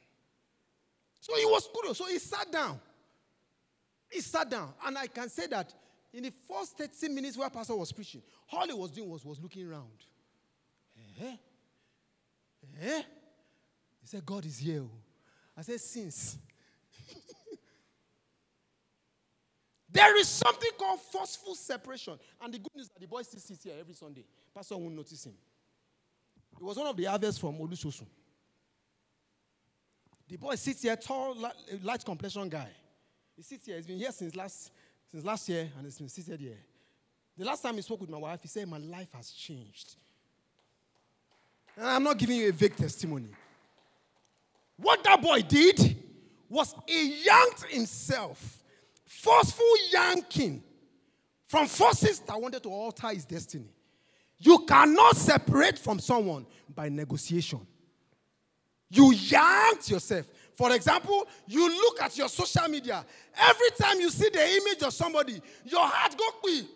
So 1.20 1.36
he 1.36 1.44
was 1.44 1.68
curious. 1.72 1.98
So 1.98 2.06
he 2.06 2.18
sat 2.18 2.50
down. 2.50 2.80
He 4.10 4.20
sat 4.20 4.50
down. 4.50 4.74
And 4.84 4.98
I 4.98 5.06
can 5.06 5.28
say 5.28 5.46
that 5.46 5.72
in 6.12 6.22
the 6.24 6.32
first 6.48 6.76
30 6.76 7.08
minutes 7.12 7.36
where 7.36 7.48
Pastor 7.50 7.74
was 7.74 7.92
preaching, 7.92 8.22
all 8.52 8.66
he 8.66 8.72
was 8.72 8.90
doing 8.90 9.08
was, 9.08 9.24
was 9.24 9.40
looking 9.40 9.68
around. 9.68 10.04
Eh? 11.20 11.36
Eh? 12.82 13.02
He 14.00 14.06
said, 14.06 14.24
God 14.24 14.44
is 14.44 14.58
here. 14.58 14.84
I 15.56 15.62
said, 15.62 15.80
since. 15.80 16.38
There 19.92 20.18
is 20.18 20.26
something 20.26 20.70
called 20.78 21.00
forceful 21.00 21.54
separation. 21.54 22.18
And 22.40 22.54
the 22.54 22.58
good 22.58 22.74
news 22.74 22.88
that 22.88 22.98
the 22.98 23.06
boy 23.06 23.20
still 23.22 23.40
sits 23.40 23.62
here 23.62 23.74
every 23.78 23.92
Sunday. 23.92 24.24
Pastor 24.54 24.78
won't 24.78 24.94
notice 24.94 25.26
him. 25.26 25.34
He 26.58 26.64
was 26.64 26.78
one 26.78 26.86
of 26.86 26.96
the 26.96 27.06
others 27.06 27.36
from 27.36 27.58
Olusosun. 27.58 28.06
The 30.28 30.36
boy 30.38 30.54
sits 30.54 30.80
here, 30.80 30.96
tall, 30.96 31.36
light 31.82 32.02
complexion 32.06 32.48
guy. 32.48 32.70
He 33.36 33.42
sits 33.42 33.66
here. 33.66 33.76
He's 33.76 33.86
been 33.86 33.98
here 33.98 34.12
since 34.12 34.34
last, 34.34 34.70
since 35.12 35.24
last 35.24 35.46
year, 35.50 35.70
and 35.76 35.86
it's 35.86 35.98
been 35.98 36.08
seated 36.08 36.40
here. 36.40 36.58
The 37.36 37.44
last 37.44 37.62
time 37.62 37.74
he 37.74 37.82
spoke 37.82 38.00
with 38.00 38.08
my 38.08 38.16
wife, 38.16 38.40
he 38.40 38.48
said, 38.48 38.66
My 38.66 38.78
life 38.78 39.12
has 39.12 39.30
changed. 39.30 39.96
And 41.76 41.86
I'm 41.86 42.02
not 42.02 42.16
giving 42.16 42.36
you 42.36 42.48
a 42.48 42.52
vague 42.52 42.76
testimony. 42.76 43.28
What 44.78 45.04
that 45.04 45.20
boy 45.20 45.42
did 45.42 45.96
was 46.48 46.74
he 46.86 47.24
yanked 47.24 47.64
himself, 47.64 48.62
forceful 49.06 49.74
yanking 49.92 50.62
from 51.46 51.66
forces 51.66 52.20
that 52.20 52.40
wanted 52.40 52.62
to 52.62 52.70
alter 52.70 53.08
his 53.08 53.26
destiny. 53.26 53.68
You 54.38 54.64
cannot 54.66 55.16
separate 55.16 55.78
from 55.78 55.98
someone 56.00 56.46
by 56.74 56.88
negotiation. 56.88 57.60
You 58.90 59.12
yanked 59.12 59.90
yourself. 59.90 60.26
For 60.54 60.72
example, 60.74 61.26
you 61.46 61.68
look 61.68 62.02
at 62.02 62.16
your 62.16 62.28
social 62.28 62.68
media. 62.68 63.04
Every 63.36 63.70
time 63.78 64.00
you 64.00 64.10
see 64.10 64.28
the 64.28 64.46
image 64.56 64.82
of 64.82 64.92
somebody, 64.92 65.40
your 65.64 65.86
heart 65.86 66.16
go 66.16 66.30
quick, 66.40 66.66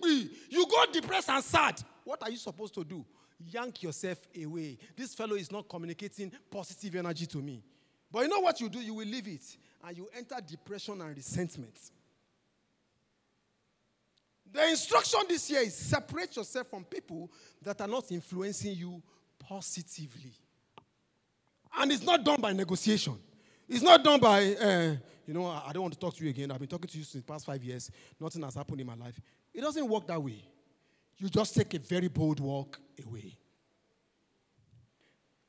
You 0.48 0.66
go 0.66 0.84
depressed 0.92 1.28
and 1.28 1.44
sad. 1.44 1.82
What 2.04 2.22
are 2.22 2.30
you 2.30 2.38
supposed 2.38 2.74
to 2.74 2.84
do? 2.84 3.04
Yank 3.38 3.82
yourself 3.82 4.18
away. 4.42 4.78
This 4.96 5.14
fellow 5.14 5.34
is 5.34 5.52
not 5.52 5.68
communicating 5.68 6.32
positive 6.50 6.96
energy 6.96 7.26
to 7.26 7.38
me. 7.38 7.62
But 8.10 8.22
you 8.22 8.28
know 8.28 8.40
what 8.40 8.60
you 8.60 8.68
do? 8.68 8.80
You 8.80 8.94
will 8.94 9.06
leave 9.06 9.28
it 9.28 9.44
and 9.84 9.96
you 9.96 10.08
enter 10.16 10.36
depression 10.46 11.00
and 11.02 11.14
resentment. 11.14 11.78
The 14.52 14.70
instruction 14.70 15.20
this 15.28 15.50
year 15.50 15.60
is 15.60 15.76
separate 15.76 16.34
yourself 16.36 16.68
from 16.68 16.84
people 16.84 17.30
that 17.62 17.80
are 17.80 17.88
not 17.88 18.10
influencing 18.10 18.74
you 18.74 19.02
positively. 19.38 20.32
And 21.76 21.92
it's 21.92 22.02
not 22.02 22.24
done 22.24 22.40
by 22.40 22.52
negotiation. 22.52 23.18
It's 23.68 23.82
not 23.82 24.04
done 24.04 24.20
by, 24.20 24.54
uh, 24.54 24.96
you 25.26 25.34
know, 25.34 25.46
I 25.46 25.72
don't 25.72 25.82
want 25.82 25.94
to 25.94 26.00
talk 26.00 26.14
to 26.16 26.24
you 26.24 26.30
again. 26.30 26.50
I've 26.50 26.60
been 26.60 26.68
talking 26.68 26.88
to 26.88 26.98
you 26.98 27.04
since 27.04 27.24
the 27.24 27.32
past 27.32 27.46
five 27.46 27.62
years. 27.64 27.90
Nothing 28.20 28.42
has 28.42 28.54
happened 28.54 28.80
in 28.80 28.86
my 28.86 28.94
life. 28.94 29.20
It 29.52 29.60
doesn't 29.60 29.88
work 29.88 30.06
that 30.06 30.22
way. 30.22 30.44
You 31.18 31.28
just 31.28 31.54
take 31.54 31.74
a 31.74 31.78
very 31.78 32.08
bold 32.08 32.38
walk 32.40 32.78
away. 33.04 33.36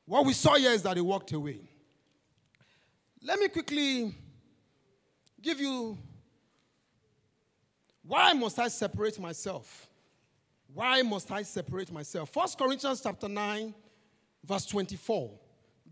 What 0.04 0.24
we 0.24 0.32
saw 0.32 0.54
here 0.54 0.72
is 0.72 0.82
that 0.82 0.96
he 0.96 1.02
walked 1.02 1.32
away. 1.32 1.60
Let 3.22 3.38
me 3.38 3.48
quickly 3.48 4.14
give 5.40 5.60
you 5.60 5.98
why 8.02 8.32
must 8.32 8.58
I 8.58 8.68
separate 8.68 9.18
myself? 9.20 9.86
Why 10.72 11.02
must 11.02 11.30
I 11.30 11.42
separate 11.42 11.92
myself? 11.92 12.30
First 12.30 12.58
Corinthians 12.58 13.02
chapter 13.02 13.28
9, 13.28 13.74
verse 14.44 14.64
24 14.64 15.30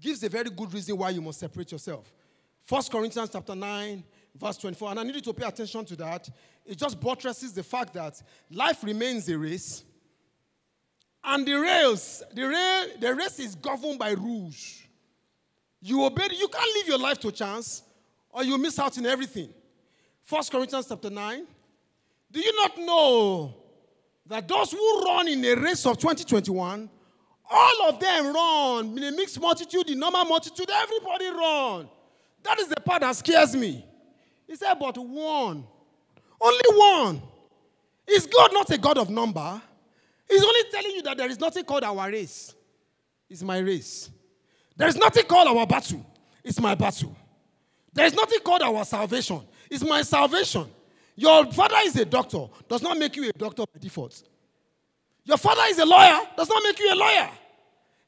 gives 0.01 0.23
a 0.23 0.29
very 0.29 0.51
good 0.51 0.73
reason 0.73 0.97
why 0.97 1.11
you 1.11 1.21
must 1.21 1.41
separate 1.41 1.73
yourself. 1.73 2.13
1 2.69 2.83
Corinthians 2.91 3.31
chapter 3.33 3.55
9, 3.55 4.03
verse 4.35 4.57
24. 4.59 4.91
And 4.91 5.01
I 5.01 5.03
need 5.05 5.15
you 5.17 5.21
to 5.21 5.33
pay 5.33 5.47
attention 5.47 5.85
to 5.85 5.97
that. 5.97 6.29
It 6.65 6.77
just 6.79 7.01
buttresses 7.01 7.53
the 7.53 7.63
fact 7.63 7.95
that 7.95 8.21
life 8.51 8.83
remains 8.83 9.29
a 9.29 9.39
race. 9.39 9.85
And 11.23 11.47
the 11.47 11.55
race, 11.55 12.23
the, 12.33 12.43
race, 12.43 12.89
the 13.01 13.15
race 13.15 13.39
is 13.41 13.55
governed 13.55 13.99
by 13.99 14.11
rules. 14.11 14.83
You 15.81 16.05
obey, 16.05 16.29
you 16.33 16.49
can't 16.49 16.75
live 16.77 16.89
your 16.89 16.99
life 16.99 17.19
to 17.21 17.33
chance 17.33 17.83
or 18.31 18.45
you 18.45 18.59
miss 18.59 18.79
out 18.79 18.97
in 18.99 19.07
everything. 19.07 19.53
1 20.29 20.43
Corinthians 20.51 20.87
chapter 20.89 21.11
9. 21.11 21.47
Do 22.33 22.41
you 22.41 22.53
not 22.57 22.79
know 22.79 23.55
that 24.27 24.49
those 24.49 24.73
who 24.73 25.03
run 25.05 25.29
in 25.29 25.45
a 25.45 25.55
race 25.55 25.87
of 25.87 25.99
2021, 25.99 26.91
all 27.51 27.89
of 27.89 28.01
them 28.01 28.35
run 28.35 28.99
in 28.99 29.05
a 29.05 29.13
mixed 29.13 29.41
multitude, 29.41 29.89
in 29.91 29.99
normal 29.99 30.25
multitude, 30.25 30.69
everybody 30.71 31.29
run. 31.29 31.89
That 32.43 32.59
is 32.59 32.69
the 32.69 32.77
part 32.77 33.03
that 33.03 33.15
scares 33.17 33.55
me. 33.55 33.85
He 34.47 34.57
said, 34.57 34.75
but 34.75 34.97
one, 34.97 35.65
only 36.41 36.61
one. 36.73 37.23
Is 38.07 38.27
God 38.27 38.53
not 38.53 38.71
a 38.71 38.79
God 38.79 38.99
of 38.99 39.11
number? 39.11 39.61
He's 40.29 40.43
only 40.43 40.71
telling 40.71 40.93
you 40.93 41.03
that 41.03 41.17
there 41.17 41.29
is 41.29 41.41
nothing 41.41 41.65
called 41.65 41.85
our 41.85 42.11
race. 42.11 42.55
It's 43.29 43.43
my 43.43 43.59
race. 43.59 44.11
There 44.77 44.89
is 44.89 44.97
nothing 44.97 45.25
called 45.25 45.49
our 45.49 45.67
battle. 45.67 46.05
It's 46.45 46.61
my 46.61 46.75
battle. 46.75 47.17
There 47.93 48.07
is 48.07 48.15
nothing 48.15 48.41
called 48.41 48.63
our 48.63 48.85
salvation. 48.85 49.41
It's 49.71 49.85
my 49.85 50.03
salvation. 50.03 50.67
Your 51.17 51.51
father 51.53 51.77
is 51.85 51.97
a 51.97 52.05
doctor, 52.05 52.47
does 52.69 52.83
not 52.83 52.99
make 52.99 53.17
you 53.17 53.29
a 53.29 53.33
doctor 53.33 53.65
by 53.73 53.81
default. 53.81 54.23
Your 55.27 55.37
father 55.37 55.63
is 55.69 55.79
a 55.79 55.85
lawyer, 55.85 56.21
does 56.37 56.49
not 56.49 56.63
make 56.63 56.79
you 56.79 56.93
a 56.93 56.95
lawyer. 56.95 57.29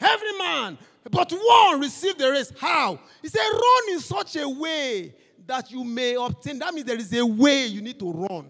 Every 0.00 0.38
man, 0.38 0.78
but 1.10 1.32
one 1.32 1.80
received 1.80 2.18
the 2.18 2.30
race. 2.30 2.52
How? 2.58 2.98
He 3.20 3.28
said, 3.28 3.40
run 3.40 3.92
in 3.92 4.00
such 4.00 4.36
a 4.36 4.48
way 4.48 5.14
that 5.44 5.70
you 5.72 5.82
may 5.82 6.14
obtain. 6.14 6.60
That 6.60 6.72
means 6.72 6.86
there 6.86 6.96
is 6.96 7.12
a 7.12 7.26
way 7.26 7.66
you 7.66 7.82
need 7.82 7.98
to 7.98 8.12
run. 8.12 8.46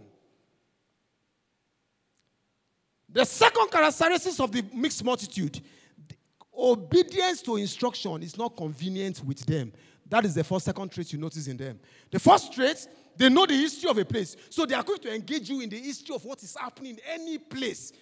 The 3.09 3.25
second 3.25 3.71
characteristic 3.71 4.39
of 4.39 4.53
the 4.53 4.63
mixed 4.75 5.03
multitude 5.03 5.63
obedience 6.55 7.41
to 7.43 7.57
instruction 7.57 8.23
is 8.23 8.37
not 8.37 8.55
convenient 8.55 9.25
with 9.25 9.47
them. 9.47 9.73
That 10.11 10.25
is 10.25 10.35
the 10.35 10.45
first, 10.45 10.67
second 10.67 10.91
trait 10.91 11.13
you 11.13 11.19
notice 11.19 11.47
in 11.47 11.57
them. 11.57 11.79
The 12.11 12.19
first 12.19 12.53
trait, 12.53 12.87
they 13.17 13.29
know 13.29 13.47
the 13.47 13.55
history 13.55 13.89
of 13.89 13.97
a 13.97 14.05
place. 14.05 14.37
So 14.51 14.67
they 14.67 14.75
are 14.75 14.83
going 14.83 15.01
to 15.01 15.15
engage 15.15 15.49
you 15.49 15.61
in 15.61 15.71
the 15.71 15.79
history 15.79 16.15
of 16.15 16.25
what 16.25 16.43
is 16.43 16.57
happening 16.59 16.97
in 16.97 17.01
any 17.09 17.39
place. 17.39 17.93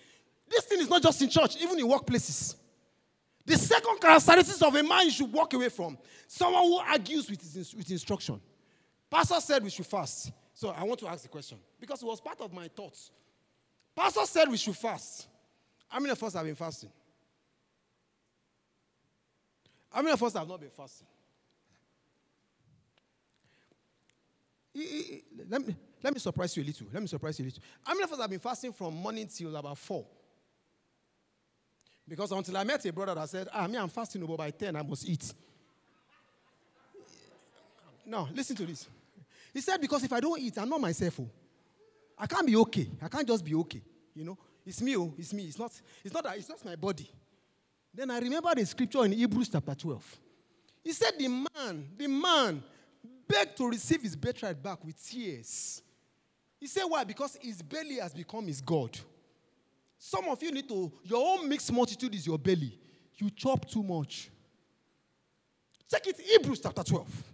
This 0.49 0.65
thing 0.65 0.81
is 0.81 0.89
not 0.89 1.03
just 1.03 1.21
in 1.23 1.29
church, 1.29 1.57
even 1.57 1.79
in 1.79 1.87
workplaces. 1.87 2.57
The 3.45 3.57
second 3.57 4.01
characteristic 4.01 4.67
of 4.67 4.75
a 4.75 4.83
man 4.83 5.05
you 5.05 5.11
should 5.11 5.33
walk 5.33 5.55
away 5.55 5.69
from 5.69 5.97
someone 6.27 6.63
who 6.65 6.79
argues 6.79 7.31
with, 7.31 7.41
his, 7.41 7.75
with 7.75 7.91
instruction. 7.91 8.41
Pastor 9.09 9.41
said 9.41 9.63
we 9.63 9.71
should 9.71 9.87
fast. 9.87 10.33
So 10.53 10.71
I 10.71 10.83
want 10.85 10.99
to 11.01 11.09
ask 11.09 11.23
the 11.23 11.29
question 11.29 11.59
because 11.79 12.03
it 12.03 12.07
was 12.07 12.21
part 12.21 12.41
of 12.41 12.53
my 12.53 12.69
thoughts. 12.69 13.11
Pastor 13.95 14.25
said 14.25 14.49
we 14.49 14.57
should 14.57 14.77
fast. 14.77 15.29
How 15.89 16.01
many 16.01 16.11
of 16.11 16.23
us 16.23 16.35
have 16.35 16.45
been 16.45 16.55
fasting? 16.55 16.91
How 19.93 20.03
many 20.03 20.13
of 20.13 20.23
us 20.23 20.35
have 20.35 20.49
not 20.49 20.61
been 20.61 20.71
fasting? 20.71 21.07
Let 25.49 25.67
me, 25.67 25.77
let 26.03 26.13
me 26.13 26.19
surprise 26.19 26.55
you 26.57 26.63
a 26.63 26.67
little. 26.67 26.87
Let 26.93 27.01
me 27.01 27.07
surprise 27.07 27.39
you 27.39 27.45
a 27.45 27.47
little. 27.47 27.63
How 27.83 27.95
many 27.95 28.05
of 28.05 28.13
us 28.13 28.21
have 28.21 28.29
been 28.29 28.41
fasting 28.41 28.73
from 28.73 28.95
morning 28.95 29.29
till 29.29 29.57
about 29.57 29.79
4? 29.79 30.05
Because 32.09 32.31
until 32.33 32.57
I 32.57 32.65
met 32.65 32.85
a 32.85 32.93
brother 32.93 33.15
that 33.15 33.29
said, 33.29 33.49
ah, 33.53 33.67
me, 33.67 33.77
I'm 33.79 33.89
fasting, 33.89 34.25
but 34.25 34.37
by 34.37 34.51
10 34.51 34.77
I 34.77 34.83
must 34.83 35.09
eat. 35.09 35.35
No, 38.07 38.29
listen 38.33 38.55
to 38.57 38.65
this. 38.65 38.87
He 39.53 39.61
said, 39.61 39.81
because 39.81 40.05
if 40.05 40.13
I 40.13 40.21
don't 40.21 40.39
eat, 40.41 40.57
I'm 40.59 40.69
not 40.69 40.81
myself. 40.81 41.19
Oh. 41.21 41.29
I 42.19 42.27
can't 42.27 42.47
be 42.47 42.57
okay. 42.57 42.89
I 43.03 43.09
can't 43.09 43.27
just 43.27 43.45
be 43.45 43.55
okay. 43.55 43.83
You 44.15 44.25
know, 44.25 44.39
it's 44.65 44.81
me. 44.81 44.97
Oh, 44.97 45.13
it's 45.19 45.33
me. 45.33 45.45
It's 45.45 45.59
not. 45.59 45.73
It's 46.05 46.15
not 46.15 46.25
that. 46.25 46.37
It's 46.37 46.49
just 46.49 46.65
my 46.65 46.77
body. 46.77 47.11
Then 47.93 48.11
I 48.11 48.19
remember 48.19 48.55
the 48.55 48.65
scripture 48.65 49.05
in 49.05 49.13
Hebrews 49.13 49.49
chapter 49.49 49.75
12. 49.75 50.17
He 50.85 50.93
said, 50.93 51.13
the 51.19 51.29
man, 51.29 51.89
the 51.97 52.07
man 52.07 52.63
begged 53.27 53.57
to 53.57 53.69
receive 53.69 54.03
his 54.03 54.15
birthright 54.15 54.63
back 54.63 54.85
with 54.85 55.03
tears. 55.05 55.83
He 56.61 56.67
said, 56.67 56.85
why? 56.85 57.05
Because 57.05 57.37
his 57.41 57.61
belly 57.61 57.97
has 57.97 58.15
become 58.15 58.47
his 58.47 58.61
God. 58.61 58.97
Some 59.99 60.29
of 60.29 60.43
you 60.43 60.53
need 60.53 60.69
to, 60.69 60.93
your 61.05 61.39
own 61.39 61.49
mixed 61.49 61.73
multitude 61.73 62.15
is 62.15 62.27
your 62.27 62.39
belly. 62.39 62.79
You 63.17 63.31
chop 63.31 63.69
too 63.69 63.83
much. 63.83 64.31
Check 65.91 66.07
it, 66.07 66.21
Hebrews 66.21 66.61
chapter 66.61 66.83
12. 66.83 67.25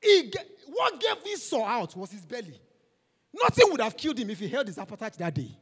He 0.00 0.32
what 0.66 1.00
gave 1.00 1.32
Esau 1.32 1.64
out 1.64 1.94
was 1.96 2.10
his 2.10 2.24
belly. 2.26 2.58
Nothing 3.32 3.70
would 3.70 3.80
have 3.80 3.96
killed 3.96 4.18
him 4.18 4.30
if 4.30 4.40
he 4.40 4.48
held 4.48 4.66
his 4.66 4.78
appetite 4.78 5.14
that 5.14 5.34
day. 5.34 5.56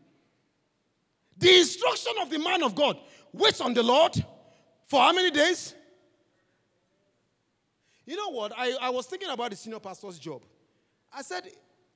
The 1.37 1.59
instruction 1.59 2.13
of 2.21 2.31
the 2.31 2.39
man 2.39 2.63
of 2.63 2.75
God 2.75 2.99
wait 3.33 3.61
on 3.61 3.75
the 3.75 3.83
Lord 3.83 4.15
for 4.87 5.01
how 5.01 5.13
many 5.13 5.31
days? 5.31 5.75
You 8.07 8.17
know 8.17 8.31
what? 8.31 8.53
I, 8.57 8.77
I 8.81 8.91
was 8.91 9.07
thinking 9.07 9.29
about 9.29 9.51
the 9.51 9.57
senior 9.57 9.79
pastor's 9.79 10.19
job. 10.19 10.43
I 11.13 11.23
said, 11.23 11.45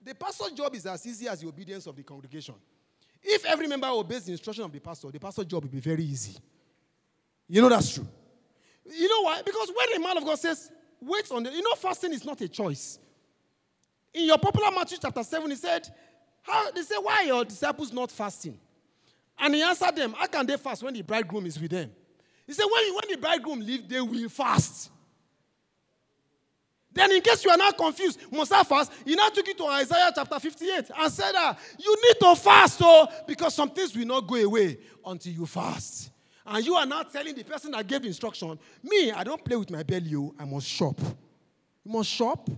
the 0.02 0.14
pastor's 0.14 0.52
job 0.52 0.74
is 0.74 0.86
as 0.86 1.04
easy 1.06 1.28
as 1.28 1.40
the 1.40 1.48
obedience 1.48 1.86
of 1.86 1.96
the 1.96 2.02
congregation. 2.02 2.54
If 3.24 3.44
every 3.46 3.66
member 3.66 3.88
obeys 3.88 4.24
the 4.24 4.32
instruction 4.32 4.64
of 4.64 4.72
the 4.72 4.80
pastor, 4.80 5.10
the 5.10 5.18
pastor's 5.18 5.46
job 5.46 5.64
will 5.64 5.70
be 5.70 5.80
very 5.80 6.04
easy. 6.04 6.36
You 7.48 7.62
know 7.62 7.68
that's 7.68 7.94
true. 7.94 8.06
You 8.84 9.08
know 9.08 9.22
why? 9.22 9.42
Because 9.42 9.68
when 9.68 9.86
the 9.94 10.06
man 10.06 10.18
of 10.18 10.24
God 10.24 10.38
says, 10.38 10.70
wait 11.00 11.30
on 11.30 11.42
the, 11.42 11.50
you 11.50 11.62
know, 11.62 11.74
fasting 11.74 12.12
is 12.12 12.24
not 12.24 12.40
a 12.40 12.48
choice. 12.48 12.98
In 14.12 14.26
your 14.26 14.38
popular 14.38 14.70
Matthew 14.70 14.98
chapter 15.00 15.22
7, 15.22 15.50
he 15.50 15.56
said, 15.56 15.88
how, 16.42 16.70
they 16.70 16.82
say, 16.82 16.96
why 17.00 17.22
are 17.22 17.24
your 17.24 17.44
disciples 17.44 17.92
not 17.92 18.10
fasting? 18.10 18.58
And 19.38 19.54
he 19.54 19.62
answered 19.62 19.96
them, 19.96 20.12
How 20.12 20.26
can 20.26 20.46
they 20.46 20.56
fast 20.56 20.82
when 20.82 20.94
the 20.94 21.02
bridegroom 21.02 21.46
is 21.46 21.60
with 21.60 21.70
them? 21.70 21.90
He 22.46 22.52
said, 22.52 22.64
When, 22.64 22.94
when 22.94 23.10
the 23.10 23.16
bridegroom 23.18 23.60
leave, 23.60 23.88
they 23.88 24.00
will 24.00 24.28
fast. 24.28 24.90
Then, 26.94 27.10
in 27.10 27.20
case 27.20 27.44
you 27.44 27.50
are 27.50 27.56
not 27.56 27.76
confused, 27.76 28.20
must 28.30 28.52
I 28.52 28.62
fast? 28.62 28.92
He 29.04 29.16
now 29.16 29.28
took 29.28 29.48
it 29.48 29.58
to 29.58 29.66
Isaiah 29.66 30.12
chapter 30.14 30.38
58 30.38 30.90
and 30.96 31.12
said, 31.12 31.32
ah, 31.34 31.58
You 31.76 31.96
need 32.06 32.20
to 32.20 32.36
fast, 32.36 32.80
oh, 32.82 33.08
because 33.26 33.52
some 33.54 33.70
things 33.70 33.96
will 33.96 34.06
not 34.06 34.20
go 34.26 34.36
away 34.36 34.78
until 35.04 35.32
you 35.32 35.44
fast. 35.44 36.10
And 36.46 36.64
you 36.64 36.74
are 36.76 36.86
now 36.86 37.02
telling 37.02 37.34
the 37.34 37.42
person 37.42 37.72
that 37.72 37.84
gave 37.86 38.02
the 38.02 38.08
instruction, 38.08 38.56
Me, 38.82 39.10
I 39.10 39.24
don't 39.24 39.44
play 39.44 39.56
with 39.56 39.70
my 39.70 39.82
belly, 39.82 40.14
oh, 40.14 40.32
I 40.38 40.44
must 40.44 40.68
shop. 40.68 41.00
You 41.84 41.92
must 41.92 42.10
shop. 42.10 42.48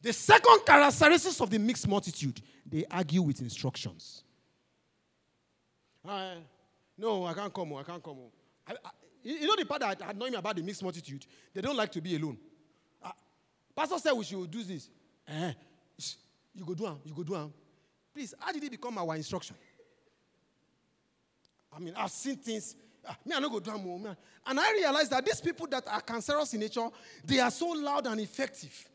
The 0.00 0.12
second 0.12 0.60
characteristic 0.64 1.40
of 1.40 1.50
the 1.50 1.58
mixed 1.58 1.88
multitude, 1.88 2.40
they 2.64 2.84
argue 2.88 3.22
with 3.22 3.40
instructions. 3.40 4.22
Uh, 6.08 6.34
no, 6.96 7.26
I 7.26 7.34
can't 7.34 7.52
come. 7.52 7.72
oh, 7.72 7.76
I 7.78 7.82
can't 7.82 8.02
come. 8.02 8.16
oh. 8.20 8.30
I, 8.66 8.72
I, 8.72 8.90
you 9.22 9.46
know 9.46 9.56
the 9.56 9.64
part 9.64 9.80
that 9.80 10.00
annoyed 10.08 10.32
me 10.32 10.38
about 10.38 10.56
the 10.56 10.62
mixed 10.62 10.82
multitude? 10.82 11.26
They 11.54 11.60
don't 11.60 11.76
like 11.76 11.92
to 11.92 12.00
be 12.00 12.16
alone. 12.16 12.38
Uh, 13.02 13.10
Pastor 13.74 13.98
said 13.98 14.12
we 14.12 14.24
should 14.24 14.50
do 14.50 14.62
this. 14.62 14.88
Sh- 15.98 16.14
you 16.54 16.64
go 16.64 16.74
do 16.74 16.86
am. 16.86 16.98
You 17.04 17.14
go 17.14 17.22
do 17.22 17.34
am. 17.34 17.52
Please, 18.14 18.34
how 18.38 18.52
did 18.52 18.64
it 18.64 18.70
become 18.70 18.98
our 18.98 19.14
instruction? 19.16 19.56
I 21.72 21.78
mean, 21.78 21.94
I've 21.96 22.10
seen 22.10 22.36
things. 22.36 22.74
ah, 23.06 23.16
me, 23.24 23.34
I 23.34 23.40
no 23.40 23.48
go 23.48 23.60
do 23.60 23.70
oh. 23.70 24.16
And 24.46 24.58
I 24.58 24.72
realized 24.72 25.10
that 25.12 25.24
these 25.24 25.40
people 25.40 25.66
that 25.68 25.86
are 25.86 26.00
cancerous 26.00 26.52
in 26.54 26.60
nature, 26.60 26.88
they 27.24 27.38
are 27.38 27.50
so 27.50 27.68
loud 27.68 28.06
and 28.06 28.20
effective. 28.20 28.88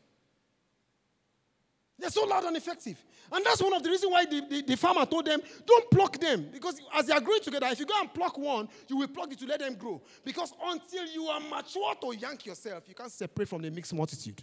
They're 1.98 2.10
so 2.10 2.24
loud 2.24 2.44
and 2.44 2.56
effective. 2.56 3.02
And 3.30 3.44
that's 3.44 3.62
one 3.62 3.72
of 3.72 3.82
the 3.82 3.88
reasons 3.88 4.12
why 4.12 4.24
the, 4.24 4.40
the, 4.48 4.62
the 4.62 4.76
farmer 4.76 5.06
told 5.06 5.26
them, 5.26 5.40
don't 5.64 5.90
pluck 5.90 6.18
them. 6.18 6.48
Because 6.52 6.80
as 6.92 7.06
they 7.06 7.12
are 7.12 7.20
growing 7.20 7.40
together, 7.40 7.66
if 7.70 7.78
you 7.78 7.86
go 7.86 7.94
and 8.00 8.12
pluck 8.12 8.36
one, 8.36 8.68
you 8.88 8.96
will 8.96 9.08
pluck 9.08 9.32
it 9.32 9.38
to 9.38 9.46
let 9.46 9.60
them 9.60 9.74
grow. 9.74 10.02
Because 10.24 10.52
until 10.64 11.06
you 11.06 11.26
are 11.28 11.40
mature 11.40 11.94
to 12.02 12.16
yank 12.16 12.46
yourself, 12.46 12.84
you 12.88 12.94
can't 12.94 13.12
separate 13.12 13.48
from 13.48 13.62
the 13.62 13.70
mixed 13.70 13.94
multitude. 13.94 14.42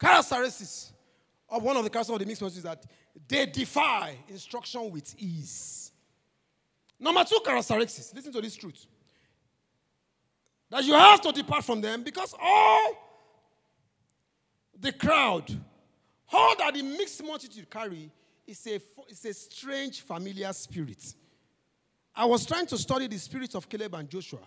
Characteristics 0.00 0.92
of 1.48 1.62
one 1.62 1.76
of 1.76 1.84
the 1.84 1.90
characteristics 1.90 2.14
of 2.14 2.18
the 2.20 2.26
mixed 2.26 2.42
multitude 2.42 2.58
is 2.58 2.64
that 2.64 2.84
they 3.26 3.46
defy 3.46 4.16
instruction 4.28 4.90
with 4.90 5.14
ease. 5.18 5.92
Number 6.98 7.24
two 7.24 7.40
characteristics, 7.44 8.12
listen 8.14 8.32
to 8.32 8.40
this 8.40 8.54
truth. 8.54 8.86
That 10.70 10.84
you 10.84 10.94
have 10.94 11.20
to 11.22 11.32
depart 11.32 11.64
from 11.64 11.80
them 11.80 12.02
because 12.02 12.34
all 12.40 13.03
the 14.80 14.92
crowd, 14.92 15.50
all 16.32 16.56
that 16.56 16.74
the 16.74 16.82
mixed 16.82 17.22
multitude 17.22 17.70
carry 17.70 18.10
is 18.46 18.66
a, 18.66 18.80
is 19.08 19.24
a 19.24 19.34
strange 19.34 20.00
familiar 20.02 20.52
spirit. 20.52 21.14
I 22.14 22.24
was 22.24 22.46
trying 22.46 22.66
to 22.66 22.78
study 22.78 23.06
the 23.06 23.18
spirit 23.18 23.54
of 23.54 23.68
Caleb 23.68 23.94
and 23.94 24.08
Joshua, 24.08 24.40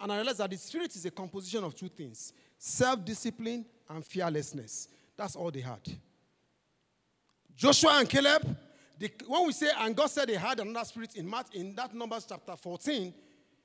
and 0.00 0.12
I 0.12 0.16
realized 0.16 0.38
that 0.38 0.50
the 0.50 0.56
spirit 0.56 0.94
is 0.96 1.04
a 1.04 1.10
composition 1.10 1.64
of 1.64 1.74
two 1.74 1.88
things 1.88 2.32
self 2.58 3.04
discipline 3.04 3.64
and 3.88 4.04
fearlessness. 4.04 4.88
That's 5.16 5.36
all 5.36 5.50
they 5.50 5.60
had. 5.60 5.80
Joshua 7.56 7.98
and 7.98 8.08
Caleb, 8.08 8.56
the, 8.98 9.10
when 9.26 9.46
we 9.46 9.52
say, 9.52 9.70
and 9.78 9.94
God 9.96 10.06
said 10.06 10.28
they 10.28 10.34
had 10.34 10.60
another 10.60 10.84
spirit 10.84 11.16
in, 11.16 11.26
Mark, 11.26 11.54
in 11.54 11.74
that 11.74 11.94
Numbers 11.94 12.26
chapter 12.28 12.54
14, 12.56 13.12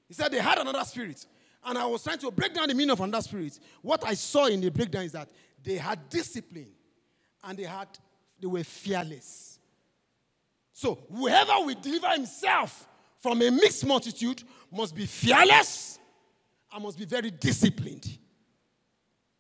he 0.08 0.14
said 0.14 0.32
they 0.32 0.40
had 0.40 0.58
another 0.58 0.84
spirit. 0.84 1.26
And 1.66 1.78
I 1.78 1.86
was 1.86 2.04
trying 2.04 2.20
to 2.20 2.32
break 2.32 2.54
down 2.54 2.68
the 2.68 2.74
meaning 2.74 2.92
of 2.92 3.02
another 3.02 3.22
spirit. 3.22 3.60
What 3.82 4.06
I 4.06 4.14
saw 4.16 4.46
in 4.48 4.62
the 4.62 4.70
breakdown 4.70 5.04
is 5.04 5.14
that 5.14 5.30
they 5.64 5.76
had 5.76 6.10
discipline 6.10 6.72
and 7.44 7.58
they 7.58 7.64
had 7.64 7.88
they 8.40 8.48
were 8.48 8.64
fearless. 8.64 9.60
So 10.74 11.00
whoever 11.12 11.54
will 11.66 11.76
deliver 11.76 12.10
himself 12.10 12.88
from 13.22 13.42
a 13.42 13.50
mixed 13.50 13.86
multitude 13.86 14.44
must 14.72 14.94
be 14.94 15.06
fearless 15.06 16.00
and 16.74 16.84
must 16.84 16.98
be 16.98 17.06
very 17.06 17.32
disciplined. 17.32 18.18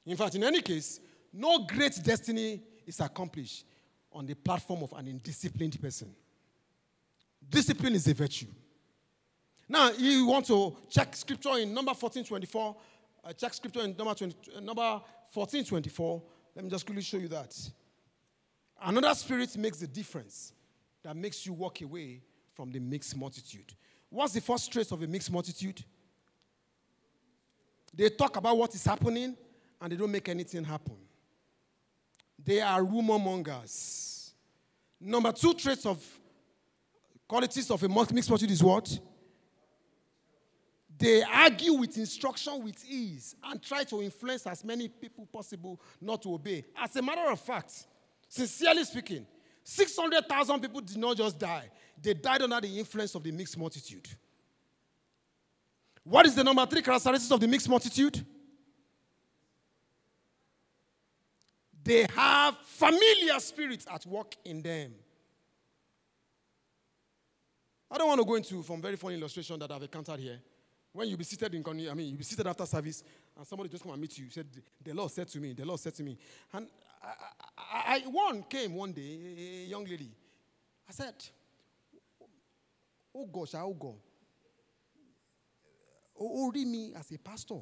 In 0.05 0.15
fact, 0.15 0.35
in 0.35 0.43
any 0.43 0.61
case, 0.61 0.99
no 1.33 1.65
great 1.65 1.99
destiny 2.03 2.61
is 2.85 2.99
accomplished 2.99 3.65
on 4.11 4.25
the 4.25 4.35
platform 4.35 4.83
of 4.83 4.93
an 4.93 5.07
indisciplined 5.07 5.81
person. 5.81 6.13
Discipline 7.49 7.95
is 7.95 8.07
a 8.07 8.13
virtue. 8.13 8.47
Now, 9.73 9.89
you 9.97 10.27
want 10.27 10.45
to 10.45 10.77
check 10.87 11.15
scripture 11.15 11.57
in 11.57 11.73
number 11.73 11.93
1424. 11.93 12.75
Uh, 13.25 13.33
check 13.33 13.55
scripture 13.55 13.79
in 13.79 13.97
number, 13.97 14.13
20, 14.13 14.35
uh, 14.55 14.59
number 14.59 14.83
1424. 15.33 16.21
Let 16.55 16.65
me 16.65 16.69
just 16.69 16.85
quickly 16.85 17.01
show 17.01 17.17
you 17.17 17.27
that. 17.29 17.57
Another 18.83 19.15
spirit 19.15 19.57
makes 19.57 19.79
the 19.79 19.87
difference 19.87 20.53
that 21.01 21.15
makes 21.15 21.47
you 21.47 21.53
walk 21.53 21.81
away 21.81 22.21
from 22.53 22.69
the 22.69 22.77
mixed 22.77 23.17
multitude. 23.17 23.73
What's 24.11 24.33
the 24.33 24.41
first 24.41 24.71
trace 24.71 24.91
of 24.91 25.01
a 25.01 25.07
mixed 25.07 25.31
multitude? 25.31 25.83
They 27.95 28.09
talk 28.09 28.37
about 28.37 28.55
what 28.55 28.75
is 28.75 28.85
happening 28.85 29.35
and 29.81 29.91
they 29.91 29.95
don't 29.95 30.11
make 30.11 30.29
anything 30.29 30.63
happen. 30.63 30.97
They 32.45 32.61
are 32.61 32.83
rumor 32.83 33.17
mongers. 33.17 34.33
Number 35.01 35.31
two 35.31 35.55
traits 35.55 35.87
of 35.87 35.99
qualities 37.27 37.71
of 37.71 37.81
a 37.81 37.89
mixed 37.89 38.29
multitude 38.29 38.51
is 38.51 38.61
what? 38.61 38.99
They 41.03 41.21
argue 41.21 41.73
with 41.73 41.97
instruction 41.97 42.63
with 42.63 42.81
ease 42.89 43.35
and 43.43 43.61
try 43.61 43.83
to 43.83 44.01
influence 44.01 44.47
as 44.47 44.63
many 44.63 44.87
people 44.87 45.25
possible 45.25 45.77
not 45.99 46.21
to 46.21 46.33
obey. 46.33 46.63
As 46.77 46.95
a 46.95 47.01
matter 47.01 47.29
of 47.29 47.41
fact, 47.41 47.87
sincerely 48.29 48.85
speaking, 48.85 49.27
600,000 49.65 50.61
people 50.61 50.79
did 50.79 50.95
not 50.95 51.17
just 51.17 51.37
die, 51.37 51.69
they 52.01 52.13
died 52.13 52.43
under 52.43 52.61
the 52.61 52.79
influence 52.79 53.15
of 53.15 53.23
the 53.23 53.33
mixed 53.33 53.57
multitude. 53.57 54.07
What 56.05 56.25
is 56.25 56.35
the 56.35 56.43
number 56.45 56.65
three 56.65 56.81
characteristics 56.81 57.31
of 57.31 57.41
the 57.41 57.49
mixed 57.49 57.67
multitude? 57.67 58.25
They 61.83 62.07
have 62.15 62.55
familiar 62.59 63.41
spirits 63.41 63.85
at 63.91 64.05
work 64.05 64.37
in 64.45 64.61
them. 64.61 64.93
I 67.91 67.97
don't 67.97 68.07
want 68.07 68.21
to 68.21 68.25
go 68.25 68.35
into 68.35 68.63
some 68.63 68.81
very 68.81 68.95
funny 68.95 69.15
illustration 69.15 69.59
that 69.59 69.69
I've 69.69 69.83
encountered 69.83 70.21
here. 70.21 70.39
When 70.93 71.09
you 71.09 71.17
be 71.17 71.23
seated 71.23 71.55
in, 71.55 71.63
I 71.67 71.93
mean, 71.95 72.11
you 72.11 72.17
be 72.17 72.23
seated 72.23 72.45
after 72.45 72.67
service, 72.67 73.03
and 73.35 73.47
somebody 73.47 73.67
just 73.67 73.81
come 73.81 73.93
and 73.93 74.01
meet 74.01 74.15
you. 74.15 74.29
Said, 74.29 74.47
"The 74.81 74.93
Lord 74.93 75.11
said 75.11 75.27
to 75.29 75.39
me, 75.39 75.53
the 75.53 75.65
Lord 75.65 75.79
said 75.79 75.95
to 75.95 76.03
me," 76.03 76.17
and 76.53 76.67
I, 77.01 77.07
I, 77.57 77.95
I, 77.95 77.99
one 78.07 78.43
came 78.43 78.75
one 78.75 78.93
day, 78.93 79.63
a 79.65 79.69
young 79.69 79.85
lady. 79.85 80.11
I 80.87 80.91
said, 80.91 81.15
"Oh 83.13 83.25
gosh, 83.25 83.55
oh 83.55 83.73
God, 83.73 83.95
oh, 86.19 86.51
read 86.51 86.67
me 86.67 86.93
as 86.95 87.11
a 87.11 87.17
pastor, 87.17 87.59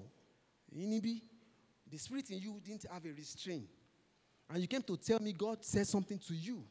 Inibi, 0.76 1.22
the 1.90 1.98
spirit 1.98 2.30
in 2.32 2.40
you 2.40 2.60
didn't 2.62 2.86
have 2.92 3.06
a 3.06 3.14
restraint, 3.14 3.70
and 4.50 4.62
you 4.62 4.68
came 4.68 4.82
to 4.82 4.98
tell 4.98 5.20
me 5.20 5.32
God 5.32 5.64
said 5.64 5.88
something 5.88 6.20
to 6.20 6.34
you." 6.34 6.66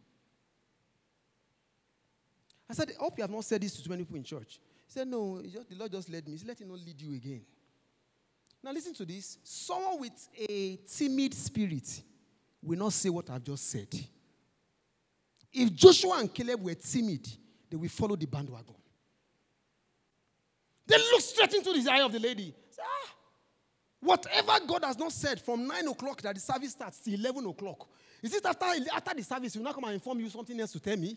I 2.69 2.75
said, 2.75 2.93
I 3.01 3.03
hope 3.03 3.19
you 3.19 3.23
have 3.23 3.31
not 3.31 3.45
said 3.45 3.63
this 3.63 3.75
to 3.75 3.83
too 3.83 3.91
many 3.91 4.05
people 4.05 4.17
in 4.17 4.23
church. 4.23 4.61
He 4.91 4.99
said, 4.99 5.07
No, 5.07 5.41
just, 5.43 5.69
the 5.69 5.77
Lord 5.77 5.93
just 5.93 6.11
led 6.11 6.27
me. 6.27 6.33
He 6.33 6.39
said, 6.39 6.49
Let 6.49 6.61
him 6.61 6.69
not 6.69 6.81
lead 6.81 7.01
you 7.01 7.15
again. 7.15 7.43
Now, 8.61 8.73
listen 8.73 8.93
to 8.95 9.05
this. 9.07 9.39
Someone 9.45 10.01
with 10.01 10.29
a 10.37 10.77
timid 10.97 11.33
spirit 11.33 12.03
will 12.61 12.77
not 12.77 12.93
say 12.93 13.09
what 13.09 13.31
I've 13.31 13.45
just 13.45 13.71
said. 13.71 13.89
If 15.53 15.73
Joshua 15.75 16.19
and 16.19 16.35
Caleb 16.35 16.65
were 16.65 16.75
timid, 16.75 17.29
they 17.71 17.77
will 17.77 17.89
follow 17.89 18.17
the 18.17 18.27
bandwagon. 18.27 18.75
They 20.89 20.97
look 20.97 21.21
straight 21.21 21.55
into 21.55 21.73
the 21.73 21.91
eye 21.91 22.03
of 22.03 22.13
the 22.13 22.19
lady. 22.19 22.53
Say, 22.71 22.83
ah, 22.85 23.15
whatever 24.01 24.67
God 24.67 24.85
has 24.85 24.99
not 24.99 25.13
said 25.13 25.41
from 25.41 25.69
9 25.69 25.87
o'clock 25.87 26.21
that 26.23 26.35
the 26.35 26.41
service 26.41 26.73
starts 26.73 26.99
till 26.99 27.15
11 27.15 27.47
o'clock, 27.47 27.89
is 28.23 28.35
it 28.35 28.45
after, 28.45 28.67
after 28.93 29.15
the 29.15 29.23
service, 29.23 29.55
you 29.55 29.61
will 29.61 29.67
not 29.67 29.75
come 29.77 29.85
and 29.85 29.95
inform 29.95 30.19
you 30.19 30.29
something 30.29 30.59
else 30.61 30.73
to 30.73 30.81
tell 30.81 30.97
me? 30.97 31.17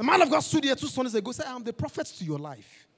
The 0.00 0.06
man 0.06 0.22
of 0.22 0.30
God 0.30 0.40
stood 0.40 0.64
here 0.64 0.74
two 0.74 0.86
Sundays 0.86 1.14
ago 1.14 1.30
said, 1.30 1.44
I'm 1.46 1.62
the 1.62 1.74
prophet 1.74 2.06
to 2.06 2.24
your 2.24 2.38
life. 2.38 2.88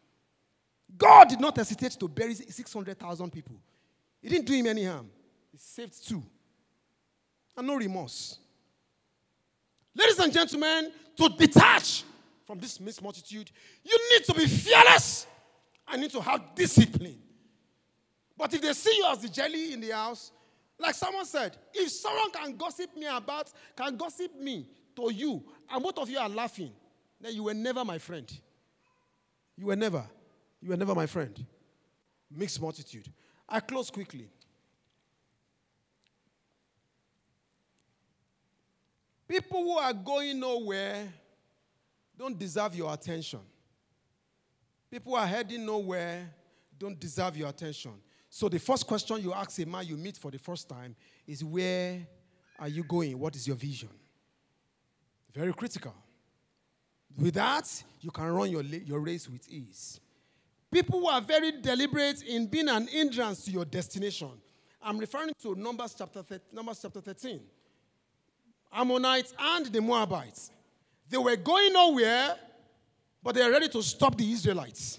God 0.96 1.30
did 1.30 1.40
not 1.40 1.56
hesitate 1.56 1.90
to 1.98 2.06
bury 2.06 2.32
600,000 2.32 3.32
people. 3.32 3.56
He 4.20 4.28
didn't 4.28 4.46
do 4.46 4.52
him 4.52 4.68
any 4.68 4.84
harm. 4.84 5.10
He 5.50 5.58
saved 5.58 6.06
two. 6.06 6.22
And 7.56 7.66
no 7.66 7.74
remorse. 7.74 8.38
Ladies 9.96 10.20
and 10.20 10.32
gentlemen, 10.32 10.92
to 11.16 11.28
detach 11.30 12.04
from 12.46 12.60
this 12.60 12.78
mixed 12.78 13.02
multitude, 13.02 13.50
you 13.82 13.98
need 14.12 14.24
to 14.24 14.34
be 14.34 14.46
fearless 14.46 15.26
and 15.88 16.02
need 16.02 16.12
to 16.12 16.20
have 16.20 16.54
discipline. 16.54 17.18
But 18.36 18.54
if 18.54 18.62
they 18.62 18.72
see 18.74 18.96
you 18.96 19.06
as 19.10 19.18
the 19.18 19.28
jelly 19.28 19.72
in 19.72 19.80
the 19.80 19.90
house, 19.90 20.30
like 20.78 20.94
someone 20.94 21.24
said, 21.24 21.56
if 21.74 21.90
someone 21.90 22.30
can 22.30 22.56
gossip 22.56 22.96
me 22.96 23.06
about, 23.06 23.52
can 23.76 23.96
gossip 23.96 24.36
me 24.38 24.68
to 24.94 25.12
you, 25.12 25.42
and 25.68 25.82
both 25.82 25.98
of 25.98 26.08
you 26.08 26.18
are 26.18 26.28
laughing, 26.28 26.70
you 27.30 27.44
were 27.44 27.54
never 27.54 27.84
my 27.84 27.98
friend. 27.98 28.30
You 29.56 29.66
were 29.66 29.76
never. 29.76 30.04
You 30.60 30.70
were 30.70 30.76
never 30.76 30.94
my 30.94 31.06
friend. 31.06 31.44
Mixed 32.30 32.60
multitude. 32.60 33.08
I 33.48 33.60
close 33.60 33.90
quickly. 33.90 34.28
People 39.28 39.62
who 39.62 39.78
are 39.78 39.92
going 39.92 40.38
nowhere 40.40 41.12
don't 42.18 42.38
deserve 42.38 42.74
your 42.74 42.92
attention. 42.92 43.40
People 44.90 45.14
are 45.14 45.26
heading 45.26 45.64
nowhere, 45.64 46.28
don't 46.78 46.98
deserve 47.00 47.36
your 47.36 47.48
attention. 47.48 47.92
So 48.28 48.48
the 48.48 48.58
first 48.58 48.86
question 48.86 49.22
you 49.22 49.32
ask 49.32 49.58
a 49.58 49.66
man 49.66 49.86
you 49.86 49.96
meet 49.96 50.16
for 50.16 50.30
the 50.30 50.38
first 50.38 50.68
time 50.68 50.94
is 51.26 51.42
where 51.42 52.06
are 52.58 52.68
you 52.68 52.84
going? 52.84 53.18
What 53.18 53.34
is 53.34 53.46
your 53.46 53.56
vision? 53.56 53.88
Very 55.34 55.52
critical. 55.52 55.94
With 57.18 57.34
that, 57.34 57.82
you 58.00 58.10
can 58.10 58.26
run 58.32 58.50
your, 58.50 58.62
your 58.62 59.00
race 59.00 59.28
with 59.28 59.48
ease. 59.48 60.00
People 60.70 61.00
who 61.00 61.08
are 61.08 61.20
very 61.20 61.52
deliberate 61.60 62.22
in 62.22 62.46
being 62.46 62.68
an 62.68 62.86
hindrance 62.86 63.44
to 63.44 63.50
your 63.50 63.64
destination. 63.64 64.30
I'm 64.82 64.98
referring 64.98 65.32
to 65.42 65.54
Numbers 65.54 65.94
chapter, 65.96 66.24
Numbers 66.52 66.80
chapter 66.82 67.00
13. 67.00 67.40
Ammonites 68.72 69.34
and 69.38 69.66
the 69.66 69.80
Moabites. 69.80 70.50
They 71.10 71.18
were 71.18 71.36
going 71.36 71.74
nowhere, 71.74 72.36
but 73.22 73.34
they 73.34 73.42
are 73.42 73.50
ready 73.50 73.68
to 73.68 73.82
stop 73.82 74.16
the 74.16 74.32
Israelites. 74.32 74.98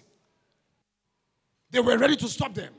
They 1.72 1.80
were 1.80 1.98
ready 1.98 2.16
to 2.18 2.28
stop 2.28 2.54
them. 2.54 2.72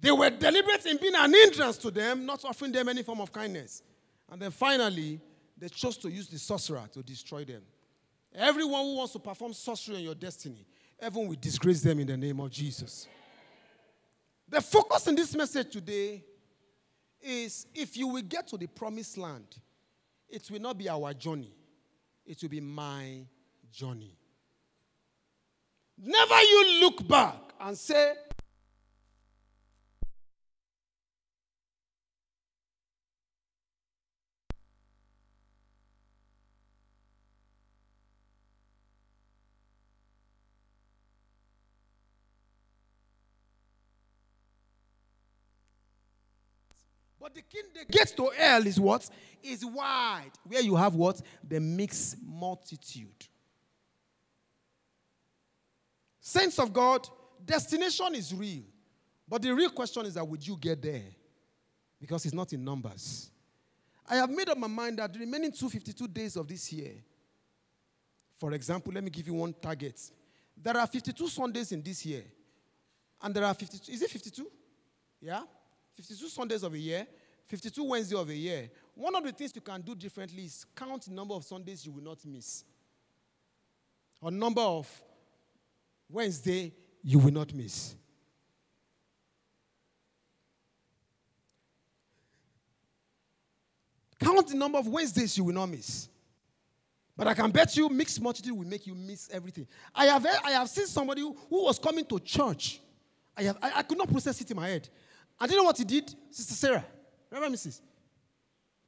They 0.00 0.12
were 0.12 0.30
deliberate 0.30 0.84
in 0.84 0.98
being 0.98 1.14
an 1.16 1.32
hindrance 1.32 1.78
to 1.78 1.90
them, 1.90 2.26
not 2.26 2.44
offering 2.44 2.72
them 2.72 2.88
any 2.90 3.02
form 3.02 3.20
of 3.20 3.32
kindness. 3.32 3.82
And 4.30 4.40
then 4.40 4.50
finally, 4.50 5.18
they 5.56 5.68
chose 5.68 5.96
to 5.98 6.10
use 6.10 6.28
the 6.28 6.38
sorcerer 6.38 6.84
to 6.92 7.02
destroy 7.02 7.44
them. 7.44 7.62
Everyone 8.34 8.82
who 8.82 8.96
wants 8.96 9.12
to 9.14 9.18
perform 9.18 9.52
sorcery 9.52 9.96
on 9.96 10.02
your 10.02 10.14
destiny, 10.14 10.66
heaven 11.00 11.26
will 11.26 11.36
disgrace 11.40 11.80
them 11.80 12.00
in 12.00 12.06
the 12.06 12.16
name 12.16 12.40
of 12.40 12.50
Jesus. 12.50 13.06
The 14.48 14.60
focus 14.60 15.06
in 15.06 15.14
this 15.14 15.34
message 15.34 15.72
today 15.72 16.24
is 17.20 17.66
if 17.74 17.96
you 17.96 18.08
will 18.08 18.22
get 18.22 18.46
to 18.48 18.56
the 18.56 18.66
promised 18.66 19.18
land, 19.18 19.56
it 20.28 20.50
will 20.50 20.60
not 20.60 20.78
be 20.78 20.88
our 20.88 21.12
journey, 21.14 21.52
it 22.24 22.40
will 22.42 22.48
be 22.48 22.60
my 22.60 23.26
journey. 23.70 24.16
Never 25.96 26.40
you 26.40 26.80
look 26.80 27.06
back 27.08 27.36
and 27.60 27.76
say, 27.76 28.14
But 47.20 47.34
the 47.34 47.42
king, 47.42 47.64
the 47.74 47.84
gate 47.84 48.14
to 48.16 48.30
hell 48.36 48.66
is 48.66 48.78
what? 48.78 49.08
Is 49.42 49.64
wide. 49.64 50.30
Where 50.44 50.62
you 50.62 50.76
have 50.76 50.94
what? 50.94 51.20
The 51.46 51.58
mixed 51.58 52.16
multitude. 52.24 53.26
Saints 56.20 56.58
of 56.58 56.72
God, 56.72 57.08
destination 57.44 58.14
is 58.14 58.34
real. 58.34 58.62
But 59.26 59.42
the 59.42 59.54
real 59.54 59.70
question 59.70 60.06
is 60.06 60.14
that 60.14 60.26
would 60.26 60.46
you 60.46 60.56
get 60.56 60.80
there? 60.80 61.02
Because 62.00 62.24
it's 62.24 62.34
not 62.34 62.52
in 62.52 62.64
numbers. 62.64 63.30
I 64.08 64.16
have 64.16 64.30
made 64.30 64.48
up 64.48 64.56
my 64.56 64.68
mind 64.68 64.98
that 64.98 65.12
the 65.12 65.18
remaining 65.18 65.52
252 65.52 66.08
days 66.08 66.36
of 66.36 66.46
this 66.46 66.72
year, 66.72 66.92
for 68.38 68.52
example, 68.52 68.92
let 68.92 69.02
me 69.02 69.10
give 69.10 69.26
you 69.26 69.34
one 69.34 69.54
target. 69.60 70.00
There 70.56 70.76
are 70.76 70.86
52 70.86 71.28
Sundays 71.28 71.72
in 71.72 71.82
this 71.82 72.06
year. 72.06 72.24
And 73.20 73.34
there 73.34 73.44
are 73.44 73.54
52, 73.54 73.92
is 73.92 74.02
it 74.02 74.10
52? 74.10 74.46
Yeah? 75.20 75.42
52 75.98 76.28
Sundays 76.28 76.62
of 76.62 76.72
a 76.72 76.78
year, 76.78 77.04
52 77.48 77.82
Wednesdays 77.82 78.16
of 78.16 78.28
a 78.28 78.34
year. 78.34 78.70
One 78.94 79.16
of 79.16 79.24
the 79.24 79.32
things 79.32 79.50
you 79.52 79.60
can 79.60 79.80
do 79.80 79.96
differently 79.96 80.44
is 80.44 80.64
count 80.76 81.02
the 81.06 81.10
number 81.12 81.34
of 81.34 81.42
Sundays 81.42 81.84
you 81.84 81.90
will 81.90 82.04
not 82.04 82.24
miss. 82.24 82.62
Or 84.20 84.30
number 84.30 84.60
of 84.60 84.88
Wednesday 86.08 86.72
you 87.02 87.18
will 87.18 87.32
not 87.32 87.52
miss. 87.52 87.96
Count 94.20 94.46
the 94.46 94.56
number 94.56 94.78
of 94.78 94.86
Wednesdays 94.86 95.36
you 95.36 95.42
will 95.42 95.54
not 95.54 95.66
miss. 95.66 96.08
But 97.16 97.26
I 97.26 97.34
can 97.34 97.50
bet 97.50 97.76
you 97.76 97.88
mixed 97.88 98.20
multitude 98.20 98.52
will 98.52 98.68
make 98.68 98.86
you 98.86 98.94
miss 98.94 99.28
everything. 99.32 99.66
I 99.92 100.06
have, 100.06 100.24
I 100.44 100.52
have 100.52 100.68
seen 100.68 100.86
somebody 100.86 101.22
who, 101.22 101.36
who 101.50 101.64
was 101.64 101.76
coming 101.76 102.04
to 102.04 102.20
church. 102.20 102.80
I, 103.36 103.42
have, 103.42 103.58
I, 103.60 103.72
I 103.78 103.82
could 103.82 103.98
not 103.98 104.08
process 104.08 104.40
it 104.40 104.48
in 104.48 104.56
my 104.56 104.68
head. 104.68 104.88
And 105.40 105.50
you 105.50 105.56
know 105.56 105.64
what 105.64 105.78
he 105.78 105.84
did, 105.84 106.12
Sister 106.30 106.54
Sarah? 106.54 106.84
Remember, 107.30 107.56
Mrs. 107.56 107.80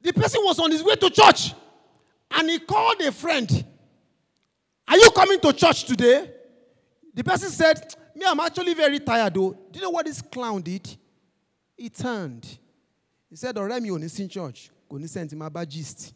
The 0.01 0.11
person 0.13 0.41
was 0.43 0.59
on 0.59 0.71
his 0.71 0.83
way 0.83 0.95
to 0.95 1.09
church 1.09 1.53
and 2.31 2.49
he 2.49 2.59
called 2.59 2.99
a 3.01 3.11
friend. 3.11 3.65
Are 4.87 4.97
you 4.97 5.11
coming 5.11 5.39
to 5.41 5.53
church 5.53 5.85
today? 5.85 6.31
The 7.13 7.23
person 7.23 7.49
said, 7.49 7.95
Me, 8.15 8.25
I'm 8.27 8.39
actually 8.39 8.73
very 8.73 8.99
tired 8.99 9.33
though. 9.33 9.51
Do 9.71 9.79
you 9.79 9.81
know 9.81 9.91
what 9.91 10.05
this 10.05 10.21
clown 10.21 10.61
did? 10.61 10.89
He 11.77 11.89
turned. 11.89 12.45
He 13.29 13.35
said, 13.35 13.55
Ọ̀rẹ́ 13.55 13.81
mi 13.81 13.89
ò 13.89 13.97
sí 14.09 14.29
church, 14.29 14.69
kò 14.89 14.99
ní 14.99 15.07
sẹ́ǹtì 15.07 15.35
máa 15.37 15.49
bá 15.49 15.65
gist. 15.69 16.13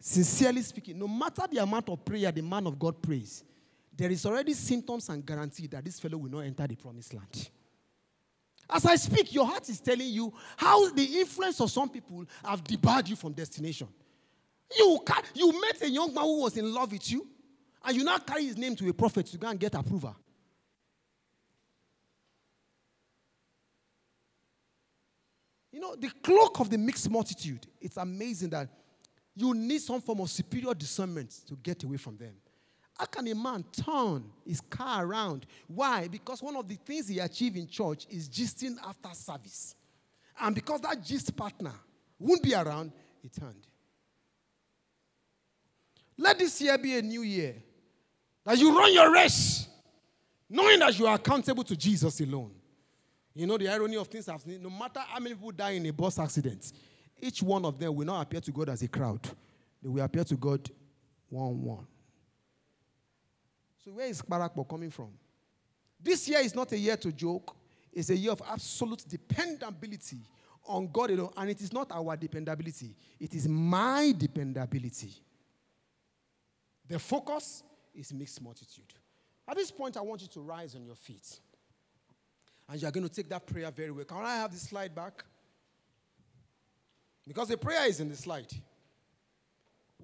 Sincerely 0.00 0.60
speaking, 0.62 0.98
no 0.98 1.08
matter 1.08 1.46
the 1.50 1.58
amount 1.58 1.88
of 1.88 2.04
prayer 2.04 2.30
the 2.30 2.42
man 2.42 2.66
of 2.66 2.78
God 2.78 3.00
prays, 3.00 3.42
there 3.96 4.10
is 4.10 4.26
already 4.26 4.52
symptoms 4.54 5.08
and 5.08 5.24
guarantee 5.24 5.66
that 5.68 5.84
this 5.84 6.00
fellow 6.00 6.18
will 6.18 6.30
not 6.30 6.40
enter 6.40 6.66
the 6.66 6.76
promised 6.76 7.14
land. 7.14 7.48
As 8.68 8.86
I 8.86 8.96
speak, 8.96 9.32
your 9.32 9.46
heart 9.46 9.68
is 9.68 9.80
telling 9.80 10.08
you 10.08 10.32
how 10.56 10.90
the 10.90 11.04
influence 11.20 11.60
of 11.60 11.70
some 11.70 11.88
people 11.88 12.24
have 12.44 12.64
debarred 12.64 13.08
you 13.08 13.16
from 13.16 13.32
destination. 13.32 13.88
You, 14.76 14.98
you 15.34 15.60
met 15.60 15.82
a 15.82 15.88
young 15.88 16.12
man 16.12 16.24
who 16.24 16.40
was 16.40 16.56
in 16.56 16.72
love 16.72 16.90
with 16.90 17.10
you, 17.10 17.26
and 17.84 17.96
you 17.96 18.02
now 18.02 18.18
carry 18.18 18.46
his 18.46 18.56
name 18.56 18.74
to 18.76 18.88
a 18.88 18.92
prophet 18.92 19.26
to 19.26 19.38
go 19.38 19.48
and 19.48 19.60
get 19.60 19.74
approval. 19.74 20.16
You 25.70 25.80
know, 25.80 25.94
the 25.96 26.08
cloak 26.22 26.60
of 26.60 26.70
the 26.70 26.78
mixed 26.78 27.10
multitude, 27.10 27.66
it's 27.80 27.96
amazing 27.96 28.50
that 28.50 28.68
you 29.34 29.52
need 29.54 29.80
some 29.82 30.00
form 30.00 30.20
of 30.20 30.30
superior 30.30 30.72
discernment 30.72 31.42
to 31.48 31.56
get 31.56 31.82
away 31.82 31.96
from 31.96 32.16
them. 32.16 32.34
How 32.98 33.06
can 33.06 33.26
a 33.26 33.34
man 33.34 33.64
turn 33.72 34.24
his 34.46 34.60
car 34.60 35.04
around? 35.04 35.46
Why? 35.66 36.06
Because 36.08 36.42
one 36.42 36.56
of 36.56 36.68
the 36.68 36.76
things 36.76 37.08
he 37.08 37.18
achieved 37.18 37.56
in 37.56 37.66
church 37.66 38.06
is 38.08 38.28
gisting 38.28 38.76
after 38.86 39.08
service. 39.12 39.74
And 40.40 40.54
because 40.54 40.80
that 40.82 41.02
gist 41.02 41.36
partner 41.36 41.72
won't 42.18 42.42
be 42.42 42.54
around, 42.54 42.92
he 43.20 43.28
turned. 43.28 43.66
Let 46.16 46.38
this 46.38 46.60
year 46.60 46.78
be 46.78 46.96
a 46.96 47.02
new 47.02 47.22
year. 47.22 47.56
That 48.44 48.58
you 48.58 48.78
run 48.78 48.92
your 48.92 49.12
race, 49.12 49.66
knowing 50.48 50.78
that 50.80 50.98
you 50.98 51.06
are 51.06 51.14
accountable 51.14 51.64
to 51.64 51.76
Jesus 51.76 52.20
alone. 52.20 52.52
You 53.34 53.46
know 53.46 53.58
the 53.58 53.68
irony 53.68 53.96
of 53.96 54.06
things 54.06 54.28
no 54.28 54.70
matter 54.70 55.00
how 55.00 55.18
many 55.18 55.34
people 55.34 55.50
die 55.50 55.70
in 55.70 55.86
a 55.86 55.92
bus 55.92 56.18
accident, 56.18 56.72
each 57.20 57.42
one 57.42 57.64
of 57.64 57.78
them 57.78 57.94
will 57.96 58.06
not 58.06 58.22
appear 58.22 58.40
to 58.40 58.52
God 58.52 58.68
as 58.68 58.82
a 58.82 58.88
crowd. 58.88 59.20
They 59.82 59.88
will 59.88 60.04
appear 60.04 60.24
to 60.24 60.36
God 60.36 60.70
one 61.30 61.62
one. 61.62 61.86
So 63.84 63.90
where 63.90 64.06
is 64.06 64.22
Kparakpo 64.22 64.66
coming 64.66 64.90
from? 64.90 65.10
This 66.00 66.26
year 66.28 66.40
is 66.40 66.54
not 66.54 66.72
a 66.72 66.78
year 66.78 66.96
to 66.96 67.12
joke. 67.12 67.54
It's 67.92 68.08
a 68.08 68.16
year 68.16 68.32
of 68.32 68.42
absolute 68.50 69.04
dependability 69.06 70.18
on 70.66 70.88
God 70.90 71.10
alone. 71.10 71.30
And 71.36 71.50
it 71.50 71.60
is 71.60 71.72
not 71.72 71.92
our 71.92 72.16
dependability, 72.16 72.96
it 73.20 73.34
is 73.34 73.46
my 73.46 74.14
dependability. 74.16 75.12
The 76.88 76.98
focus 76.98 77.62
is 77.94 78.12
mixed 78.12 78.42
multitude. 78.42 78.92
At 79.46 79.56
this 79.56 79.70
point, 79.70 79.96
I 79.96 80.00
want 80.00 80.22
you 80.22 80.28
to 80.28 80.40
rise 80.40 80.74
on 80.74 80.84
your 80.84 80.94
feet. 80.94 81.38
And 82.68 82.80
you 82.80 82.88
are 82.88 82.90
going 82.90 83.06
to 83.06 83.14
take 83.14 83.28
that 83.28 83.46
prayer 83.46 83.70
very 83.70 83.90
well. 83.90 84.04
Can 84.04 84.18
I 84.18 84.36
have 84.36 84.50
the 84.50 84.58
slide 84.58 84.94
back? 84.94 85.24
Because 87.26 87.48
the 87.48 87.56
prayer 87.56 87.86
is 87.86 88.00
in 88.00 88.08
the 88.08 88.16
slide. 88.16 88.52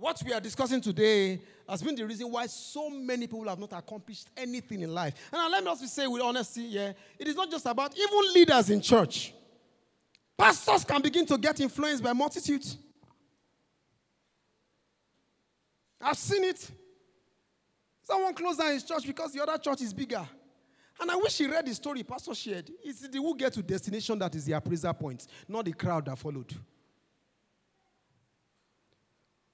What 0.00 0.22
we 0.24 0.32
are 0.32 0.40
discussing 0.40 0.80
today 0.80 1.42
has 1.68 1.82
been 1.82 1.94
the 1.94 2.06
reason 2.06 2.32
why 2.32 2.46
so 2.46 2.88
many 2.88 3.26
people 3.26 3.46
have 3.46 3.58
not 3.58 3.74
accomplished 3.74 4.30
anything 4.34 4.80
in 4.80 4.94
life. 4.94 5.12
And 5.30 5.52
let 5.52 5.62
me 5.62 5.68
also 5.68 5.84
say 5.84 6.06
with 6.06 6.22
honesty, 6.22 6.62
yeah, 6.62 6.92
it 7.18 7.28
is 7.28 7.36
not 7.36 7.50
just 7.50 7.66
about 7.66 7.94
even 7.94 8.32
leaders 8.32 8.70
in 8.70 8.80
church. 8.80 9.34
Pastors 10.38 10.86
can 10.86 11.02
begin 11.02 11.26
to 11.26 11.36
get 11.36 11.60
influenced 11.60 12.02
by 12.02 12.14
multitudes. 12.14 12.78
I've 16.00 16.16
seen 16.16 16.44
it. 16.44 16.70
Someone 18.02 18.32
closed 18.32 18.58
down 18.58 18.72
his 18.72 18.84
church 18.84 19.06
because 19.06 19.34
the 19.34 19.42
other 19.42 19.58
church 19.58 19.82
is 19.82 19.92
bigger. 19.92 20.26
And 20.98 21.10
I 21.10 21.16
wish 21.16 21.36
he 21.36 21.46
read 21.46 21.66
the 21.66 21.74
story 21.74 22.04
Pastor 22.04 22.34
shared. 22.34 22.70
It's 22.82 23.06
the 23.06 23.18
who 23.18 23.36
get 23.36 23.52
to 23.52 23.62
destination 23.62 24.18
that 24.20 24.34
is 24.34 24.46
the 24.46 24.54
appraiser 24.54 24.94
point, 24.94 25.26
not 25.46 25.66
the 25.66 25.74
crowd 25.74 26.06
that 26.06 26.18
followed. 26.18 26.54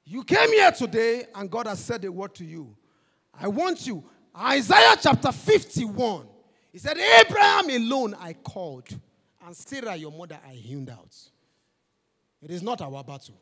You 0.08 0.22
came 0.22 0.52
here 0.52 0.70
today 0.70 1.26
and 1.34 1.50
God 1.50 1.66
has 1.66 1.84
said 1.84 2.04
a 2.04 2.12
word 2.12 2.32
to 2.36 2.44
you. 2.44 2.76
I 3.38 3.48
want 3.48 3.88
you. 3.88 4.04
Isaiah 4.38 4.94
chapter 5.00 5.32
51. 5.32 6.28
He 6.70 6.78
said, 6.78 6.96
Abraham 6.96 7.70
alone 7.70 8.14
I 8.20 8.34
called, 8.34 8.88
and 9.44 9.56
Sarah, 9.56 9.96
your 9.96 10.12
mother, 10.12 10.38
I 10.46 10.52
hewn 10.52 10.88
out. 10.88 11.16
It 12.40 12.50
is 12.50 12.62
not 12.62 12.80
our 12.82 13.02
battle, 13.02 13.40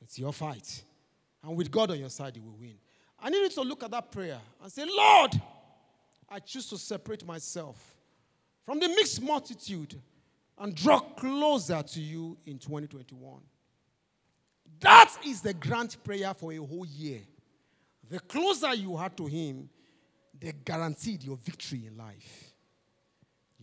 it's 0.00 0.18
your 0.18 0.32
fight. 0.32 0.82
And 1.44 1.56
with 1.56 1.70
God 1.70 1.90
on 1.90 1.98
your 1.98 2.08
side, 2.08 2.36
you 2.36 2.42
will 2.42 2.56
win. 2.58 2.74
I 3.20 3.30
need 3.30 3.38
you 3.38 3.50
to 3.50 3.62
look 3.62 3.82
at 3.84 3.90
that 3.90 4.10
prayer 4.10 4.38
and 4.62 4.72
say, 4.72 4.84
Lord, 4.84 5.40
I 6.28 6.38
choose 6.38 6.68
to 6.70 6.78
separate 6.78 7.24
myself 7.26 7.94
from 8.64 8.80
the 8.80 8.88
mixed 8.88 9.20
multitude 9.20 10.00
and 10.58 10.74
draw 10.74 11.00
closer 11.00 11.82
to 11.82 12.00
you 12.00 12.36
in 12.46 12.58
2021. 12.58 13.40
That 14.82 15.16
is 15.24 15.40
the 15.40 15.54
grand 15.54 15.96
prayer 16.02 16.34
for 16.34 16.52
a 16.52 16.56
whole 16.56 16.84
year. 16.84 17.20
The 18.10 18.18
closer 18.18 18.74
you 18.74 18.96
are 18.96 19.08
to 19.10 19.26
Him, 19.26 19.70
the 20.38 20.52
guaranteed 20.52 21.22
your 21.22 21.36
victory 21.36 21.86
in 21.86 21.96
life. 21.96 22.52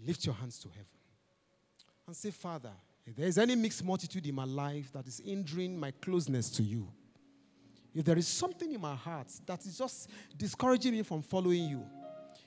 Lift 0.05 0.26
your 0.26 0.36
hands 0.36 0.57
to 0.59 0.70
heaven 0.70 0.86
and 2.07 2.15
say, 2.15 2.32
Father, 2.32 2.72
if 3.05 3.15
there 3.15 3.28
is 3.28 3.38
any 3.38 3.55
mixed 3.55 3.84
multitude 3.84 4.26
in 4.26 4.34
my 4.34 4.45
life 4.45 4.91
that 4.93 5.05
is 5.07 5.22
hindering 5.24 5.78
my 5.78 5.91
closeness 5.91 6.49
to 6.51 6.63
you, 6.63 6.88
if 7.93 8.05
there 8.05 8.17
is 8.17 8.28
something 8.28 8.72
in 8.72 8.80
my 8.80 8.95
heart 8.95 9.28
that 9.45 9.65
is 9.65 9.78
just 9.78 10.09
discouraging 10.38 10.93
me 10.93 11.03
from 11.03 11.22
following 11.22 11.65
you, 11.65 11.84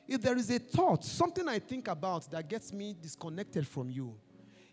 if 0.08 0.22
there 0.22 0.36
is 0.36 0.50
a 0.50 0.58
thought, 0.58 1.04
something 1.04 1.46
I 1.46 1.58
think 1.58 1.88
about 1.88 2.30
that 2.30 2.48
gets 2.48 2.72
me 2.72 2.96
disconnected 3.00 3.66
from 3.66 3.90
you, 3.90 4.14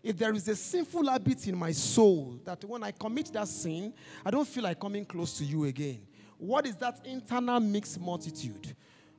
if 0.02 0.16
there 0.16 0.32
is 0.32 0.48
a 0.48 0.56
sinful 0.56 1.06
habit 1.08 1.46
in 1.46 1.56
my 1.56 1.72
soul 1.72 2.38
that 2.44 2.64
when 2.64 2.82
I 2.82 2.90
commit 2.90 3.32
that 3.32 3.48
sin, 3.48 3.92
I 4.24 4.30
don't 4.30 4.48
feel 4.48 4.64
like 4.64 4.80
coming 4.80 5.04
close 5.04 5.36
to 5.38 5.44
you 5.44 5.64
again, 5.64 6.00
what 6.38 6.66
is 6.66 6.76
that 6.76 7.00
internal 7.04 7.60
mixed 7.60 8.00
multitude? 8.00 8.74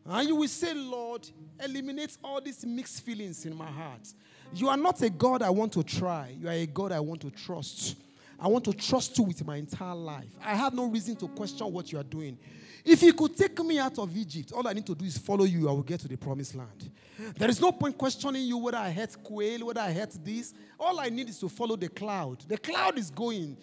And 0.06 0.28
you 0.28 0.36
will 0.36 0.48
say, 0.48 0.74
Lord, 0.74 1.28
eliminate 1.64 2.18
all 2.24 2.42
these 2.42 2.66
mixed 2.66 3.04
feelings 3.04 3.46
in 3.46 3.56
my 3.56 3.68
heart. 3.68 4.08
You 4.54 4.70
are 4.70 4.78
not 4.78 5.02
a 5.04 5.10
God 5.10 5.44
I 5.44 5.52
want 5.52 5.74
to 5.74 5.84
try, 5.84 6.36
you 6.40 6.48
are 6.48 6.54
a 6.54 6.66
God 6.66 6.92
I 6.92 7.00
want 7.00 7.22
to 7.22 7.30
trust. 7.30 7.96
I 8.42 8.48
want 8.48 8.66
to 8.66 8.74
trust 8.74 9.16
you 9.20 9.24
with 9.24 9.46
my 9.46 9.58
entire 9.58 9.94
life. 9.94 10.36
I 10.44 10.56
have 10.56 10.74
no 10.74 10.86
reason 10.86 11.16
to 11.18 11.28
question 11.28 11.72
what 11.72 11.92
you 11.92 12.00
are 12.00 12.04
doing. 12.04 12.40
If 12.84 13.04
you 13.04 13.14
could 13.14 13.38
take 13.38 13.64
me 13.64 13.78
out 13.78 14.00
of 14.00 14.18
Egypt, 14.18 14.52
all 14.52 14.68
I 14.68 14.74
need 14.74 14.88
to 14.88 14.96
do 14.96 15.06
is 15.06 15.16
follow 15.16 15.46
you. 15.46 15.70
I 15.70 15.72
will 15.72 15.84
get 15.84 16.00
to 16.00 16.08
the 16.08 16.18
promised 16.18 16.56
land. 16.56 16.90
There 17.38 17.50
is 17.50 17.62
no 17.62 17.72
point 17.72 17.96
questioning 17.96 18.42
you 18.42 18.58
whether 18.58 18.80
I 18.80 18.90
had 18.90 19.22
quail, 19.22 19.68
whether 19.68 19.82
I 19.82 19.92
had 19.92 20.12
this. 20.26 20.56
All 20.80 21.00
I 21.00 21.10
need 21.10 21.30
is 21.30 21.40
to 21.42 21.50
follow 21.50 21.76
the 21.76 21.90
cloud. 21.90 22.44
The 22.48 22.58
cloud 22.58 22.98
is 22.98 23.12
going. 23.12 23.58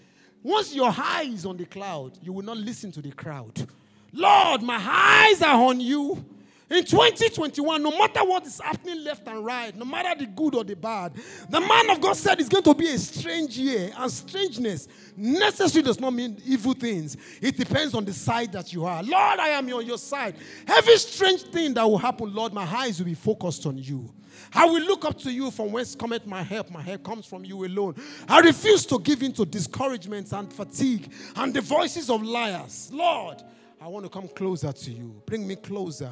Once 0.44 0.72
your 0.72 0.94
eye 0.96 1.28
is 1.32 1.44
on 1.44 1.56
the 1.56 1.66
cloud, 1.66 2.16
you 2.22 2.32
will 2.32 2.44
not 2.44 2.58
listen 2.58 2.92
to 2.92 3.02
the 3.02 3.10
crowd. 3.10 3.66
Lord, 4.12 4.62
my 4.62 4.78
eyes 4.80 5.42
are 5.42 5.60
on 5.60 5.80
you. 5.80 6.24
In 6.70 6.84
2021, 6.84 7.82
no 7.82 7.90
matter 7.96 8.22
what 8.24 8.46
is 8.46 8.60
happening 8.60 9.02
left 9.02 9.26
and 9.26 9.44
right, 9.44 9.74
no 9.74 9.86
matter 9.86 10.18
the 10.18 10.26
good 10.26 10.54
or 10.54 10.64
the 10.64 10.76
bad, 10.76 11.14
the 11.48 11.60
man 11.60 11.88
of 11.88 11.98
God 11.98 12.14
said 12.14 12.38
it's 12.40 12.48
going 12.48 12.64
to 12.64 12.74
be 12.74 12.88
a 12.88 12.98
strange 12.98 13.56
year. 13.56 13.90
And 13.96 14.12
strangeness 14.12 14.86
necessarily 15.16 15.86
does 15.86 15.98
not 15.98 16.12
mean 16.12 16.36
evil 16.44 16.74
things. 16.74 17.16
It 17.40 17.56
depends 17.56 17.94
on 17.94 18.04
the 18.04 18.12
side 18.12 18.52
that 18.52 18.70
you 18.74 18.84
are. 18.84 19.02
Lord, 19.02 19.38
I 19.38 19.48
am 19.48 19.72
on 19.72 19.86
your 19.86 19.96
side. 19.96 20.34
Every 20.66 20.98
strange 20.98 21.42
thing 21.42 21.72
that 21.72 21.84
will 21.84 21.96
happen, 21.96 22.34
Lord, 22.34 22.52
my 22.52 22.64
eyes 22.64 22.98
will 22.98 23.06
be 23.06 23.14
focused 23.14 23.64
on 23.64 23.78
you. 23.78 24.12
I 24.52 24.66
will 24.66 24.82
look 24.82 25.06
up 25.06 25.18
to 25.20 25.32
you 25.32 25.50
from 25.50 25.72
whence 25.72 25.94
cometh 25.94 26.26
my 26.26 26.42
help. 26.42 26.70
My 26.70 26.82
help 26.82 27.02
comes 27.02 27.24
from 27.24 27.46
you 27.46 27.64
alone. 27.64 27.94
I 28.28 28.40
refuse 28.40 28.84
to 28.86 28.98
give 28.98 29.22
in 29.22 29.32
to 29.32 29.46
discouragement 29.46 30.32
and 30.32 30.52
fatigue 30.52 31.12
and 31.36 31.54
the 31.54 31.62
voices 31.62 32.10
of 32.10 32.22
liars. 32.22 32.90
Lord, 32.92 33.42
I 33.80 33.88
want 33.88 34.04
to 34.04 34.10
come 34.10 34.28
closer 34.28 34.70
to 34.70 34.90
you. 34.90 35.22
Bring 35.24 35.46
me 35.46 35.56
closer 35.56 36.10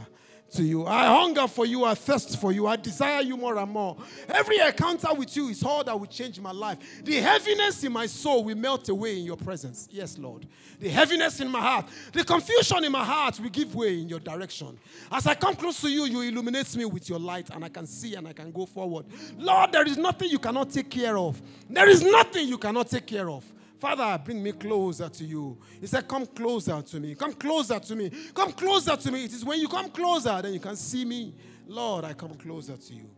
to 0.52 0.62
you. 0.62 0.86
I 0.86 1.06
hunger 1.06 1.46
for 1.46 1.66
you. 1.66 1.84
I 1.84 1.94
thirst 1.94 2.40
for 2.40 2.52
you. 2.52 2.66
I 2.66 2.76
desire 2.76 3.22
you 3.22 3.36
more 3.36 3.56
and 3.58 3.70
more. 3.70 3.96
Every 4.28 4.58
encounter 4.58 5.12
with 5.14 5.36
you 5.36 5.48
is 5.48 5.62
all 5.62 5.82
that 5.84 5.98
will 5.98 6.06
change 6.06 6.40
my 6.40 6.52
life. 6.52 6.78
The 7.04 7.16
heaviness 7.16 7.82
in 7.84 7.92
my 7.92 8.06
soul 8.06 8.44
will 8.44 8.56
melt 8.56 8.88
away 8.88 9.18
in 9.18 9.24
your 9.24 9.36
presence. 9.36 9.88
Yes, 9.90 10.18
Lord. 10.18 10.46
The 10.78 10.88
heaviness 10.88 11.40
in 11.40 11.50
my 11.50 11.60
heart, 11.60 11.86
the 12.12 12.24
confusion 12.24 12.84
in 12.84 12.92
my 12.92 13.04
heart 13.04 13.40
will 13.40 13.50
give 13.50 13.74
way 13.74 14.00
in 14.00 14.08
your 14.08 14.20
direction. 14.20 14.78
As 15.10 15.26
I 15.26 15.34
come 15.34 15.56
close 15.56 15.80
to 15.80 15.88
you, 15.88 16.04
you 16.04 16.20
illuminate 16.22 16.74
me 16.76 16.84
with 16.84 17.08
your 17.08 17.18
light 17.18 17.50
and 17.50 17.64
I 17.64 17.68
can 17.68 17.86
see 17.86 18.14
and 18.14 18.28
I 18.28 18.32
can 18.32 18.50
go 18.50 18.66
forward. 18.66 19.06
Lord, 19.38 19.72
there 19.72 19.86
is 19.86 19.96
nothing 19.96 20.30
you 20.30 20.38
cannot 20.38 20.70
take 20.70 20.90
care 20.90 21.16
of. 21.18 21.40
There 21.68 21.88
is 21.88 22.02
nothing 22.02 22.48
you 22.48 22.58
cannot 22.58 22.88
take 22.88 23.06
care 23.06 23.30
of. 23.30 23.44
Father, 23.78 24.20
bring 24.24 24.42
me 24.42 24.52
closer 24.52 25.08
to 25.08 25.24
you. 25.24 25.58
He 25.80 25.86
said, 25.86 26.08
Come 26.08 26.26
closer 26.26 26.80
to 26.80 27.00
me. 27.00 27.14
Come 27.14 27.34
closer 27.34 27.78
to 27.78 27.96
me. 27.96 28.10
Come 28.34 28.52
closer 28.52 28.96
to 28.96 29.12
me. 29.12 29.24
It 29.24 29.32
is 29.32 29.44
when 29.44 29.60
you 29.60 29.68
come 29.68 29.90
closer, 29.90 30.40
then 30.40 30.54
you 30.54 30.60
can 30.60 30.76
see 30.76 31.04
me. 31.04 31.34
Lord, 31.66 32.04
I 32.04 32.14
come 32.14 32.34
closer 32.34 32.76
to 32.76 32.94
you. 32.94 33.10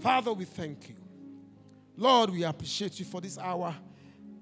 Father, 0.00 0.32
we 0.32 0.44
thank 0.44 0.88
you. 0.88 0.96
Lord, 1.96 2.30
we 2.30 2.42
appreciate 2.42 2.98
you 2.98 3.04
for 3.04 3.20
this 3.20 3.38
hour. 3.38 3.74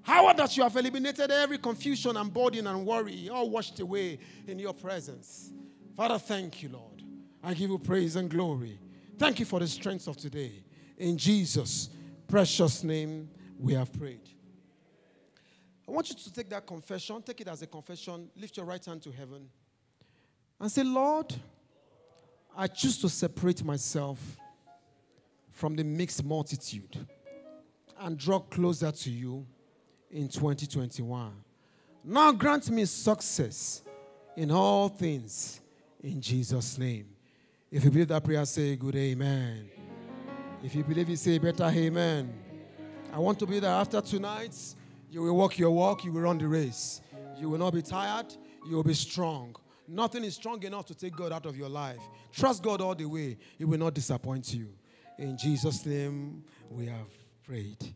Hour 0.07 0.33
that 0.33 0.57
you 0.57 0.63
have 0.63 0.75
eliminated 0.75 1.31
every 1.31 1.57
confusion 1.57 2.17
and 2.17 2.33
burden 2.33 2.67
and 2.67 2.85
worry, 2.85 3.29
all 3.29 3.49
washed 3.49 3.79
away 3.79 4.19
in 4.47 4.59
your 4.59 4.73
presence. 4.73 5.51
Father, 5.95 6.17
thank 6.17 6.63
you, 6.63 6.69
Lord. 6.69 7.03
I 7.43 7.53
give 7.53 7.69
you 7.69 7.77
praise 7.77 8.15
and 8.15 8.29
glory. 8.29 8.79
Thank 9.17 9.39
you 9.39 9.45
for 9.45 9.59
the 9.59 9.67
strength 9.67 10.07
of 10.07 10.17
today. 10.17 10.63
In 10.97 11.17
Jesus' 11.17 11.89
precious 12.27 12.83
name, 12.83 13.29
we 13.59 13.73
have 13.73 13.93
prayed. 13.93 14.32
I 15.87 15.91
want 15.91 16.09
you 16.09 16.15
to 16.15 16.33
take 16.33 16.49
that 16.49 16.65
confession, 16.65 17.21
take 17.21 17.41
it 17.41 17.47
as 17.47 17.61
a 17.61 17.67
confession, 17.67 18.29
lift 18.37 18.57
your 18.57 18.65
right 18.65 18.83
hand 18.83 19.01
to 19.03 19.11
heaven, 19.11 19.49
and 20.59 20.71
say, 20.71 20.83
Lord, 20.83 21.33
I 22.55 22.67
choose 22.67 22.99
to 22.99 23.09
separate 23.09 23.63
myself 23.63 24.19
from 25.51 25.75
the 25.75 25.83
mixed 25.83 26.23
multitude 26.23 27.05
and 27.99 28.17
draw 28.17 28.39
closer 28.39 28.91
to 28.91 29.09
you 29.09 29.45
in 30.11 30.27
2021. 30.27 31.31
Now 32.03 32.31
grant 32.31 32.69
me 32.69 32.85
success 32.85 33.81
in 34.35 34.51
all 34.51 34.89
things 34.89 35.61
in 36.01 36.21
Jesus' 36.21 36.77
name. 36.77 37.07
If 37.71 37.83
you 37.83 37.91
believe 37.91 38.09
that 38.09 38.23
prayer, 38.23 38.45
say 38.45 38.75
good 38.75 38.95
amen. 38.95 39.69
If 40.63 40.75
you 40.75 40.83
believe 40.83 41.09
it, 41.09 41.17
say 41.17 41.37
better 41.39 41.65
amen. 41.65 42.33
I 43.11 43.19
want 43.19 43.39
to 43.39 43.45
be 43.45 43.59
there 43.59 43.71
after 43.71 44.01
tonight. 44.01 44.55
You 45.13 45.21
will 45.21 45.37
walk 45.37 45.59
your 45.59 45.69
walk, 45.69 46.03
you 46.03 46.11
will 46.11 46.21
run 46.21 46.39
the 46.39 46.47
race. 46.47 46.99
You 47.37 47.47
will 47.47 47.59
not 47.59 47.71
be 47.71 47.83
tired, 47.83 48.35
you 48.67 48.75
will 48.75 48.83
be 48.83 48.95
strong. 48.95 49.55
Nothing 49.87 50.23
is 50.23 50.33
strong 50.33 50.63
enough 50.63 50.87
to 50.87 50.95
take 50.95 51.15
God 51.15 51.31
out 51.31 51.45
of 51.45 51.55
your 51.55 51.69
life. 51.69 51.99
Trust 52.31 52.63
God 52.63 52.81
all 52.81 52.95
the 52.95 53.05
way, 53.05 53.37
He 53.59 53.63
will 53.63 53.77
not 53.77 53.93
disappoint 53.93 54.51
you. 54.55 54.69
In 55.19 55.37
Jesus' 55.37 55.85
name, 55.85 56.43
we 56.67 56.87
have 56.87 57.05
prayed. 57.45 57.93